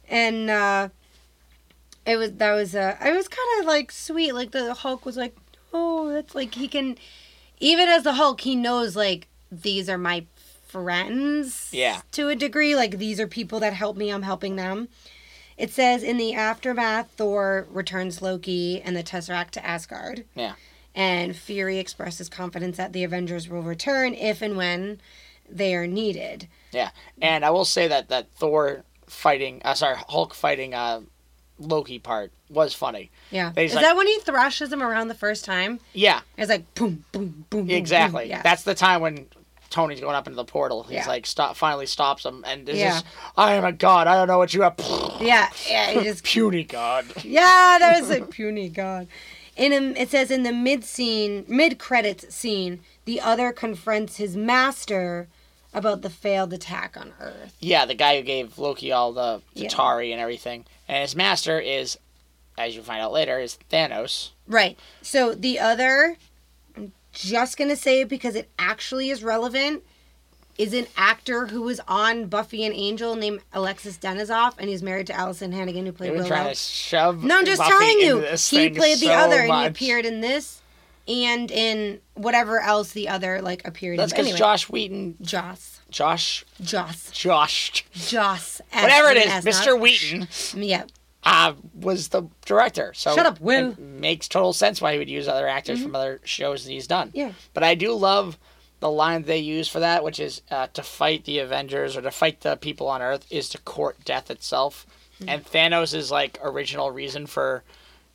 [0.09, 0.89] and uh
[2.05, 5.17] it was that was uh it was kind of like sweet like the Hulk was
[5.17, 5.35] like
[5.73, 6.97] oh that's like he can
[7.59, 10.25] even as the Hulk he knows like these are my
[10.69, 12.03] friends Yeah.
[12.13, 14.89] to a degree like these are people that help me I'm helping them.
[15.57, 20.25] It says in the aftermath Thor returns Loki and the Tesseract to Asgard.
[20.35, 20.55] Yeah.
[20.95, 25.01] And Fury expresses confidence that the Avengers will return if and when
[25.49, 26.49] they are needed.
[26.73, 26.91] Yeah,
[27.23, 31.03] and I will say that that Thor fighting, uh, sorry, Hulk fighting uh,
[31.59, 33.11] Loki part was funny.
[33.31, 33.53] Yeah.
[33.57, 35.81] Is like- that when he thrashes him around the first time?
[35.93, 37.71] Yeah, It's like boom, boom, boom, boom.
[37.71, 38.25] exactly.
[38.25, 38.31] boom.
[38.31, 38.43] Yeah.
[38.43, 39.27] That's the time when
[39.77, 40.85] Tony's going up into the portal.
[40.85, 41.07] He's Yeah.
[41.09, 42.93] like, stop, finally stops him, and it's Yeah.
[42.93, 43.05] just,
[43.37, 44.07] I am a god.
[44.07, 44.75] I don't know what you have.
[45.21, 45.91] yeah, yeah.
[45.91, 47.05] it is Puny god.
[47.23, 47.77] yeah.
[47.79, 49.07] That was a puny god.
[49.55, 54.35] In a, it says in the mid scene, mid credits scene, the other confronts his
[54.35, 55.29] master
[55.75, 57.55] about the failed attack on Earth.
[57.61, 59.69] Yeah, the guy who gave Loki all the Yeah.
[59.69, 61.99] Chitauri and everything, and his master is,
[62.57, 64.31] as you find out later, is Thanos.
[64.49, 64.79] Right.
[65.03, 66.17] So the other,
[67.17, 69.83] Just gonna say it because it actually is relevant,
[70.59, 75.07] is an actor who was on Buffy and Angel named Alexis Denisof, and he's married
[75.09, 76.27] to Alyson Hannigan, who played Willow.
[76.29, 77.25] trying to shove.
[77.25, 78.21] No, I'm just Buffy telling you.
[78.21, 80.61] He played the so other, and he appeared in this,
[81.09, 84.17] and in whatever else the other like appeared That's in.
[84.17, 89.79] because Anyway, Josh Whedon, Joss, Josh, Joss, Josh, Joss, whatever it is, Mr.
[89.79, 90.29] Whedon.
[90.63, 90.85] Yeah,
[91.27, 92.93] uh, was the director.
[92.95, 93.39] So Shut up.
[93.43, 96.87] It makes total sense why he would use other actors from other shows that he's
[96.87, 97.09] done.
[97.09, 97.19] Mm-hmm.
[97.19, 97.33] Yeah.
[97.53, 98.39] But I do love
[98.79, 102.13] the line they use for that, which is uh, to fight the Avengers or to
[102.13, 104.87] fight the people on Earth is to court death itself.
[105.21, 105.29] Mm-hmm.
[105.29, 107.65] And Thanos' like original reason for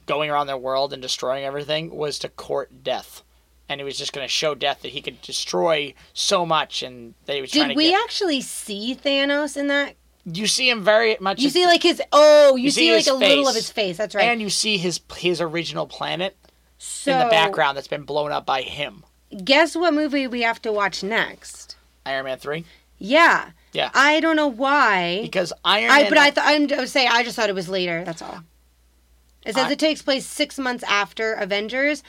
[0.06, 3.24] going around their world and destroying everything was to court death.
[3.68, 7.14] And he was just going to show death that he could destroy so much, and
[7.26, 8.04] they he was trying did we get.
[8.04, 9.96] actually see Thanos in that?
[10.26, 11.40] You see him very much.
[11.42, 13.98] You see like his oh, you, You see, see like a little of his face.
[13.98, 14.26] That's right.
[14.26, 16.38] and you see his his original planet
[16.78, 19.04] so, in the background that's been blown up by him.
[19.44, 21.76] guess what movie we have to watch next?
[22.06, 22.66] Iron Man three.
[22.98, 23.52] Yeah.
[23.74, 23.90] Yeah.
[23.96, 25.22] I don't know why.
[25.24, 26.10] Because Iron I Man.
[26.10, 28.04] but I thought I'm I was saying I just thought it was later.
[28.04, 28.44] That's all.
[29.46, 32.04] It says I- it takes place six months after Avengers,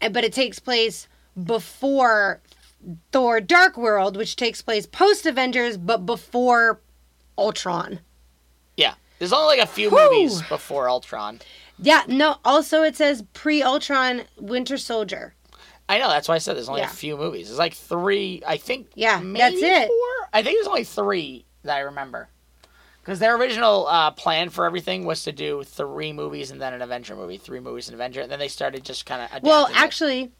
[0.00, 1.06] eh, but it takes place
[1.40, 2.40] before
[3.12, 6.80] Thor: Dark World, which takes place post Avengers, but before
[7.38, 8.00] Ultron.
[8.76, 8.94] yeah.
[9.20, 10.10] There's only like a few Whew.
[10.10, 11.40] movies before Ultron.
[11.78, 12.02] Yeah.
[12.08, 12.36] No.
[12.44, 15.34] Also, it says pre Ultron Winter Soldier.
[15.88, 16.08] I know.
[16.08, 16.88] That's why I said there's only Yeah.
[16.90, 17.46] a few movies.
[17.46, 18.42] There's like three.
[18.46, 18.88] I think.
[18.94, 19.86] Yeah, maybe that's it.
[19.88, 20.28] Four?
[20.32, 22.28] I think there's only three that I remember.
[23.00, 26.82] Because their original uh, plan for everything was to do three movies and then an
[26.82, 29.42] Avenger movie, three movies and Avenger, and then they started just kind of.
[29.42, 30.32] Well, actually,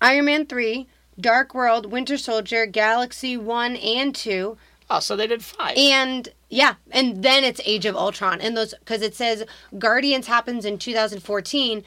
[0.00, 0.86] Iron Man three,
[1.18, 4.56] Dark World, Winter Soldier, Galaxy one and two.
[4.90, 5.76] Oh, so they did five.
[5.78, 9.44] And yeah, and then it's Age of Ultron, and those because it says
[9.78, 11.82] Guardians happens in 2014,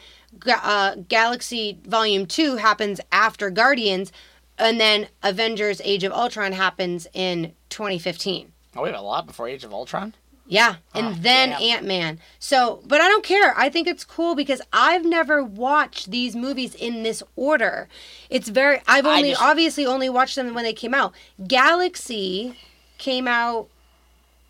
[0.48, 4.12] uh, Galaxy Volume Two happens after Guardians,
[4.58, 8.52] and then Avengers: Age of Ultron happens in 2015.
[8.76, 10.14] oh, we have a lot before Age of Ultron.
[10.50, 11.52] Yeah, and Ah, then.
[11.52, 12.20] Ant Man.
[12.40, 13.54] So, but I don't care.
[13.58, 17.90] I think it's cool because I've never watched these movies in this order.
[18.30, 18.80] It's very.
[18.88, 21.14] I've only just- obviously only watched them when they came out.
[21.48, 22.58] Galaxy
[22.98, 23.68] came out,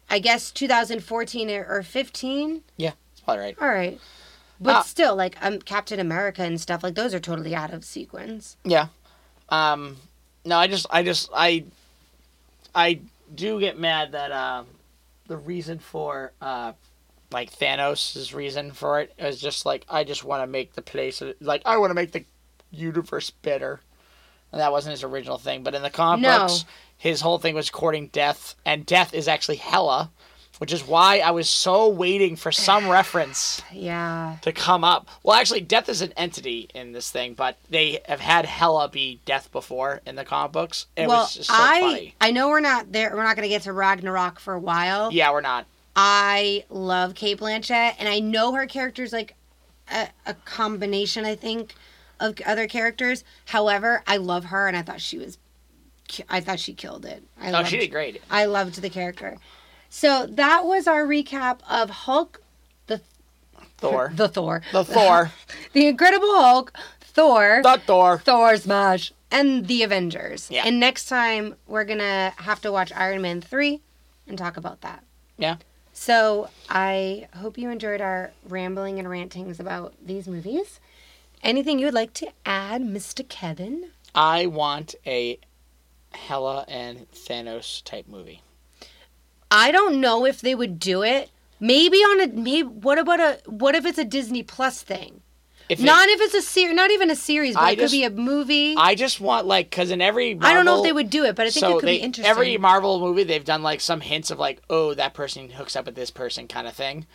[0.10, 2.64] I guess 2014 or- or 15.
[2.78, 3.58] Yeah, that's probably right.
[3.62, 4.00] All right,
[4.60, 4.82] but Ah.
[4.82, 8.58] still, like um, Captain America and stuff like those are totally out of sequence.
[8.64, 8.88] Yeah.
[9.50, 9.98] Um.
[10.46, 11.66] No, I just, I just, I,
[12.74, 13.00] I
[13.36, 14.64] do get mad that uh,
[15.28, 16.72] the reason for uh,
[17.32, 21.22] like Thanos' reason for it is just like I just want to make the place
[21.42, 22.24] like I want to make the
[22.72, 23.82] universe better,
[24.54, 25.64] and that wasn't his original thing.
[25.64, 26.40] But in the comic No.
[26.40, 26.64] books,
[26.98, 30.12] his whole thing was courting death, and death is actually Hela,
[30.60, 34.38] which is why I was so waiting for some reference Yeah.
[34.42, 35.08] to come up.
[35.24, 39.22] Well, actually, Death is an entity in this thing, but they have had Hela be
[39.26, 40.88] Death before in the comic books.
[40.96, 42.16] It well, was just so I funny.
[42.20, 43.12] I know we're not there.
[43.16, 45.12] We're not going to get to Ragnarok for a while.
[45.12, 45.68] Yeah, we're not.
[45.96, 49.36] I love Cate Blanchett, and I know her character's like
[49.92, 51.76] a, a combination, I think,
[52.20, 53.24] of other characters.
[53.46, 55.38] However, I love her, and I thought she was,
[56.30, 57.24] I thought she killed it.
[57.42, 58.22] I Oh, loved, she did great.
[58.30, 59.38] I loved the character.
[59.90, 62.42] So that was our recap of Hulk,
[62.88, 63.02] the
[63.78, 64.12] Thor.
[64.16, 65.32] the Thor, The Thor.
[65.74, 68.20] the Incredible Hulk, Thor, the Thor.
[68.20, 70.50] Thor Smash, and the Avengers.
[70.52, 70.64] Yeah.
[70.66, 73.82] And next time we're gonna have to watch Iron Man three,
[74.28, 75.04] and talk about that.
[75.38, 75.58] Yeah.
[75.94, 80.80] So I hope you enjoyed our rambling and rantings about these movies.
[81.44, 83.28] Anything you would like to add, Mr.
[83.28, 83.90] Kevin?
[84.14, 85.40] I want a
[86.28, 88.42] Hela and Thanos type movie.
[89.50, 91.30] I don't know if they would do it.
[91.60, 92.64] Maybe on a maybe.
[92.68, 93.40] What about a?
[93.46, 95.22] What if it's a Disney Plus thing?
[95.70, 96.76] If it- Not if it's a series.
[96.76, 98.76] Not even a series, but I it could be a movie.
[98.78, 101.24] I just want like because in every Marvel, I don't know if they would do
[101.26, 102.30] it, but I think so it could they, be interesting.
[102.30, 105.86] every Marvel movie they've done like some hints of like oh that person hooks up
[105.86, 107.06] with this person kind of thing,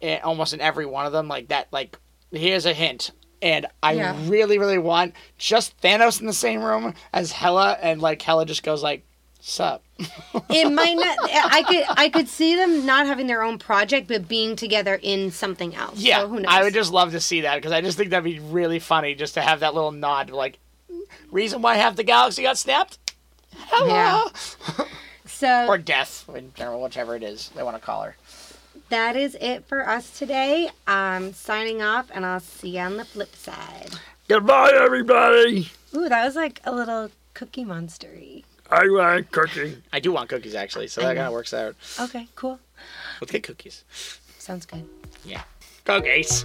[0.00, 1.98] Eh, almost in every one of them like that like
[2.32, 3.12] here's a hint.
[3.42, 4.16] And I Yeah.
[4.26, 8.62] really, really want just Thanos in the same room as Hela, and like Hela just
[8.62, 9.04] goes like,
[9.40, 9.82] "Sup."
[10.48, 11.18] it might not.
[11.30, 11.84] I could.
[11.88, 15.98] I could see them not having their own project, but being together in something else.
[15.98, 16.46] Yeah, So who knows?
[16.48, 19.14] I would just love to see that because I just think that'd be really funny
[19.16, 20.58] just to have that little nod, like
[21.32, 22.98] reason why half the galaxy got snapped.
[23.70, 23.88] Hela.
[23.88, 24.84] Yeah.
[25.26, 28.16] So or death in general, whichever it is they want to call her.
[28.92, 30.68] That is it for us today.
[30.86, 33.88] I'm signing off, and I'll see you on the flip side.
[34.28, 35.70] Goodbye, everybody.
[35.94, 38.44] Ooh, that was like a little Cookie Monstery.
[38.70, 39.82] I like cooking.
[39.94, 41.74] I do want cookies actually, so I that kind of works out.
[41.98, 42.60] Okay, cool.
[43.20, 43.84] Let's get cookies.
[44.38, 44.86] Sounds good.
[45.24, 45.42] Yeah,
[45.86, 46.44] cookies.